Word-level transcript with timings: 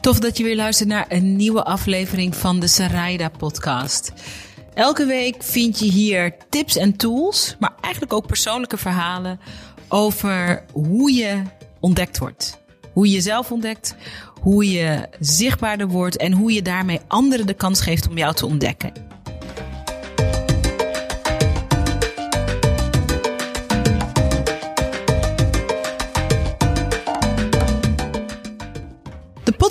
Tof 0.00 0.18
dat 0.18 0.36
je 0.36 0.44
weer 0.44 0.56
luistert 0.56 0.88
naar 0.88 1.06
een 1.08 1.36
nieuwe 1.36 1.64
aflevering 1.64 2.36
van 2.36 2.60
de 2.60 2.66
Saraida 2.66 3.28
podcast. 3.28 4.12
Elke 4.74 5.06
week 5.06 5.42
vind 5.42 5.78
je 5.78 5.90
hier 5.90 6.36
tips 6.48 6.76
en 6.76 6.96
tools, 6.96 7.56
maar 7.58 7.72
eigenlijk 7.80 8.12
ook 8.12 8.26
persoonlijke 8.26 8.76
verhalen 8.76 9.40
over 9.88 10.64
hoe 10.72 11.12
je 11.12 11.42
ontdekt 11.80 12.18
wordt. 12.18 12.58
Hoe 12.92 13.06
je 13.06 13.12
jezelf 13.12 13.52
ontdekt, 13.52 13.94
hoe 14.40 14.70
je 14.70 15.08
zichtbaarder 15.18 15.88
wordt 15.88 16.16
en 16.16 16.32
hoe 16.32 16.52
je 16.52 16.62
daarmee 16.62 17.00
anderen 17.08 17.46
de 17.46 17.54
kans 17.54 17.80
geeft 17.80 18.08
om 18.08 18.18
jou 18.18 18.34
te 18.34 18.46
ontdekken. 18.46 19.09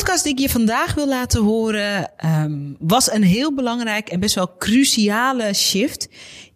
Podcast 0.10 0.28
die 0.28 0.46
ik 0.46 0.50
je 0.50 0.60
vandaag 0.60 0.94
wil 0.94 1.08
laten 1.08 1.44
horen 1.44 2.12
um, 2.26 2.76
was 2.80 3.12
een 3.12 3.24
heel 3.24 3.54
belangrijk 3.54 4.10
en 4.10 4.20
best 4.20 4.36
wel 4.36 4.58
cruciale 4.58 5.54
shift 5.54 6.10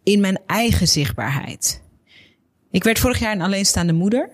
in 0.03 0.21
mijn 0.21 0.39
eigen 0.45 0.88
zichtbaarheid. 0.88 1.81
Ik 2.71 2.84
werd 2.84 2.99
vorig 2.99 3.20
jaar 3.20 3.31
een 3.31 3.41
alleenstaande 3.41 3.94
moeder. 3.94 4.30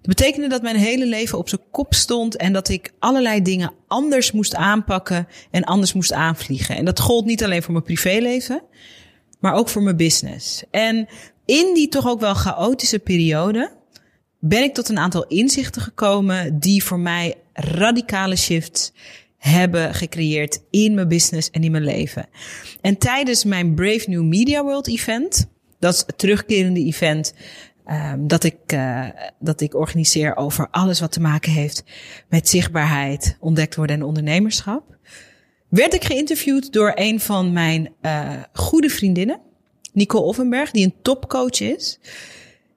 Dat 0.00 0.16
betekende 0.16 0.48
dat 0.48 0.62
mijn 0.62 0.76
hele 0.76 1.06
leven 1.06 1.38
op 1.38 1.48
zijn 1.48 1.60
kop 1.70 1.94
stond 1.94 2.36
en 2.36 2.52
dat 2.52 2.68
ik 2.68 2.92
allerlei 2.98 3.42
dingen 3.42 3.72
anders 3.86 4.32
moest 4.32 4.54
aanpakken 4.54 5.28
en 5.50 5.64
anders 5.64 5.92
moest 5.92 6.12
aanvliegen. 6.12 6.76
En 6.76 6.84
dat 6.84 7.00
gold 7.00 7.24
niet 7.24 7.44
alleen 7.44 7.62
voor 7.62 7.72
mijn 7.72 7.84
privéleven, 7.84 8.62
maar 9.40 9.54
ook 9.54 9.68
voor 9.68 9.82
mijn 9.82 9.96
business. 9.96 10.62
En 10.70 11.08
in 11.44 11.74
die 11.74 11.88
toch 11.88 12.08
ook 12.08 12.20
wel 12.20 12.34
chaotische 12.34 12.98
periode 12.98 13.76
ben 14.40 14.62
ik 14.62 14.74
tot 14.74 14.88
een 14.88 14.98
aantal 14.98 15.26
inzichten 15.26 15.82
gekomen 15.82 16.58
die 16.58 16.84
voor 16.84 16.98
mij 16.98 17.34
radicale 17.58 18.36
shifts 18.36 18.92
hebben 19.36 19.94
gecreëerd 19.94 20.62
in 20.70 20.94
mijn 20.94 21.08
business 21.08 21.50
en 21.50 21.64
in 21.64 21.70
mijn 21.70 21.84
leven. 21.84 22.26
En 22.80 22.98
tijdens 22.98 23.44
mijn 23.44 23.74
Brave 23.74 24.10
New 24.10 24.22
Media 24.22 24.62
World 24.62 24.88
event, 24.88 25.48
dat 25.78 25.94
is 25.94 26.02
het 26.06 26.18
terugkerende 26.18 26.84
event 26.84 27.34
um, 27.86 28.26
dat, 28.26 28.44
ik, 28.44 28.72
uh, 28.74 29.06
dat 29.38 29.60
ik 29.60 29.74
organiseer 29.74 30.36
over 30.36 30.68
alles 30.70 31.00
wat 31.00 31.12
te 31.12 31.20
maken 31.20 31.52
heeft 31.52 31.84
met 32.28 32.48
zichtbaarheid, 32.48 33.36
ontdekt 33.40 33.76
worden 33.76 33.96
en 33.96 34.02
ondernemerschap, 34.02 34.96
werd 35.68 35.94
ik 35.94 36.04
geïnterviewd 36.04 36.72
door 36.72 36.92
een 36.94 37.20
van 37.20 37.52
mijn 37.52 37.92
uh, 38.02 38.30
goede 38.52 38.88
vriendinnen, 38.88 39.40
Nicole 39.92 40.24
Offenberg, 40.24 40.70
die 40.70 40.84
een 40.84 40.94
topcoach 41.02 41.60
is. 41.60 41.98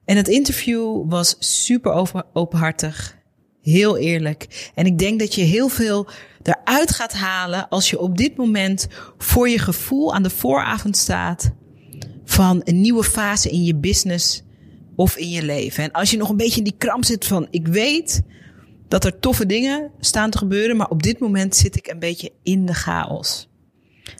En 0.04 0.16
het 0.16 0.28
interview 0.28 1.10
was 1.10 1.36
super 1.38 2.22
openhartig, 2.32 3.16
heel 3.62 3.96
eerlijk. 3.96 4.70
En 4.74 4.86
ik 4.86 4.98
denk 4.98 5.18
dat 5.18 5.34
je 5.34 5.42
heel 5.42 5.68
veel 5.68 6.06
eruit 6.42 6.90
gaat 6.90 7.12
halen 7.12 7.68
als 7.68 7.90
je 7.90 8.00
op 8.00 8.16
dit 8.16 8.36
moment 8.36 8.88
voor 9.18 9.48
je 9.48 9.58
gevoel 9.58 10.14
aan 10.14 10.22
de 10.22 10.30
vooravond 10.30 10.96
staat 10.96 11.52
van 12.24 12.60
een 12.64 12.80
nieuwe 12.80 13.04
fase 13.04 13.50
in 13.50 13.64
je 13.64 13.74
business 13.74 14.42
of 14.96 15.16
in 15.16 15.30
je 15.30 15.42
leven. 15.42 15.84
En 15.84 15.92
als 15.92 16.10
je 16.10 16.16
nog 16.16 16.28
een 16.28 16.36
beetje 16.36 16.58
in 16.58 16.64
die 16.64 16.76
kramp 16.78 17.04
zit 17.04 17.26
van 17.26 17.46
ik 17.50 17.68
weet 17.68 18.22
dat 18.88 19.04
er 19.04 19.18
toffe 19.18 19.46
dingen 19.46 19.90
staan 20.00 20.30
te 20.30 20.38
gebeuren, 20.38 20.76
maar 20.76 20.88
op 20.88 21.02
dit 21.02 21.18
moment 21.18 21.56
zit 21.56 21.76
ik 21.76 21.86
een 21.86 21.98
beetje 21.98 22.32
in 22.42 22.66
de 22.66 22.74
chaos. 22.74 23.48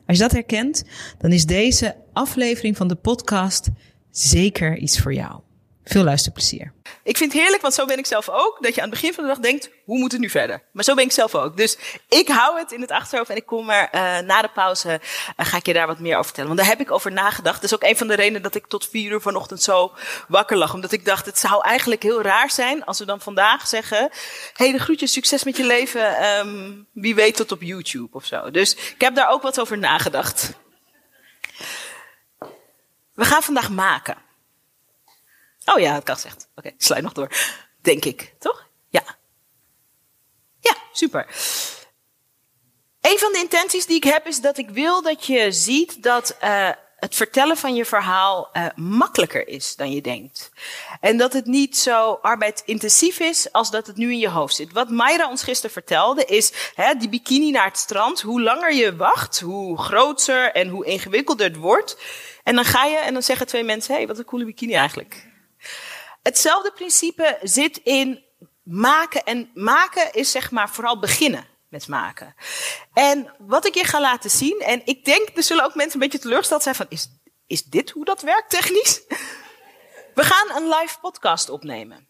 Als 0.07 0.17
je 0.17 0.23
dat 0.23 0.33
herkent, 0.33 0.85
dan 1.19 1.33
is 1.33 1.47
deze 1.47 1.97
aflevering 2.13 2.77
van 2.77 2.89
de 2.89 2.95
podcast 2.95 3.69
zeker 4.11 4.79
iets 4.79 5.01
voor 5.01 5.15
jou. 5.15 5.41
Veel 5.85 6.05
luisterplezier. 6.05 6.73
Ik 7.03 7.17
vind 7.17 7.33
het 7.33 7.41
heerlijk, 7.41 7.63
want 7.63 7.75
zo 7.75 7.87
ben 7.87 7.99
ik 7.99 8.07
zelf 8.07 8.29
ook. 8.29 8.59
Dat 8.61 8.75
je 8.75 8.83
aan 8.83 8.91
het 8.91 9.01
begin 9.01 9.15
van 9.15 9.25
de 9.25 9.31
dag 9.31 9.39
denkt, 9.39 9.71
hoe 9.85 9.99
moet 9.99 10.13
het 10.13 10.21
nu 10.21 10.31
verder? 10.31 10.63
Maar 10.73 10.85
zo 10.85 10.95
ben 10.95 11.05
ik 11.05 11.13
zelf 11.13 11.35
ook. 11.35 11.57
Dus 11.57 11.79
ik 12.09 12.29
hou 12.29 12.59
het 12.59 12.73
in 12.73 12.81
het 12.81 12.91
achterhoofd 12.91 13.31
en 13.31 13.37
ik 13.37 13.47
kom 13.47 13.71
er 13.71 13.89
uh, 13.95 14.19
na 14.19 14.43
de 14.43 14.49
pauze, 14.55 15.01
uh, 15.37 15.47
ga 15.47 15.57
ik 15.57 15.67
je 15.67 15.73
daar 15.73 15.87
wat 15.87 15.99
meer 15.99 16.13
over 16.13 16.25
vertellen. 16.25 16.49
Want 16.49 16.61
daar 16.61 16.71
heb 16.71 16.81
ik 16.81 16.91
over 16.91 17.13
nagedacht. 17.13 17.61
Dat 17.61 17.71
is 17.71 17.75
ook 17.75 17.91
een 17.91 17.97
van 17.97 18.07
de 18.07 18.15
redenen 18.15 18.43
dat 18.43 18.55
ik 18.55 18.67
tot 18.67 18.89
vier 18.89 19.11
uur 19.11 19.21
vanochtend 19.21 19.63
zo 19.63 19.93
wakker 20.29 20.57
lag. 20.57 20.75
Omdat 20.75 20.93
ik 20.93 21.05
dacht, 21.05 21.27
het 21.27 21.39
zou 21.39 21.65
eigenlijk 21.65 22.03
heel 22.03 22.23
raar 22.23 22.51
zijn 22.51 22.85
als 22.85 22.99
we 22.99 23.05
dan 23.05 23.21
vandaag 23.21 23.69
zeggen, 23.69 24.11
hey, 24.53 24.73
de 24.73 24.79
groetjes, 24.79 25.13
succes 25.13 25.45
met 25.45 25.57
je 25.57 25.65
leven. 25.65 26.25
Um, 26.25 26.87
wie 26.93 27.15
weet 27.15 27.37
tot 27.37 27.53
op 27.53 27.63
YouTube 27.63 28.17
of 28.17 28.25
zo. 28.25 28.51
Dus 28.51 28.75
ik 28.75 29.01
heb 29.01 29.15
daar 29.15 29.29
ook 29.29 29.43
wat 29.43 29.61
over 29.61 29.79
nagedacht. 29.79 30.53
We 33.15 33.25
gaan 33.25 33.43
vandaag 33.43 33.71
maken. 33.71 34.31
Oh 35.75 35.81
ja, 35.81 35.95
het 35.95 36.05
kan 36.05 36.15
gezegd. 36.15 36.49
Oké, 36.51 36.59
okay, 36.59 36.75
sluit 36.79 37.03
nog 37.03 37.13
door. 37.13 37.31
Denk 37.81 38.05
ik, 38.05 38.35
toch? 38.39 38.69
Ja. 38.89 39.03
Ja, 40.61 40.77
super. 40.93 41.27
Een 43.01 43.19
van 43.19 43.33
de 43.33 43.39
intenties 43.39 43.87
die 43.87 43.97
ik 43.97 44.05
heb 44.05 44.27
is 44.27 44.41
dat 44.41 44.59
ik 44.59 44.71
wil 44.71 45.03
dat 45.03 45.27
je 45.27 45.53
ziet 45.53 46.03
dat 46.03 46.37
uh, 46.45 46.69
het 46.97 47.15
vertellen 47.15 47.57
van 47.57 47.75
je 47.75 47.85
verhaal 47.85 48.51
uh, 48.53 48.67
makkelijker 48.77 49.49
is 49.49 49.77
dan 49.77 49.93
je 49.93 50.01
denkt. 50.01 50.51
En 51.01 51.17
dat 51.17 51.33
het 51.33 51.47
niet 51.47 51.79
zo 51.79 52.19
arbeidintensief 52.23 53.21
is 53.21 53.53
als 53.53 53.71
dat 53.71 53.87
het 53.87 53.97
nu 53.97 54.11
in 54.11 54.19
je 54.19 54.29
hoofd 54.29 54.55
zit. 54.55 54.73
Wat 54.73 54.91
Mayra 54.91 55.29
ons 55.29 55.43
gisteren 55.43 55.71
vertelde 55.71 56.25
is, 56.25 56.53
hè, 56.75 56.95
die 56.95 57.09
bikini 57.09 57.51
naar 57.51 57.65
het 57.65 57.79
strand, 57.79 58.21
hoe 58.21 58.43
langer 58.43 58.75
je 58.75 58.97
wacht, 58.97 59.41
hoe 59.41 59.79
groter 59.79 60.53
en 60.53 60.69
hoe 60.69 60.85
ingewikkelder 60.85 61.47
het 61.47 61.57
wordt. 61.57 61.97
En 62.43 62.55
dan 62.55 62.65
ga 62.65 62.85
je 62.85 62.97
en 62.97 63.13
dan 63.13 63.23
zeggen 63.23 63.47
twee 63.47 63.65
mensen, 63.65 63.93
hé, 63.93 63.99
hey, 63.99 64.07
wat 64.07 64.19
een 64.19 64.25
coole 64.25 64.45
bikini 64.45 64.75
eigenlijk. 64.75 65.31
Hetzelfde 66.23 66.73
principe 66.73 67.39
zit 67.43 67.77
in 67.77 68.25
maken. 68.63 69.25
En 69.25 69.51
maken 69.55 70.13
is 70.13 70.31
zeg 70.31 70.51
maar 70.51 70.71
vooral 70.71 70.99
beginnen 70.99 71.47
met 71.69 71.89
maken. 71.89 72.35
En 72.93 73.35
wat 73.39 73.67
ik 73.67 73.75
je 73.75 73.85
ga 73.85 74.01
laten 74.01 74.31
zien, 74.31 74.61
en 74.61 74.83
ik 74.85 75.05
denk, 75.05 75.29
er 75.35 75.43
zullen 75.43 75.65
ook 75.65 75.75
mensen 75.75 76.01
een 76.01 76.09
beetje 76.09 76.23
teleurgesteld 76.23 76.63
zijn 76.63 76.75
van, 76.75 76.87
is, 76.89 77.09
is 77.47 77.63
dit 77.63 77.91
hoe 77.91 78.05
dat 78.05 78.23
werkt 78.23 78.51
technisch? 78.51 79.03
We 80.15 80.23
gaan 80.25 80.57
een 80.57 80.69
live 80.69 80.99
podcast 81.01 81.49
opnemen. 81.49 82.09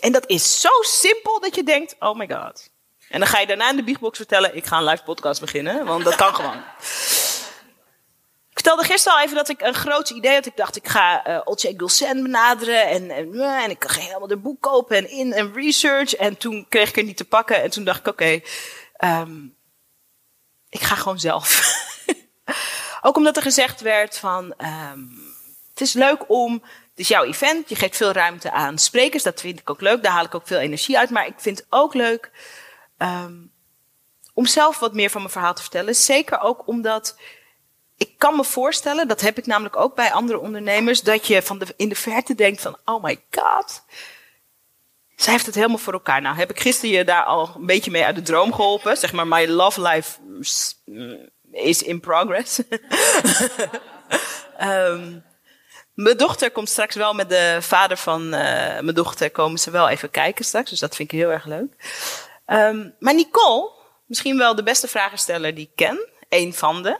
En 0.00 0.12
dat 0.12 0.28
is 0.28 0.60
zo 0.60 0.68
simpel 0.80 1.40
dat 1.40 1.54
je 1.54 1.62
denkt, 1.62 1.96
oh 1.98 2.16
my 2.16 2.28
god. 2.28 2.70
En 3.08 3.20
dan 3.20 3.28
ga 3.28 3.38
je 3.38 3.46
daarna 3.46 3.70
in 3.70 3.76
de 3.76 3.84
biegbox 3.84 4.16
vertellen, 4.16 4.56
ik 4.56 4.66
ga 4.66 4.78
een 4.78 4.84
live 4.84 5.02
podcast 5.02 5.40
beginnen, 5.40 5.84
want 5.86 6.04
dat 6.04 6.14
kan 6.14 6.34
gewoon. 6.34 6.62
Vertelde 8.62 8.92
gisteren 8.92 9.18
al 9.18 9.24
even 9.24 9.36
dat 9.36 9.48
ik 9.48 9.60
een 9.60 9.74
groot 9.74 10.10
idee 10.10 10.34
had. 10.34 10.46
Ik 10.46 10.56
dacht, 10.56 10.76
ik 10.76 10.88
ga 10.88 11.28
uh, 11.28 11.40
Olcay 11.44 11.74
Gulsen 11.76 12.22
benaderen 12.22 12.88
en, 12.88 13.10
en, 13.10 13.40
en 13.40 13.70
ik 13.70 13.84
ga 13.86 14.00
helemaal 14.00 14.28
de 14.28 14.36
boek 14.36 14.60
kopen 14.60 14.96
en 14.96 15.10
in 15.10 15.32
en 15.32 15.52
research. 15.52 16.14
En 16.14 16.36
toen 16.36 16.66
kreeg 16.68 16.88
ik 16.88 16.96
er 16.96 17.02
niet 17.02 17.16
te 17.16 17.24
pakken 17.24 17.62
en 17.62 17.70
toen 17.70 17.84
dacht 17.84 17.98
ik, 17.98 18.06
oké, 18.06 18.40
um, 19.04 19.56
ik 20.68 20.80
ga 20.80 20.94
gewoon 20.94 21.18
zelf. 21.18 21.74
ook 23.06 23.16
omdat 23.16 23.36
er 23.36 23.42
gezegd 23.42 23.80
werd 23.80 24.18
van, 24.18 24.54
um, 24.58 25.22
het 25.70 25.80
is 25.80 25.92
leuk 25.92 26.24
om, 26.28 26.52
het 26.62 26.98
is 26.98 27.08
jouw 27.08 27.24
event, 27.24 27.68
je 27.68 27.74
geeft 27.74 27.96
veel 27.96 28.12
ruimte 28.12 28.50
aan 28.50 28.78
sprekers, 28.78 29.22
dat 29.22 29.40
vind 29.40 29.60
ik 29.60 29.70
ook 29.70 29.80
leuk, 29.80 30.02
daar 30.02 30.12
haal 30.12 30.24
ik 30.24 30.34
ook 30.34 30.46
veel 30.46 30.58
energie 30.58 30.98
uit. 30.98 31.10
Maar 31.10 31.26
ik 31.26 31.34
vind 31.36 31.58
het 31.58 31.66
ook 31.70 31.94
leuk 31.94 32.30
um, 32.98 33.52
om 34.34 34.46
zelf 34.46 34.78
wat 34.78 34.94
meer 34.94 35.10
van 35.10 35.20
mijn 35.20 35.32
verhaal 35.32 35.54
te 35.54 35.62
vertellen. 35.62 35.94
Zeker 35.94 36.40
ook 36.40 36.66
omdat 36.66 37.16
ik 38.02 38.18
kan 38.18 38.36
me 38.36 38.44
voorstellen, 38.44 39.08
dat 39.08 39.20
heb 39.20 39.38
ik 39.38 39.46
namelijk 39.46 39.76
ook 39.76 39.94
bij 39.94 40.12
andere 40.12 40.38
ondernemers, 40.38 41.00
dat 41.00 41.26
je 41.26 41.42
van 41.42 41.58
de, 41.58 41.66
in 41.76 41.88
de 41.88 41.94
verte 41.94 42.34
denkt 42.34 42.60
van, 42.60 42.76
oh 42.84 43.02
my 43.02 43.22
god, 43.30 43.84
zij 45.16 45.32
heeft 45.32 45.46
het 45.46 45.54
helemaal 45.54 45.78
voor 45.78 45.92
elkaar. 45.92 46.20
Nou, 46.20 46.36
heb 46.36 46.50
ik 46.50 46.60
gisteren 46.60 46.96
je 46.96 47.04
daar 47.04 47.24
al 47.24 47.52
een 47.56 47.66
beetje 47.66 47.90
mee 47.90 48.04
uit 48.04 48.14
de 48.14 48.22
droom 48.22 48.52
geholpen. 48.52 48.96
Zeg 48.96 49.12
maar, 49.12 49.26
my 49.26 49.46
love 49.46 49.82
life 49.82 50.18
is 51.52 51.82
in 51.82 52.00
progress. 52.00 52.62
um, 54.60 55.24
mijn 56.04 56.16
dochter 56.16 56.50
komt 56.50 56.68
straks 56.68 56.94
wel 56.94 57.14
met 57.14 57.28
de 57.28 57.58
vader 57.60 57.96
van 57.96 58.22
uh, 58.24 58.30
mijn 58.30 58.94
dochter, 58.94 59.30
komen 59.30 59.58
ze 59.58 59.70
wel 59.70 59.88
even 59.88 60.10
kijken 60.10 60.44
straks. 60.44 60.70
Dus 60.70 60.78
dat 60.78 60.96
vind 60.96 61.12
ik 61.12 61.18
heel 61.18 61.30
erg 61.30 61.44
leuk. 61.44 61.74
Um, 62.46 62.94
maar 62.98 63.14
Nicole, 63.14 63.70
misschien 64.06 64.38
wel 64.38 64.54
de 64.54 64.62
beste 64.62 64.88
vragensteller 64.88 65.54
die 65.54 65.66
ik 65.66 65.76
ken, 65.76 66.08
een 66.28 66.54
van 66.54 66.82
de 66.82 66.98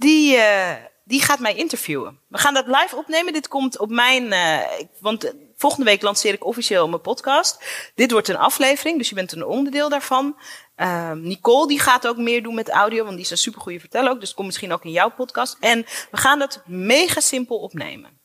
die, 0.00 0.36
uh, 0.36 0.72
die 1.04 1.22
gaat 1.22 1.38
mij 1.38 1.54
interviewen. 1.54 2.20
We 2.28 2.38
gaan 2.38 2.54
dat 2.54 2.66
live 2.66 2.96
opnemen. 2.96 3.32
Dit 3.32 3.48
komt 3.48 3.78
op 3.78 3.90
mijn. 3.90 4.24
Uh, 4.24 4.58
want 5.00 5.32
volgende 5.56 5.84
week 5.84 6.02
lanceer 6.02 6.32
ik 6.32 6.44
officieel 6.44 6.88
mijn 6.88 7.00
podcast. 7.00 7.64
Dit 7.94 8.10
wordt 8.10 8.28
een 8.28 8.36
aflevering, 8.36 8.98
dus 8.98 9.08
je 9.08 9.14
bent 9.14 9.32
een 9.32 9.44
onderdeel 9.44 9.88
daarvan. 9.88 10.40
Uh, 10.76 11.12
Nicole 11.12 11.66
die 11.66 11.80
gaat 11.80 12.06
ook 12.06 12.16
meer 12.16 12.42
doen 12.42 12.54
met 12.54 12.68
audio, 12.68 13.04
want 13.04 13.14
die 13.14 13.24
is 13.24 13.30
een 13.30 13.36
supergoeie 13.36 13.80
verteller 13.80 14.10
ook. 14.10 14.20
Dus 14.20 14.34
komt 14.34 14.46
misschien 14.46 14.72
ook 14.72 14.84
in 14.84 14.90
jouw 14.90 15.10
podcast. 15.10 15.56
En 15.60 15.86
we 16.10 16.16
gaan 16.16 16.38
dat 16.38 16.62
mega 16.66 17.20
simpel 17.20 17.58
opnemen. 17.58 18.18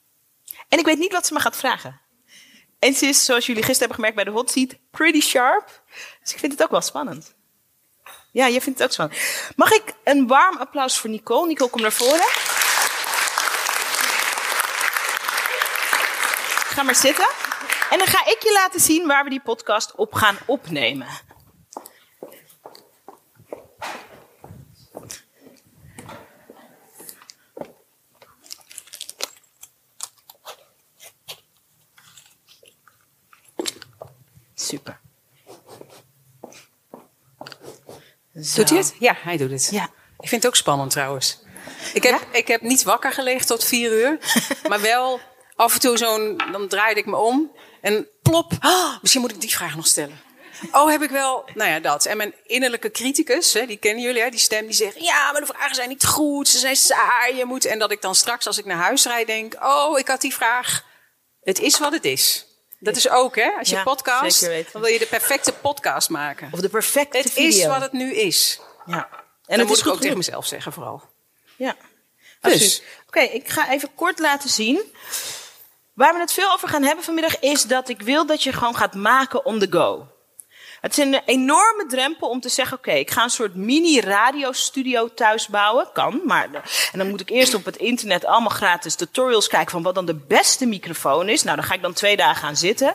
En 0.69 0.80
ik 0.80 0.86
weet 0.86 1.00
niet 1.00 1.12
wat 1.12 1.28
ze 1.28 1.33
me 1.33 1.39
gaat 1.39 1.57
vragen. 1.57 2.01
En 2.80 2.94
ze 2.94 3.06
is, 3.06 3.25
zoals 3.25 3.45
jullie 3.45 3.63
gisteren 3.63 3.89
hebben 3.89 4.06
gemerkt 4.06 4.16
bij 4.16 4.33
de 4.33 4.39
hot 4.39 4.51
seat, 4.51 4.75
pretty 4.92 5.21
sharp. 5.21 5.83
Dus 6.21 6.31
ik 6.31 6.39
vind 6.39 6.51
het 6.51 6.63
ook 6.63 6.71
wel 6.71 6.81
spannend. 6.81 7.34
Ja, 8.35 8.45
je 8.45 8.61
vindt 8.61 8.79
het 8.79 8.87
ook 8.87 8.93
zo. 8.93 9.17
Mag 9.55 9.71
ik 9.71 9.93
een 10.03 10.27
warm 10.27 10.57
applaus 10.57 10.97
voor 10.97 11.09
Nicole? 11.09 11.47
Nicole, 11.47 11.69
kom 11.69 11.81
naar 11.81 11.91
voren. 11.91 12.25
Ga 16.73 16.83
maar 16.83 16.95
zitten. 16.95 17.27
En 17.89 17.97
dan 17.97 18.07
ga 18.07 18.25
ik 18.25 18.37
je 18.43 18.51
laten 18.53 18.79
zien 18.79 19.07
waar 19.07 19.23
we 19.23 19.29
die 19.29 19.41
podcast 19.41 19.95
op 19.95 20.13
gaan 20.13 20.37
opnemen. 20.45 21.07
Super. 34.55 35.05
Zo. 38.43 38.55
Doet 38.55 38.69
hij 38.69 38.77
het? 38.77 38.95
Ja, 38.99 39.15
hij 39.17 39.37
doet 39.37 39.51
het. 39.51 39.67
Ja. 39.71 39.83
Ik 40.19 40.29
vind 40.29 40.43
het 40.43 40.45
ook 40.45 40.55
spannend 40.55 40.91
trouwens. 40.91 41.43
Ik 41.93 42.03
heb, 42.03 42.27
ik 42.31 42.47
heb 42.47 42.61
niet 42.61 42.83
wakker 42.83 43.11
gelegen 43.11 43.45
tot 43.45 43.63
vier 43.63 43.91
uur. 43.91 44.19
maar 44.69 44.81
wel 44.81 45.19
af 45.55 45.73
en 45.73 45.79
toe 45.79 45.97
zo'n... 45.97 46.41
Dan 46.51 46.67
draaide 46.67 46.99
ik 46.99 47.05
me 47.05 47.17
om. 47.17 47.51
En 47.81 48.07
plop. 48.21 48.51
ah, 48.59 49.01
misschien 49.01 49.21
moet 49.21 49.31
ik 49.31 49.41
die 49.41 49.55
vraag 49.55 49.75
nog 49.75 49.87
stellen. 49.87 50.21
Oh, 50.71 50.89
heb 50.89 51.01
ik 51.01 51.09
wel... 51.09 51.49
Nou 51.53 51.69
ja, 51.69 51.79
dat. 51.79 52.05
En 52.05 52.17
mijn 52.17 52.33
innerlijke 52.43 52.91
criticus, 52.91 53.53
hè, 53.53 53.65
die 53.65 53.77
kennen 53.77 54.03
jullie, 54.03 54.21
hè, 54.21 54.29
die 54.29 54.39
stem 54.39 54.65
die 54.65 54.75
zegt... 54.75 54.99
Ja, 54.99 55.31
maar 55.31 55.41
de 55.41 55.47
vragen 55.47 55.75
zijn 55.75 55.89
niet 55.89 56.05
goed. 56.05 56.47
Ze 56.47 56.57
zijn 56.57 56.75
saai. 56.75 57.35
Je 57.35 57.45
moet... 57.45 57.65
En 57.65 57.79
dat 57.79 57.91
ik 57.91 58.01
dan 58.01 58.15
straks 58.15 58.47
als 58.47 58.57
ik 58.57 58.65
naar 58.65 58.77
huis 58.77 59.05
rijd 59.05 59.27
denk... 59.27 59.55
Oh, 59.63 59.99
ik 59.99 60.07
had 60.07 60.21
die 60.21 60.33
vraag. 60.33 60.85
Het 61.41 61.59
is 61.59 61.79
wat 61.79 61.91
het 61.91 62.05
is. 62.05 62.44
Dat 62.80 62.95
is 62.95 63.10
ook, 63.10 63.36
hè? 63.36 63.51
Als 63.60 63.69
je 63.69 63.75
Ja, 63.75 63.83
podcast... 63.83 64.42
Dan 64.72 64.81
wil 64.81 64.92
je 64.92 65.00
de 65.00 65.06
perfecte 65.06 65.54
podcast 65.54 66.10
maken. 66.10 66.50
Of 66.51 66.60
de 66.60 66.69
perfecte 66.69 67.18
Het 67.18 67.31
video. 67.31 67.48
is 67.48 67.66
wat 67.66 67.81
het 67.81 67.92
nu 67.92 68.13
is. 68.16 68.60
Ja. 68.86 68.95
En 68.95 68.98
En 69.01 69.12
dat 69.45 69.57
het 69.57 69.68
moet 69.68 69.80
ik 69.80 69.88
ook 69.88 70.00
tegen 70.01 70.18
mezelf 70.18 70.45
zeggen 70.45 70.74
vooral. 70.74 71.01
Ja. 71.56 71.75
Dus. 72.42 72.60
Dus. 72.60 72.81
Oké, 73.07 73.19
ik 73.19 73.50
ga 73.50 73.69
even 73.72 73.95
kort 73.95 74.19
laten 74.19 74.50
zien. 74.50 74.94
Waar 75.94 76.13
we 76.13 76.19
het 76.19 76.33
veel 76.33 76.51
over 76.51 76.68
gaan 76.68 76.83
hebben 76.83 77.04
vanmiddag 77.06 77.39
is 77.39 77.63
dat 77.63 77.89
ik 77.89 78.01
wil 78.01 78.25
dat 78.25 78.44
je 78.44 78.54
gewoon 78.54 78.75
gaat 78.75 78.94
maken 78.94 79.45
on 79.45 79.60
the 79.60 79.68
go. 79.69 80.07
Het 80.85 80.97
is 80.97 81.05
een 81.05 81.21
enorme 81.25 81.85
drempel 81.87 82.29
om 82.29 82.39
te 82.39 82.49
zeggen: 82.49 82.77
oké, 82.77 82.91
ik 82.91 83.11
ga 83.11 83.23
een 83.23 83.29
soort 83.29 83.55
mini-radiostudio 83.55 85.13
thuis 85.13 85.47
bouwen. 85.47 85.87
Kan, 85.93 86.21
maar. 86.25 86.49
en 86.91 86.99
dan 86.99 87.09
moet 87.09 87.21
ik 87.21 87.29
eerst 87.29 87.53
op 87.53 87.65
het 87.65 87.75
internet 87.75 88.25
allemaal 88.25 88.49
gratis 88.49 88.95
tutorials 88.95 89.47
kijken 89.47 89.71
van 89.71 89.83
wat 89.83 89.95
dan 89.95 90.05
de 90.05 90.15
beste 90.27 90.65
microfoon 90.65 91.29
is. 91.29 91.43
Nou, 91.43 91.55
dan 91.55 91.65
ga 91.65 91.73
ik 91.73 91.81
dan 91.81 91.93
twee 91.93 92.17
dagen 92.17 92.47
aan 92.47 92.55
zitten. 92.55 92.93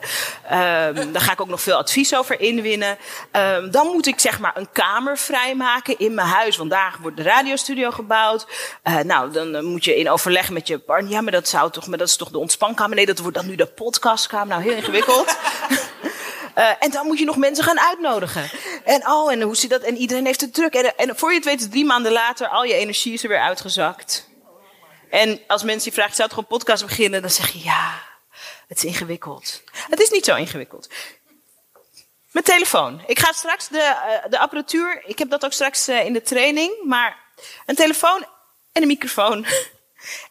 Ehm 0.48 1.12
daar 1.12 1.22
ga 1.22 1.32
ik 1.32 1.40
ook 1.40 1.48
nog 1.48 1.60
veel 1.60 1.76
advies 1.76 2.14
over 2.14 2.40
inwinnen. 2.40 2.98
Ehm, 3.30 3.70
dan 3.70 3.86
moet 3.86 4.06
ik 4.06 4.20
zeg 4.20 4.38
maar 4.38 4.56
een 4.56 4.72
kamer 4.72 5.18
vrijmaken 5.18 5.98
in 5.98 6.14
mijn 6.14 6.28
huis, 6.28 6.56
want 6.56 6.70
daar 6.70 6.96
wordt 7.00 7.16
de 7.16 7.22
radiostudio 7.22 7.90
gebouwd. 7.90 8.46
Eh, 8.82 8.98
nou, 8.98 9.30
dan 9.30 9.64
moet 9.64 9.84
je 9.84 9.96
in 9.96 10.10
overleg 10.10 10.50
met 10.50 10.66
je 10.66 10.78
partner. 10.78 11.10
Ja, 11.10 11.20
maar 11.20 11.32
dat 11.32 11.48
zou 11.48 11.70
toch, 11.70 11.86
maar 11.86 11.98
dat 11.98 12.08
is 12.08 12.16
toch 12.16 12.30
de 12.30 12.38
ontspankamer? 12.38 12.96
Nee, 12.96 13.06
dat 13.06 13.18
wordt 13.18 13.36
dan 13.36 13.46
nu 13.46 13.54
de 13.54 13.66
podcastkamer. 13.66 14.48
Nou, 14.48 14.62
heel 14.62 14.76
ingewikkeld. 14.76 15.36
Eh, 16.60 16.70
en 16.78 16.90
dan 16.90 17.06
moet 17.06 17.18
je 17.18 17.24
nog 17.24 17.36
mensen 17.36 17.64
gaan 17.64 17.80
uitnodigen. 17.80 18.50
En 18.84 19.08
oh, 19.08 19.32
en 19.32 19.40
hoe 19.40 19.56
zit 19.56 19.70
dat? 19.70 19.82
En 19.82 19.96
iedereen 19.96 20.26
heeft 20.26 20.40
het 20.40 20.54
druk. 20.54 20.74
En, 20.74 20.96
en 20.96 21.16
voor 21.16 21.30
je 21.30 21.36
het 21.36 21.44
weet, 21.44 21.60
is 21.60 21.68
drie 21.68 21.84
maanden 21.84 22.12
later, 22.12 22.48
al 22.48 22.64
je 22.64 22.74
energie 22.74 23.12
is 23.12 23.22
er 23.22 23.28
weer 23.28 23.40
uitgezakt. 23.40 24.28
En 25.10 25.40
als 25.46 25.62
mensen 25.62 25.90
je 25.90 25.96
vragen, 25.96 26.14
zou 26.14 26.28
het 26.28 26.36
gewoon 26.36 26.58
podcast 26.58 26.86
beginnen? 26.86 27.20
Dan 27.20 27.30
zeg 27.30 27.52
je, 27.52 27.62
ja, 27.62 28.02
het 28.68 28.76
is 28.76 28.84
ingewikkeld. 28.84 29.62
Het 29.72 30.00
is 30.00 30.10
niet 30.10 30.24
zo 30.24 30.36
ingewikkeld. 30.36 30.88
Mijn 32.30 32.44
telefoon. 32.44 33.02
Ik 33.06 33.18
ga 33.18 33.32
straks 33.32 33.68
de, 33.68 33.78
eh, 33.78 34.30
de 34.30 34.38
apparatuur, 34.38 35.02
ik 35.06 35.18
heb 35.18 35.30
dat 35.30 35.44
ook 35.44 35.52
straks 35.52 35.88
eh, 35.88 36.04
in 36.04 36.12
de 36.12 36.22
training, 36.22 36.84
maar 36.84 37.18
een 37.66 37.74
telefoon 37.74 38.24
en 38.72 38.82
een 38.82 38.88
microfoon. 38.88 39.46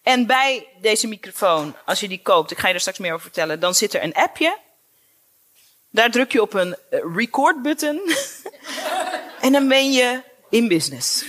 En 0.03 0.25
bij 0.25 0.67
deze 0.81 1.07
microfoon, 1.07 1.75
als 1.85 1.99
je 1.99 2.07
die 2.07 2.21
koopt, 2.21 2.51
ik 2.51 2.57
ga 2.57 2.67
je 2.67 2.73
er 2.73 2.79
straks 2.79 2.97
meer 2.97 3.11
over 3.11 3.23
vertellen, 3.23 3.59
dan 3.59 3.75
zit 3.75 3.93
er 3.93 4.03
een 4.03 4.13
appje. 4.13 4.57
Daar 5.91 6.11
druk 6.11 6.31
je 6.31 6.41
op 6.41 6.53
een 6.53 6.75
eh, 6.89 6.99
record 7.15 7.61
button. 7.61 8.01
en 9.41 9.51
dan 9.51 9.67
ben 9.67 9.91
je 9.91 10.21
in 10.49 10.67
business. 10.67 11.25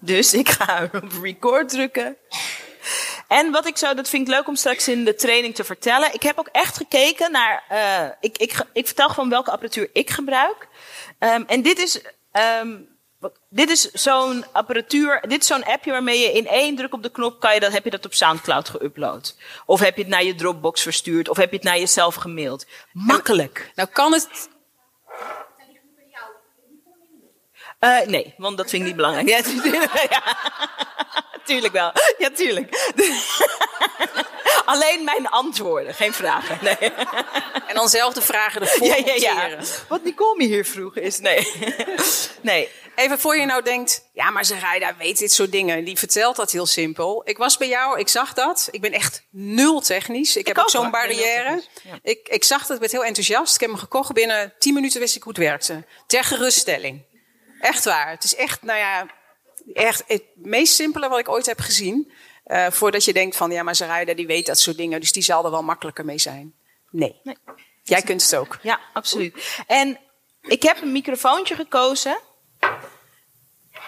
Dus 0.00 0.34
ik 0.34 0.48
ga 0.48 0.82
op 0.92 1.12
record 1.22 1.68
drukken. 1.68 2.16
En 3.28 3.50
wat 3.50 3.66
ik 3.66 3.76
zo, 3.76 3.94
dat 3.94 4.08
vind 4.08 4.28
ik 4.28 4.34
leuk 4.34 4.48
om 4.48 4.56
straks 4.56 4.88
in 4.88 5.04
de 5.04 5.14
training 5.14 5.54
te 5.54 5.64
vertellen. 5.64 6.14
Ik 6.14 6.22
heb 6.22 6.38
ook 6.38 6.48
echt 6.52 6.76
gekeken 6.76 7.32
naar. 7.32 7.64
eh, 7.68 8.08
ik, 8.20 8.38
ik, 8.38 8.64
ik 8.72 8.86
vertel 8.86 9.08
gewoon 9.08 9.28
welke 9.30 9.50
apparatuur 9.50 9.90
ik 9.92 10.10
gebruik. 10.10 10.68
Ehm, 11.18 11.42
en 11.46 11.62
dit 11.62 11.78
is. 11.78 12.00
ehm, 12.32 12.76
dit 13.48 13.70
is 13.70 13.90
zo'n 13.90 14.44
apparatuur, 14.52 15.24
dit 15.28 15.40
is 15.40 15.46
zo'n 15.46 15.64
appje 15.64 15.90
waarmee 15.90 16.18
je 16.18 16.32
in 16.32 16.46
één 16.46 16.76
druk 16.76 16.92
op 16.92 17.02
de 17.02 17.10
knop 17.10 17.40
kan 17.40 17.54
je 17.54 17.60
dat, 17.60 17.72
heb 17.72 17.84
je 17.84 17.90
dat 17.90 18.04
op 18.04 18.14
Soundcloud 18.14 18.70
geüpload. 18.70 19.36
Of 19.66 19.80
heb 19.80 19.96
je 19.96 20.02
het 20.02 20.10
naar 20.10 20.24
je 20.24 20.34
Dropbox 20.34 20.82
verstuurd, 20.82 21.28
of 21.28 21.36
heb 21.36 21.50
je 21.50 21.56
het 21.56 21.64
naar 21.64 21.78
jezelf 21.78 22.14
gemaild. 22.14 22.66
Makkelijk. 22.92 23.72
Nou 23.74 23.88
kan 23.88 24.12
het... 24.12 24.48
Eh, 27.78 28.06
nee, 28.06 28.34
want 28.36 28.56
dat 28.56 28.70
vind 28.70 28.82
ik 28.82 28.88
niet 28.88 28.96
belangrijk. 28.96 29.28
Ja, 30.10 30.36
tuurlijk, 31.48 31.74
ja. 31.74 31.92
tuurlijk 31.92 32.12
wel. 32.18 32.28
Ja, 32.28 32.30
tuurlijk. 32.30 32.92
Alleen 34.64 35.04
mijn 35.04 35.28
antwoorden, 35.28 35.94
geen 35.94 36.12
vragen. 36.12 36.58
Nee. 36.62 36.92
En 37.66 37.74
dan 37.74 37.88
zelf 37.88 38.14
de 38.14 38.22
vragen 38.22 38.60
ervoor 38.60 38.86
Ja, 38.86 38.96
ja, 38.96 39.14
ja. 39.14 39.58
Wat 39.88 40.04
Nicole 40.04 40.36
me 40.36 40.44
hier 40.44 40.64
vroeg 40.64 40.96
is, 40.96 41.18
nee. 41.18 41.48
Nee. 42.40 42.68
Even 42.94 43.18
voor 43.18 43.36
je 43.36 43.44
nou 43.44 43.62
denkt, 43.62 44.08
ja, 44.12 44.30
maar 44.30 44.44
Zaraida 44.44 44.96
weet 44.96 45.18
dit 45.18 45.32
soort 45.32 45.52
dingen. 45.52 45.84
Die 45.84 45.98
vertelt 45.98 46.36
dat 46.36 46.52
heel 46.52 46.66
simpel. 46.66 47.22
Ik 47.24 47.38
was 47.38 47.56
bij 47.56 47.68
jou, 47.68 47.98
ik 47.98 48.08
zag 48.08 48.32
dat. 48.34 48.68
Ik 48.70 48.80
ben 48.80 48.92
echt 48.92 49.22
nul 49.30 49.80
technisch. 49.80 50.36
Ik, 50.36 50.46
heb 50.46 50.58
ook, 50.58 50.70
zo'n 50.70 50.90
barrière. 50.90 51.62
ja. 51.82 51.98
Ik, 52.02 52.28
ik 52.28 52.44
zag 52.44 52.60
dat, 52.60 52.70
ik 52.70 52.80
werd 52.80 52.92
heel 52.92 53.04
enthousiast. 53.04 53.54
Ik 53.54 53.60
heb 53.60 53.70
hem 53.70 53.78
gekocht. 53.78 54.12
Binnen 54.12 54.54
10 54.58 54.74
minuten 54.74 55.00
wist 55.00 55.16
ik 55.16 55.22
hoe 55.22 55.32
het 55.32 55.42
werkte. 55.42 55.84
Ter 56.06 56.24
geruststelling. 56.24 57.04
Echt 57.60 57.84
waar. 57.84 58.10
Het 58.10 58.24
is 58.24 58.34
echt, 58.34 58.62
nou 58.62 58.78
ja, 58.78 59.06
echt 59.72 60.04
het 60.06 60.22
meest 60.34 60.74
simpele 60.74 61.08
wat 61.08 61.18
ik 61.18 61.28
ooit 61.28 61.46
heb 61.46 61.60
gezien. 61.60 62.12
Eh, 62.44 62.66
voordat 62.70 63.04
je 63.04 63.12
denkt 63.12 63.36
van, 63.36 63.50
ja, 63.50 63.62
maar 63.62 63.74
Zaraida 63.74 64.14
die 64.14 64.26
weet 64.26 64.46
dat 64.46 64.58
soort 64.58 64.76
dingen. 64.76 65.00
Dus 65.00 65.12
die 65.12 65.22
zal 65.22 65.44
er 65.44 65.50
wel 65.50 65.62
makkelijker 65.62 66.04
mee 66.04 66.18
zijn. 66.18 66.54
Nee. 66.90 67.20
Nee. 67.22 67.36
Jij 67.82 68.02
kunt 68.02 68.22
het 68.22 68.34
ook. 68.36 68.58
Ja, 68.62 68.80
absoluut. 68.92 69.62
En 69.66 69.98
ik 70.42 70.62
heb 70.62 70.82
een 70.82 70.92
microfoontje 70.92 71.54
gekozen. 71.54 72.18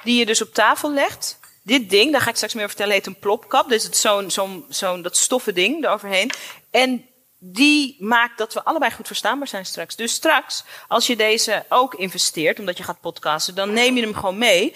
Die 0.05 0.19
je 0.19 0.27
dus 0.27 0.43
op 0.43 0.55
tafel 0.55 0.93
legt. 0.93 1.39
Dit 1.63 1.91
ding, 1.91 2.13
daar 2.13 2.21
ga 2.21 2.29
ik 2.29 2.35
straks 2.37 2.55
meer 2.55 2.65
over 2.65 2.77
vertellen, 2.77 2.99
heet 2.99 3.15
een 3.15 3.19
plopkap. 3.19 3.69
Dus 3.69 3.83
het 3.83 3.97
zo'n, 3.97 4.31
zo'n, 4.31 4.65
zo'n 4.69 5.03
dat 5.03 5.17
stoffen 5.17 5.55
ding 5.55 5.85
eroverheen. 5.85 6.31
En 6.71 7.09
die 7.39 7.97
maakt 7.99 8.39
dat 8.39 8.55
we 8.55 8.65
allebei 8.65 8.93
goed 8.93 9.07
verstaanbaar 9.07 9.49
zijn 9.49 9.67
straks. 9.67 9.97
Dus 9.97 10.13
straks, 10.13 10.65
als 10.89 11.07
je 11.07 11.17
deze 11.17 11.65
ook 11.69 11.95
investeert, 11.95 12.59
omdat 12.59 12.77
je 12.77 12.83
gaat 12.83 13.01
podcasten, 13.01 13.55
dan 13.55 13.73
neem 13.73 13.97
je 13.97 14.03
hem 14.03 14.15
gewoon 14.15 14.39
mee. 14.39 14.75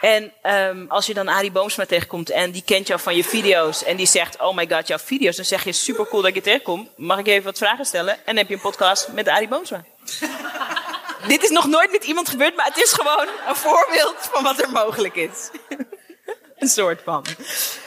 En 0.00 0.32
ehm, 0.42 0.84
als 0.88 1.06
je 1.06 1.14
dan 1.14 1.28
Arie 1.28 1.50
Boomsma 1.50 1.86
tegenkomt 1.86 2.30
en 2.30 2.50
die 2.50 2.62
kent 2.64 2.86
jou 2.86 3.00
van 3.00 3.16
je 3.16 3.24
video's 3.24 3.84
en 3.84 3.96
die 3.96 4.06
zegt, 4.06 4.40
oh 4.40 4.54
my 4.54 4.68
god, 4.70 4.86
jouw 4.86 4.98
video's, 4.98 5.36
dan 5.36 5.44
zeg 5.44 5.64
je 5.64 5.72
super 5.72 6.06
cool 6.06 6.20
dat 6.20 6.30
ik 6.30 6.36
je 6.36 6.42
tegenkom. 6.42 6.88
Mag 6.96 7.18
ik 7.18 7.26
je 7.26 7.32
even 7.32 7.44
wat 7.44 7.58
vragen 7.58 7.84
stellen? 7.84 8.14
En 8.14 8.22
dan 8.24 8.36
heb 8.36 8.48
je 8.48 8.54
een 8.54 8.60
podcast 8.60 9.08
met 9.08 9.28
Arie 9.28 9.48
Boomsma. 9.48 9.84
Dit 11.28 11.42
is 11.42 11.50
nog 11.50 11.66
nooit 11.66 11.90
met 11.90 12.04
iemand 12.04 12.28
gebeurd, 12.28 12.56
maar 12.56 12.66
het 12.66 12.76
is 12.76 12.92
gewoon 12.92 13.28
een 13.48 13.56
voorbeeld 13.56 14.16
van 14.18 14.42
wat 14.42 14.62
er 14.62 14.70
mogelijk 14.70 15.14
is. 15.14 15.50
een 16.58 16.68
soort 16.68 17.02
van. 17.04 17.24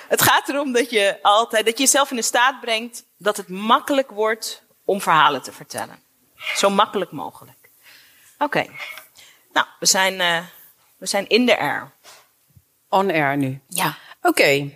Het 0.07 0.21
gaat 0.21 0.49
erom 0.49 0.71
dat 0.71 0.89
je 0.89 1.19
altijd, 1.21 1.65
dat 1.65 1.77
je 1.77 1.83
jezelf 1.83 2.09
in 2.09 2.15
de 2.15 2.21
staat 2.21 2.59
brengt 2.61 3.03
dat 3.17 3.37
het 3.37 3.49
makkelijk 3.49 4.09
wordt 4.09 4.61
om 4.85 5.01
verhalen 5.01 5.41
te 5.41 5.51
vertellen. 5.51 5.99
Zo 6.55 6.69
makkelijk 6.69 7.11
mogelijk. 7.11 7.69
Oké. 8.37 8.65
Nou, 9.53 9.67
we 9.79 9.85
zijn, 9.85 10.21
eh, 10.21 10.43
we 10.97 11.05
zijn 11.05 11.27
in 11.27 11.45
de 11.45 11.57
air. 11.57 11.91
On 12.89 13.11
air 13.11 13.37
nu. 13.37 13.59
Ja. 13.67 13.97
Oké. 14.21 14.69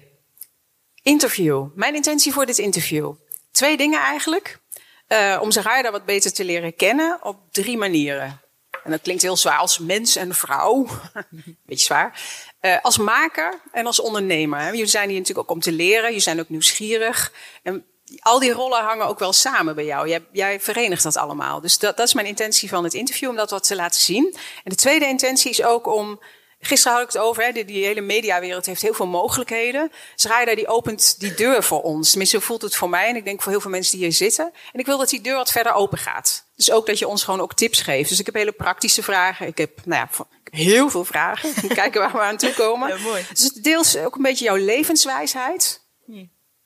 Interview. 1.01 1.67
Mijn 1.75 1.95
intentie 1.95 2.33
voor 2.33 2.45
dit 2.45 2.57
interview. 2.57 3.13
Twee 3.51 3.77
dingen 3.77 3.99
eigenlijk. 3.99 4.59
Eh, 5.07 5.39
om 5.41 5.51
Zaraida 5.51 5.91
wat 5.91 6.05
beter 6.05 6.33
te 6.33 6.43
leren 6.43 6.75
kennen 6.75 7.17
op 7.21 7.37
drie 7.51 7.77
manieren. 7.77 8.41
En 8.83 8.91
dat 8.91 9.01
klinkt 9.01 9.21
heel 9.21 9.37
zwaar 9.37 9.57
als 9.57 9.79
mens 9.79 10.15
en 10.15 10.35
vrouw. 10.35 10.87
Beetje 11.65 11.85
zwaar. 11.85 12.21
Eh, 12.59 12.77
als 12.81 12.97
maker 12.97 13.61
en 13.71 13.85
als 13.85 13.99
ondernemer. 13.99 14.59
hè. 14.59 14.69
Jullie 14.69 14.85
zijn 14.85 15.09
hier 15.09 15.19
natuurlijk 15.19 15.49
ook 15.49 15.55
om 15.55 15.61
te 15.61 15.71
leren. 15.71 16.13
Je 16.13 16.19
zijn 16.19 16.39
ook 16.39 16.49
nieuwsgierig. 16.49 17.33
En 17.63 17.85
al 18.19 18.39
die 18.39 18.51
rollen 18.51 18.83
hangen 18.83 19.07
ook 19.07 19.19
wel 19.19 19.33
samen 19.33 19.75
bij 19.75 19.85
jou. 19.85 20.07
Jij, 20.07 20.25
jij 20.31 20.59
verenigt 20.59 21.03
dat 21.03 21.17
allemaal. 21.17 21.61
Dus 21.61 21.79
dat, 21.79 21.97
dat 21.97 22.07
is 22.07 22.13
mijn 22.13 22.27
intentie 22.27 22.69
van 22.69 22.83
het 22.83 22.93
interview, 22.93 23.29
om 23.29 23.35
dat 23.35 23.49
wat 23.49 23.67
te 23.67 23.75
laten 23.75 24.01
zien. 24.01 24.35
En 24.35 24.69
de 24.69 24.75
tweede 24.75 25.07
intentie 25.07 25.49
is 25.51 25.63
ook 25.63 25.87
om 25.87 26.19
Gisteren 26.65 26.97
had 26.97 27.07
ik 27.07 27.13
het 27.13 27.21
over, 27.21 27.43
hè, 27.43 27.51
die, 27.51 27.65
die 27.65 27.85
hele 27.85 28.01
mediawereld 28.01 28.65
heeft 28.65 28.81
heel 28.81 28.93
veel 28.93 29.07
mogelijkheden. 29.07 29.91
Zraida 30.15 30.55
die 30.55 30.67
opent 30.67 31.19
die 31.19 31.33
deur 31.33 31.63
voor 31.63 31.81
ons. 31.81 32.09
Tenminste, 32.09 32.37
zo 32.37 32.43
voelt 32.45 32.61
het 32.61 32.75
voor 32.75 32.89
mij 32.89 33.07
en 33.07 33.15
ik 33.15 33.25
denk 33.25 33.41
voor 33.41 33.51
heel 33.51 33.61
veel 33.61 33.71
mensen 33.71 33.91
die 33.97 34.05
hier 34.05 34.15
zitten. 34.15 34.51
En 34.71 34.79
ik 34.79 34.85
wil 34.85 34.97
dat 34.97 35.09
die 35.09 35.21
deur 35.21 35.35
wat 35.35 35.51
verder 35.51 35.73
open 35.73 35.97
gaat. 35.97 36.45
Dus 36.55 36.71
ook 36.71 36.85
dat 36.85 36.99
je 36.99 37.07
ons 37.07 37.23
gewoon 37.23 37.41
ook 37.41 37.53
tips 37.53 37.81
geeft. 37.81 38.09
Dus 38.09 38.19
ik 38.19 38.25
heb 38.25 38.35
hele 38.35 38.51
praktische 38.51 39.03
vragen. 39.03 39.47
Ik 39.47 39.57
heb, 39.57 39.79
nou 39.85 40.07
ja, 40.11 40.25
heel 40.43 40.89
veel 40.89 41.05
vragen. 41.05 41.67
Kijken 41.67 42.01
waar 42.01 42.11
we 42.11 42.19
aan 42.19 42.37
toe 42.37 42.53
komen. 42.53 42.89
Ja, 42.89 42.97
mooi. 42.97 43.25
Dus 43.29 43.43
het 43.43 43.63
deels 43.63 43.97
ook 43.97 44.15
een 44.15 44.21
beetje 44.21 44.45
jouw 44.45 44.55
levenswijsheid 44.55 45.81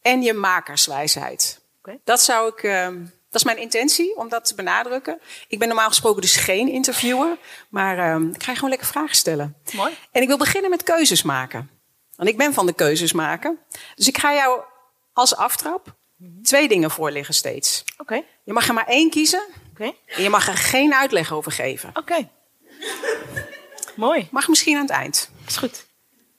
en 0.01 0.21
je 0.21 0.33
makerswijsheid. 0.33 1.59
Dat 2.03 2.21
zou 2.21 2.49
ik. 2.49 2.63
ehm, 2.63 3.03
is 3.39 3.45
mijn 3.45 3.57
intentie 3.57 4.15
om 4.15 4.29
dat 4.29 4.45
te 4.45 4.55
benadrukken. 4.55 5.19
Ik 5.47 5.59
ben 5.59 5.67
normaal 5.67 5.87
gesproken 5.87 6.21
dus 6.21 6.35
geen 6.35 6.67
interviewer, 6.67 7.37
maar 7.69 7.97
ehm, 7.97 8.29
ik 8.29 8.43
ga 8.43 8.49
je 8.49 8.55
gewoon 8.55 8.69
lekker 8.69 8.87
vragen 8.87 9.15
stellen. 9.15 9.55
Mooi. 9.73 9.93
En 10.11 10.21
ik 10.21 10.27
wil 10.27 10.37
beginnen 10.37 10.69
met 10.69 10.83
keuzes 10.83 11.23
maken. 11.23 11.69
Want 12.15 12.29
ik 12.29 12.37
ben 12.37 12.53
van 12.53 12.65
de 12.65 12.73
keuzes 12.73 13.13
maken. 13.13 13.59
Dus 13.95 14.07
ik 14.07 14.17
ga 14.17 14.33
jou 14.33 14.61
als 15.13 15.35
aftrap 15.35 15.95
twee 16.43 16.67
dingen 16.67 16.91
voorleggen 16.91 17.33
steeds. 17.33 17.83
Oké. 17.97 18.23
Je 18.43 18.53
mag 18.53 18.67
er 18.67 18.73
maar 18.73 18.87
één 18.87 19.09
kiezen. 19.09 19.43
Oké. 19.71 19.93
En 20.05 20.23
je 20.23 20.29
mag 20.29 20.47
er 20.47 20.57
geen 20.57 20.93
uitleg 20.93 21.33
over 21.33 21.51
geven. 21.51 21.89
Oké. 21.93 22.29
Mooi. 23.95 24.27
Mag 24.31 24.47
misschien 24.47 24.75
aan 24.75 24.81
het 24.81 24.91
eind. 24.91 25.29
Is 25.47 25.57
goed. 25.57 25.85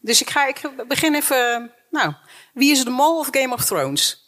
Dus 0.00 0.20
ik, 0.20 0.30
ga, 0.30 0.46
ik 0.46 0.70
begin 0.88 1.14
even. 1.14 1.72
Nou, 1.90 2.14
wie 2.52 2.70
is 2.70 2.84
de 2.84 2.90
mol 2.90 3.18
of 3.18 3.28
Game 3.30 3.54
of 3.54 3.64
Thrones? 3.64 4.27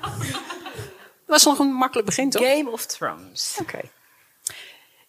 Dat 0.00 1.26
was 1.36 1.44
nog 1.44 1.58
een 1.58 1.72
makkelijk 1.72 2.06
begin, 2.06 2.30
toch? 2.30 2.42
Game 2.42 2.70
of 2.70 2.86
Thrones. 2.86 3.56
Oké. 3.60 3.80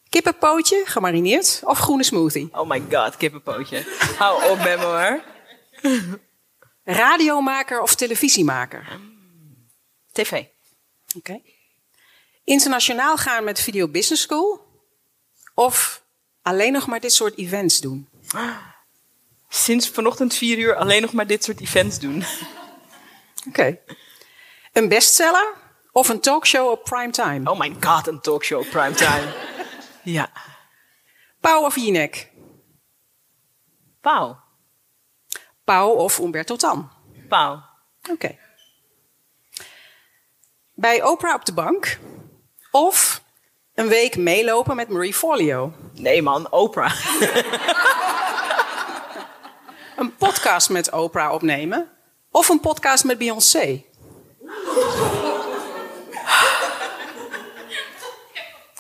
Kippenpootje, 0.09 0.83
gemarineerd, 0.85 1.61
of 1.63 1.79
groene 1.79 2.03
smoothie? 2.03 2.49
Oh 2.51 2.69
my 2.69 2.83
god, 2.91 3.17
kippenpootje. 3.17 3.83
Hou 4.17 4.49
op 4.49 4.57
met 4.57 4.79
me 4.79 4.85
hoor. 4.85 5.23
Radiomaker 6.83 7.81
of 7.81 7.95
televisiemaker? 7.95 8.99
TV. 10.11 10.43
Oké. 11.17 11.41
Internationaal 12.43 13.17
gaan 13.17 13.43
met 13.43 13.59
Video 13.59 13.87
Business 13.87 14.21
School? 14.21 14.67
Of 15.53 16.03
alleen 16.41 16.71
nog 16.71 16.87
maar 16.87 16.99
dit 16.99 17.13
soort 17.13 17.37
events 17.37 17.81
doen? 17.81 18.09
Sinds 19.49 19.89
vanochtend 19.89 20.33
vier 20.35 20.57
uur 20.57 20.75
alleen 20.75 21.01
nog 21.01 21.13
maar 21.13 21.27
dit 21.27 21.43
soort 21.43 21.59
events 21.59 21.99
doen. 21.99 22.23
Oké. 23.47 23.79
Een 24.73 24.87
bestseller 24.87 25.53
of 25.91 26.09
een 26.09 26.19
talkshow 26.19 26.69
op 26.69 26.83
primetime? 26.83 27.51
Oh 27.51 27.59
my 27.59 27.75
god, 27.79 28.07
een 28.07 28.21
talkshow 28.21 28.59
op 28.59 28.69
primetime. 28.69 29.33
ja. 30.03 30.31
Pauw 31.39 31.65
of 31.65 31.75
Jinek? 31.75 32.31
Pauw. 34.01 34.39
Pauw 35.63 35.89
of 35.89 36.17
Umberto 36.17 36.55
Tan? 36.55 36.91
Pauw. 37.27 37.63
Oké. 38.11 38.37
Bij 40.73 41.03
Oprah 41.03 41.35
op 41.35 41.45
de 41.45 41.53
bank 41.53 41.99
of 42.71 43.21
een 43.73 43.87
week 43.87 44.17
meelopen 44.17 44.75
met 44.75 44.89
Marie 44.89 45.13
Forleo? 45.13 45.73
Nee 45.93 46.21
man, 46.21 46.51
Oprah. 46.51 47.05
Een 49.97 50.15
podcast 50.15 50.69
met 50.69 50.91
Oprah 50.91 51.33
opnemen 51.33 51.89
of 52.31 52.49
een 52.49 52.59
podcast 52.59 53.03
met 53.03 53.17
Beyoncé? 53.17 53.85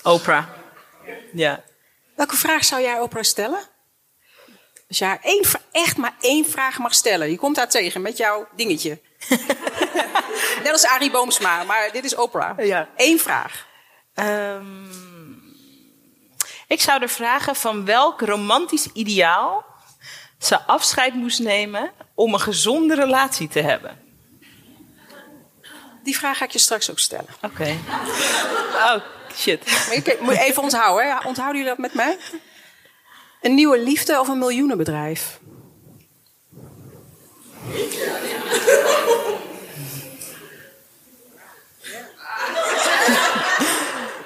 Oprah. 0.09 0.45
Ja. 1.33 1.63
Welke 2.15 2.35
vraag 2.35 2.65
zou 2.65 2.81
jij 2.81 2.99
Oprah 2.99 3.23
stellen? 3.23 3.59
Als 4.87 4.97
je 4.97 5.05
haar 5.05 5.19
één, 5.21 5.43
echt 5.71 5.97
maar 5.97 6.15
één 6.19 6.45
vraag 6.45 6.77
mag 6.77 6.93
stellen. 6.93 7.29
Je 7.29 7.37
komt 7.37 7.57
haar 7.57 7.69
tegen 7.69 8.01
met 8.01 8.17
jouw 8.17 8.47
dingetje. 8.55 9.01
Net 10.63 10.71
als 10.71 10.85
Arie 10.85 11.11
Boomsma, 11.11 11.63
maar 11.63 11.91
dit 11.91 12.03
is 12.03 12.15
Oprah. 12.15 12.65
Ja. 12.65 12.89
Eén 12.95 13.19
vraag. 13.19 13.67
Ehm, 14.13 14.83
ik 16.67 16.81
zou 16.81 17.01
er 17.01 17.09
vragen 17.09 17.55
van 17.55 17.85
welk 17.85 18.21
romantisch 18.21 18.87
ideaal 18.93 19.65
ze 20.39 20.61
afscheid 20.61 21.13
moest 21.13 21.39
nemen 21.39 21.91
om 22.13 22.33
een 22.33 22.39
gezonde 22.39 22.95
relatie 22.95 23.47
te 23.47 23.61
hebben. 23.61 24.07
Die 26.03 26.17
vraag 26.17 26.37
ga 26.37 26.45
ik 26.45 26.51
je 26.51 26.59
straks 26.59 26.89
ook 26.91 26.99
stellen. 26.99 27.29
Oké. 27.41 27.77
Oh, 28.79 29.03
shit. 29.35 29.65
Maar 29.65 29.95
je 29.95 30.17
moet 30.21 30.33
je 30.33 30.39
even 30.39 30.63
onthouden. 30.63 31.07
Hè? 31.09 31.27
Onthouden 31.27 31.61
jullie 31.61 31.75
dat 31.75 31.77
met 31.77 31.93
mij? 31.93 32.17
Een 33.41 33.53
nieuwe 33.55 33.79
liefde 33.79 34.19
of 34.19 34.27
een 34.27 34.37
miljoenenbedrijf? 34.37 35.39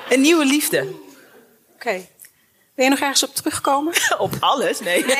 Een 0.09 0.21
nieuwe 0.21 0.45
liefde. 0.45 0.87
Oké. 1.75 2.05
Wil 2.75 2.85
je 2.85 2.89
nog 2.91 2.99
ergens 2.99 3.23
op 3.23 3.35
terugkomen? 3.35 3.93
Op 4.17 4.33
alles? 4.39 4.79
Nee. 4.79 5.05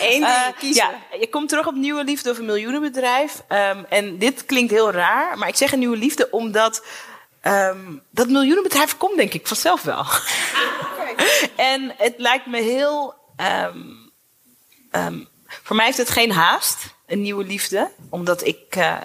Eén 0.00 0.10
ding 0.10 0.24
Eh, 0.24 0.42
kiezen. 0.58 0.84
ja, 0.84 1.16
je 1.20 1.28
komt 1.28 1.48
terug 1.48 1.66
op 1.66 1.74
nieuwe 1.74 2.04
liefde 2.04 2.30
of 2.30 2.38
een 2.38 2.44
miljoenenbedrijf. 2.44 3.42
Ehm, 3.48 3.82
en 3.88 4.18
dit 4.18 4.46
klinkt 4.46 4.72
heel 4.72 4.90
raar, 4.90 5.38
maar 5.38 5.48
ik 5.48 5.56
zeg 5.56 5.72
een 5.72 5.78
nieuwe 5.78 5.96
liefde 5.96 6.30
omdat 6.30 6.84
ehm, 7.44 7.96
dat 8.10 8.28
miljoenenbedrijf 8.28 8.96
komt 8.96 9.16
denk 9.16 9.32
ik 9.32 9.46
vanzelf 9.46 9.82
wel. 9.82 10.06
en 11.72 11.94
het 11.96 12.14
lijkt 12.16 12.46
me 12.46 12.62
heel. 12.62 13.14
ehm, 13.36 13.78
ehm, 14.90 15.18
voor 15.46 15.76
mij 15.76 15.84
heeft 15.84 15.98
het 15.98 16.10
geen 16.10 16.32
haast, 16.32 16.94
een 17.06 17.22
nieuwe 17.22 17.44
liefde, 17.44 17.90
omdat 18.10 18.46
ik. 18.46 18.76
eh, 18.76 18.96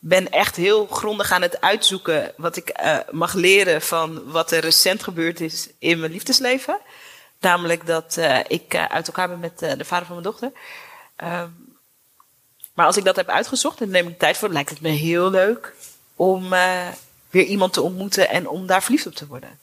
ben 0.00 0.30
echt 0.30 0.56
heel 0.56 0.86
grondig 0.86 1.32
aan 1.32 1.42
het 1.42 1.60
uitzoeken 1.60 2.32
wat 2.36 2.56
ik 2.56 2.68
eh, 2.68 2.98
mag 3.10 3.34
leren 3.34 3.82
van 3.82 4.30
wat 4.30 4.50
er 4.50 4.60
recent 4.60 5.02
gebeurd 5.02 5.40
is 5.40 5.68
in 5.78 6.00
mijn 6.00 6.12
liefdesleven. 6.12 6.80
Namelijk 7.40 7.86
dat 7.86 8.16
eh, 8.16 8.38
ik 8.48 8.76
uit 8.76 9.06
elkaar 9.06 9.28
ben 9.28 9.38
met 9.38 9.58
de 9.58 9.84
vader 9.84 10.06
van 10.06 10.16
mijn 10.16 10.22
dochter. 10.22 10.52
Maar 12.74 12.86
als 12.86 12.96
ik 12.96 13.04
dat 13.04 13.16
heb 13.16 13.28
uitgezocht 13.28 13.80
en 13.80 13.90
neem 13.90 14.08
ik 14.08 14.18
tijd 14.18 14.36
voor, 14.36 14.48
lijkt 14.48 14.70
het 14.70 14.80
me 14.80 14.88
heel 14.88 15.30
leuk 15.30 15.74
om 16.16 16.48
weer 17.30 17.44
iemand 17.44 17.72
te 17.72 17.82
ontmoeten 17.82 18.28
en 18.28 18.48
om 18.48 18.66
daar 18.66 18.82
verliefd 18.82 19.06
op 19.06 19.14
te 19.14 19.26
worden. 19.26 19.58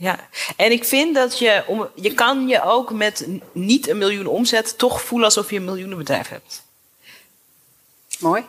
Ja, 0.00 0.28
en 0.56 0.72
ik 0.72 0.84
vind 0.84 1.14
dat 1.14 1.38
je, 1.38 1.64
om, 1.66 1.88
je 1.94 2.14
kan 2.14 2.48
je 2.48 2.62
ook 2.62 2.92
met 2.92 3.26
niet 3.52 3.88
een 3.88 3.98
miljoen 3.98 4.26
omzet 4.26 4.78
toch 4.78 5.02
voelen 5.02 5.26
alsof 5.26 5.50
je 5.50 5.56
een 5.56 5.64
miljoenenbedrijf 5.64 6.28
hebt. 6.28 6.62
Mooi. 8.18 8.44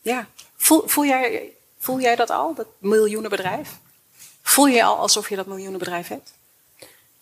Ja. 0.00 0.26
Voel, 0.56 0.82
voel, 0.86 1.04
jij, 1.04 1.52
voel 1.78 2.00
jij 2.00 2.16
dat 2.16 2.30
al, 2.30 2.54
dat 2.54 2.66
miljoenenbedrijf? 2.78 3.68
Voel 4.42 4.66
je 4.66 4.84
al 4.84 4.96
alsof 4.96 5.28
je 5.28 5.36
dat 5.36 5.46
miljoenenbedrijf 5.46 6.08
hebt? 6.08 6.32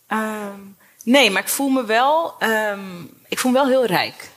Ehm, 0.06 0.60
nee, 1.04 1.30
maar 1.30 1.42
ik 1.42 1.48
voel 1.48 1.68
me 1.68 1.84
wel, 1.84 2.34
ehm, 2.38 3.02
ik 3.28 3.38
voel 3.38 3.52
me 3.52 3.58
wel 3.58 3.68
heel 3.68 3.84
rijk. 3.84 4.30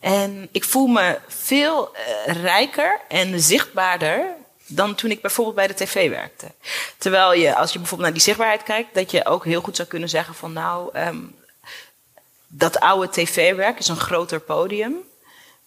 En 0.00 0.48
ik 0.52 0.64
voel 0.64 0.86
me 0.86 1.18
veel 1.28 1.94
eh, 1.96 2.34
rijker 2.42 3.00
en 3.08 3.40
zichtbaarder 3.40 4.36
dan 4.66 4.94
toen 4.94 5.10
ik 5.10 5.20
bijvoorbeeld 5.20 5.56
bij 5.56 5.66
de 5.66 5.74
tv 5.74 6.08
werkte. 6.10 6.46
Terwijl 6.98 7.32
je, 7.32 7.56
als 7.56 7.72
je 7.72 7.78
bijvoorbeeld 7.78 8.08
naar 8.08 8.18
die 8.18 8.26
zichtbaarheid 8.26 8.62
kijkt, 8.62 8.94
dat 8.94 9.10
je 9.10 9.26
ook 9.26 9.44
heel 9.44 9.60
goed 9.60 9.76
zou 9.76 9.88
kunnen 9.88 10.08
zeggen 10.08 10.34
van 10.34 10.52
nou, 10.52 10.90
ehm, 10.92 11.18
dat 12.48 12.80
oude 12.80 13.10
tv-werk 13.10 13.78
is 13.78 13.88
een 13.88 13.96
groter 13.96 14.40
podium. 14.40 14.94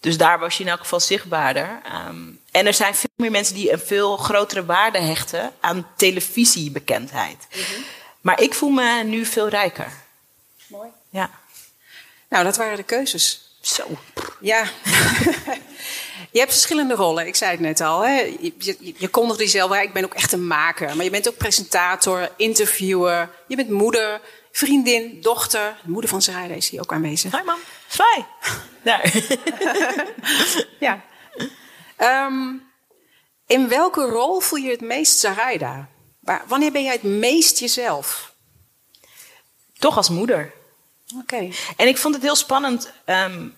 Dus 0.00 0.16
daar 0.16 0.38
was 0.38 0.56
je 0.56 0.62
in 0.64 0.70
elk 0.70 0.80
geval 0.80 1.00
zichtbaarder. 1.00 1.80
Ehm, 1.84 2.30
en 2.50 2.66
er 2.66 2.74
zijn 2.74 2.94
veel 2.94 3.10
meer 3.16 3.30
mensen 3.30 3.54
die 3.54 3.72
een 3.72 3.78
veel 3.78 4.16
grotere 4.16 4.64
waarde 4.64 4.98
hechten 4.98 5.52
aan 5.60 5.86
televisiebekendheid. 5.96 7.46
Maar 8.20 8.40
ik 8.40 8.54
voel 8.54 8.70
me 8.70 9.02
nu 9.04 9.24
veel 9.24 9.48
rijker. 9.48 9.92
Mooi. 10.66 10.88
Ja. 11.10 11.30
Nou, 12.28 12.44
dat 12.44 12.56
waren 12.56 12.76
de 12.76 12.82
keuzes. 12.82 13.56
Zo. 13.60 13.84
Ja. 14.40 14.64
je 16.30 16.38
hebt 16.38 16.50
verschillende 16.50 16.94
rollen. 16.94 17.26
Ik 17.26 17.34
zei 17.36 17.50
het 17.50 17.60
net 17.60 17.80
al. 17.80 18.00
Hè? 18.00 18.20
Je, 18.40 18.52
je, 18.58 18.94
je 18.98 19.08
kondigt 19.08 19.40
jezelf. 19.40 19.76
Ik 19.76 19.92
ben 19.92 20.04
ook 20.04 20.14
echt 20.14 20.32
een 20.32 20.46
maker. 20.46 20.96
Maar 20.96 21.04
je 21.04 21.10
bent 21.10 21.28
ook 21.28 21.36
presentator, 21.36 22.30
interviewer. 22.36 23.30
Je 23.46 23.56
bent 23.56 23.70
moeder, 23.70 24.20
vriendin, 24.52 25.20
dochter. 25.20 25.76
De 25.84 25.90
moeder 25.90 26.10
van 26.10 26.22
Sarayda 26.22 26.54
is 26.54 26.68
hier 26.68 26.80
ook 26.80 26.92
aanwezig. 26.92 27.32
Hi 27.36 27.42
mam. 27.44 27.58
Fly. 27.86 28.26
Daar. 28.82 29.12
Ja. 30.80 31.04
Ehm, 31.96 32.54
in 33.46 33.68
welke 33.68 34.00
rol 34.04 34.40
voel 34.40 34.58
je 34.58 34.70
het 34.70 34.80
meest 34.80 35.18
Sarayda? 35.18 35.88
Wanneer 36.46 36.72
ben 36.72 36.82
jij 36.82 36.92
het 36.92 37.02
meest 37.02 37.58
jezelf? 37.58 38.34
Toch 39.78 39.96
als 39.96 40.08
moeder. 40.08 40.52
Oké. 41.20 41.48
En 41.76 41.88
ik 41.88 41.98
vond 41.98 42.14
het 42.14 42.22
heel 42.22 42.36
spannend. 42.36 42.92
ehm, 43.04 43.48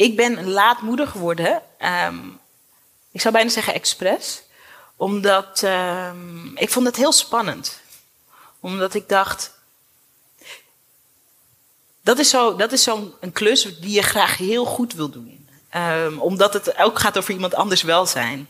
ik 0.00 0.16
ben 0.16 0.48
laat 0.48 0.80
moeder 0.80 1.06
geworden. 1.06 1.62
ehm, 1.78 2.28
ik 3.12 3.20
zou 3.20 3.34
bijna 3.34 3.50
zeggen 3.50 3.74
expres. 3.74 4.42
Omdat 4.96 5.62
ehm, 5.62 6.56
ik 6.56 6.70
vond 6.70 6.86
het 6.86 6.96
heel 6.96 7.12
spannend. 7.12 7.80
Omdat 8.60 8.94
ik 8.94 9.08
dacht. 9.08 9.52
Dat 12.02 12.18
is 12.72 12.82
zo'n 12.82 13.14
een 13.20 13.32
klus 13.32 13.62
die 13.62 13.90
je 13.90 14.02
graag 14.02 14.36
heel 14.36 14.64
goed 14.64 14.92
wil 14.94 15.08
doen. 15.08 15.48
Ehm, 15.70 16.18
omdat 16.18 16.52
het 16.52 16.78
ook 16.78 16.98
gaat 16.98 17.18
over 17.18 17.32
iemand 17.32 17.54
anders 17.54 17.82
welzijn. 17.82 18.48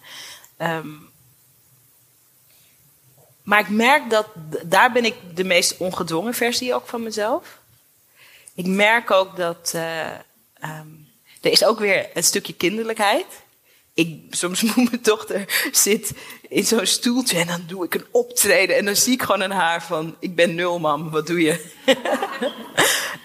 Maar 3.42 3.60
ik 3.60 3.68
merk 3.68 4.10
dat 4.10 4.26
daar 4.62 4.92
ben 4.92 5.04
ik 5.04 5.36
de 5.36 5.44
meest 5.44 5.76
ongedwongen 5.76 6.34
versie 6.34 6.74
ook 6.74 6.88
van 6.88 7.02
mezelf. 7.02 7.58
Ik 8.54 8.66
merk 8.66 9.10
ook 9.10 9.36
dat 9.36 9.72
eh, 9.74 10.08
er 11.40 11.50
is 11.50 11.64
ook 11.64 11.78
weer 11.78 12.10
een 12.14 12.24
stukje 12.24 12.54
kinderlijkheid. 12.54 13.26
Ik, 13.94 14.22
soms 14.30 14.62
moet 14.62 14.90
mijn 14.90 15.02
dochter 15.02 15.68
zit 15.72 16.12
in 16.48 16.64
zo'n 16.64 16.86
stoeltje 16.86 17.38
en 17.38 17.46
dan 17.46 17.64
doe 17.66 17.84
ik 17.84 17.94
een 17.94 18.06
optreden 18.10 18.76
en 18.76 18.84
dan 18.84 18.96
zie 18.96 19.12
ik 19.12 19.22
gewoon 19.22 19.42
aan 19.42 19.50
haar 19.50 19.82
van 19.82 20.16
ik 20.18 20.34
ben 20.34 20.54
nul 20.54 20.78
mam, 20.78 21.10
wat 21.10 21.26
doe 21.26 21.40
je? 21.40 21.72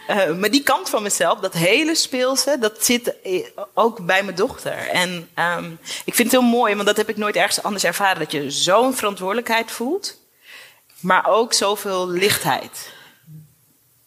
Uh, 0.09 0.35
maar 0.39 0.51
die 0.51 0.63
kant 0.63 0.89
van 0.89 1.03
mezelf, 1.03 1.39
dat 1.39 1.53
hele 1.53 1.95
speelse, 1.95 2.57
dat 2.59 2.85
zit 2.85 3.21
eh, 3.21 3.47
ook 3.73 4.05
bij 4.05 4.23
mijn 4.23 4.35
dochter. 4.35 4.77
En 4.77 5.29
um, 5.57 5.79
ik 6.05 6.13
vind 6.13 6.31
het 6.31 6.41
heel 6.41 6.49
mooi, 6.49 6.75
want 6.75 6.87
dat 6.87 6.97
heb 6.97 7.09
ik 7.09 7.17
nooit 7.17 7.35
ergens 7.35 7.63
anders 7.63 7.83
ervaren. 7.83 8.19
Dat 8.19 8.31
je 8.31 8.51
zo'n 8.51 8.93
verantwoordelijkheid 8.95 9.71
voelt, 9.71 10.19
maar 10.99 11.27
ook 11.27 11.53
zoveel 11.53 12.09
lichtheid. 12.09 12.93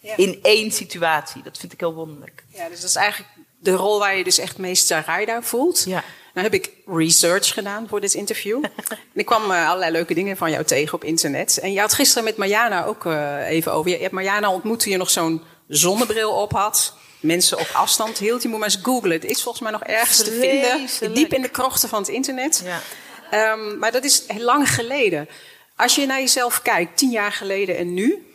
Ja. 0.01 0.17
In 0.17 0.39
één 0.43 0.71
situatie. 0.71 1.43
Dat 1.43 1.59
vind 1.59 1.73
ik 1.73 1.81
heel 1.81 1.95
wonderlijk. 1.95 2.45
Ja, 2.49 2.69
dus 2.69 2.81
dat 2.81 2.91
is 2.91 2.97
eigenlijk 2.97 3.31
de 3.59 3.73
rol 3.73 3.99
waar 3.99 4.17
je 4.17 4.25
dus 4.25 4.39
echt 4.39 4.59
meest 4.59 4.91
Raida 4.91 5.43
voelt. 5.43 5.85
Ja. 5.87 6.05
Nou 6.35 6.51
heb 6.51 6.63
ik 6.63 6.71
research 6.87 7.53
gedaan 7.55 7.89
voor 7.89 8.01
dit 8.01 8.15
interview. 8.15 8.65
en 8.89 8.99
ik 9.15 9.27
kwam 9.27 9.51
uh, 9.51 9.67
allerlei 9.69 9.93
leuke 9.93 10.15
dingen 10.15 10.37
van 10.37 10.51
jou 10.51 10.65
tegen 10.65 10.95
op 10.95 11.05
internet. 11.05 11.59
En 11.59 11.73
je 11.73 11.81
had 11.81 11.95
gisteren 11.95 12.25
met 12.25 12.37
Mariana 12.37 12.85
ook 12.85 13.05
uh, 13.05 13.49
even 13.49 13.73
over. 13.73 13.91
Je 13.91 13.97
hebt 13.97 14.13
Mariana 14.13 14.53
ontmoet 14.53 14.81
toen 14.81 14.93
je 14.93 14.99
nog 14.99 15.11
zo'n 15.11 15.43
zonnebril 15.69 16.31
op 16.31 16.53
had. 16.53 16.95
Mensen 17.21 17.59
op 17.59 17.71
afstand 17.73 18.19
hield. 18.19 18.43
Je 18.43 18.49
moet 18.49 18.59
maar 18.59 18.69
eens 18.69 18.79
googlen. 18.83 19.13
Het 19.13 19.25
is 19.25 19.43
volgens 19.43 19.63
mij 19.63 19.73
nog 19.73 19.83
ergens 19.83 20.23
te 20.23 20.33
vinden. 20.33 21.15
Diep 21.15 21.33
in 21.33 21.43
de 21.43 21.49
krochten 21.49 21.89
van 21.89 22.01
het 22.01 22.09
internet. 22.09 22.65
Ja. 22.65 23.53
Um, 23.53 23.79
maar 23.79 23.93
dat 23.93 24.05
is 24.05 24.25
lang 24.39 24.71
geleden. 24.75 25.29
Als 25.77 25.95
je 25.95 26.07
naar 26.07 26.21
jezelf 26.21 26.63
kijkt, 26.63 26.97
tien 26.97 27.11
jaar 27.11 27.33
geleden 27.33 27.77
en 27.77 27.95
nu. 27.95 28.27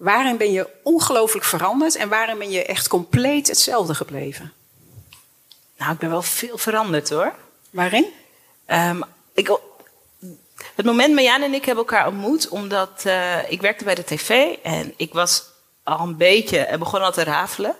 Waarin 0.00 0.36
ben 0.36 0.52
je 0.52 0.68
ongelooflijk 0.82 1.44
veranderd 1.44 1.94
en 1.94 2.08
waarin 2.08 2.38
ben 2.38 2.50
je 2.50 2.64
echt 2.64 2.88
compleet 2.88 3.46
hetzelfde 3.46 3.94
gebleven? 3.94 4.52
Nou, 5.76 5.92
ik 5.92 5.98
ben 5.98 6.10
wel 6.10 6.22
veel 6.22 6.58
veranderd 6.58 7.10
hoor. 7.10 7.34
Waarin? 7.70 8.06
Um, 8.66 9.04
ik, 9.34 9.58
het 10.74 10.84
moment 10.84 11.14
Marjane 11.14 11.44
en 11.44 11.54
ik 11.54 11.64
hebben 11.64 11.84
elkaar 11.84 12.06
ontmoet 12.06 12.48
omdat 12.48 13.02
uh, 13.06 13.50
ik 13.50 13.60
werkte 13.60 13.84
bij 13.84 13.94
de 13.94 14.04
tv 14.04 14.56
en 14.62 14.94
ik 14.96 15.12
was 15.12 15.44
al 15.82 16.00
een 16.00 16.16
beetje, 16.16 16.58
en 16.58 16.78
begon 16.78 17.02
al 17.02 17.12
te 17.12 17.24
rafelen. 17.24 17.76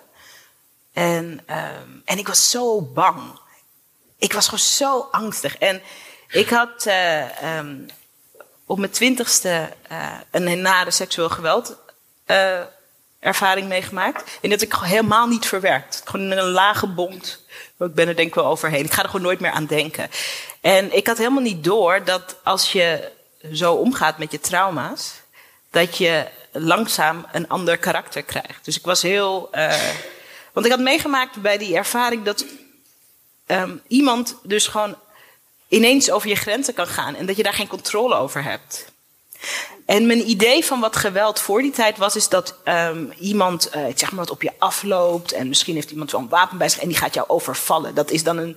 En, 0.92 1.40
um, 1.50 2.02
en 2.04 2.18
ik 2.18 2.26
was 2.26 2.50
zo 2.50 2.80
bang. 2.82 3.38
Ik 4.18 4.32
was 4.32 4.44
gewoon 4.44 4.58
zo 4.58 5.08
angstig. 5.10 5.58
En 5.58 5.82
ik 6.28 6.48
had 6.48 6.86
uh, 6.86 7.58
um, 7.58 7.86
op 8.66 8.78
mijn 8.78 8.90
twintigste 8.90 9.72
uh, 9.92 10.18
een 10.30 10.60
nare 10.60 10.90
seksueel 10.90 11.28
geweld 11.28 11.76
uh, 12.30 12.60
ervaring 13.20 13.68
meegemaakt. 13.68 14.38
En 14.42 14.50
dat 14.50 14.62
ik 14.62 14.75
helemaal 14.75 15.26
niet 15.26 15.46
verwerkt. 15.46 16.02
Gewoon 16.04 16.30
een 16.30 16.50
lage 16.50 16.87
bond. 16.87 17.44
Ik 17.78 17.94
ben 17.94 18.08
er 18.08 18.16
denk 18.16 18.28
ik 18.28 18.34
wel 18.34 18.46
overheen. 18.46 18.84
Ik 18.84 18.92
ga 18.92 19.02
er 19.02 19.08
gewoon 19.08 19.26
nooit 19.26 19.40
meer 19.40 19.50
aan 19.50 19.66
denken. 19.66 20.10
En 20.60 20.96
ik 20.96 21.06
had 21.06 21.18
helemaal 21.18 21.42
niet 21.42 21.64
door 21.64 22.04
dat 22.04 22.37
als 22.42 22.72
je 22.72 23.12
zo 23.52 23.75
omgaat 23.75 24.18
met 24.18 24.32
je 24.32 24.40
trauma's, 24.40 25.12
dat 25.70 25.96
je 25.96 26.26
langzaam 26.52 27.26
een 27.32 27.49
ander 27.49 27.78
karakter 27.78 28.22
krijgt. 28.22 28.64
Dus 28.64 28.76
ik 28.76 28.84
was 28.84 29.02
heel. 29.02 29.49
Uh, 29.52 29.75
want 30.52 30.66
ik 30.66 30.72
had 30.72 30.80
meegemaakt 30.80 31.42
bij 31.42 31.58
die 31.58 31.76
ervaring 31.76 32.25
dat 32.25 32.44
um, 33.46 33.82
iemand 33.87 34.37
dus 34.42 34.66
gewoon 34.66 34.96
ineens 35.68 36.10
over 36.10 36.28
je 36.28 36.34
grenzen 36.34 36.75
kan 36.75 36.87
gaan 36.87 37.14
en 37.14 37.26
dat 37.26 37.37
je 37.37 37.42
daar 37.42 37.54
geen 37.54 37.66
controle 37.66 38.14
over 38.14 38.42
hebt. 38.42 38.84
En 39.90 40.06
mijn 40.06 40.30
idee 40.30 40.64
van 40.64 40.80
wat 40.80 40.97
geweld 40.97 41.40
voor 41.40 41.62
die 41.62 41.70
tijd 41.70 41.99
was, 41.99 42.16
is 42.16 42.28
dat 42.28 42.54
um, 42.64 43.12
iemand, 43.18 43.70
uh, 43.76 43.85
zeg 43.94 44.11
maar, 44.11 44.20
wat 44.20 44.30
op 44.30 44.42
je 44.42 44.52
afloopt. 44.59 45.32
En 45.32 45.49
misschien 45.49 45.75
heeft 45.75 45.90
iemand 45.90 46.11
wel 46.11 46.20
een 46.20 46.28
wapen 46.28 46.59
bij 46.59 46.68
zich 46.68 46.80
en 46.80 46.88
die 46.88 46.97
gaat 46.97 47.14
jou 47.14 47.28
overvallen. 47.28 47.95
Dat 47.95 48.10
is 48.10 48.23
dan 48.23 48.36
een, 48.36 48.56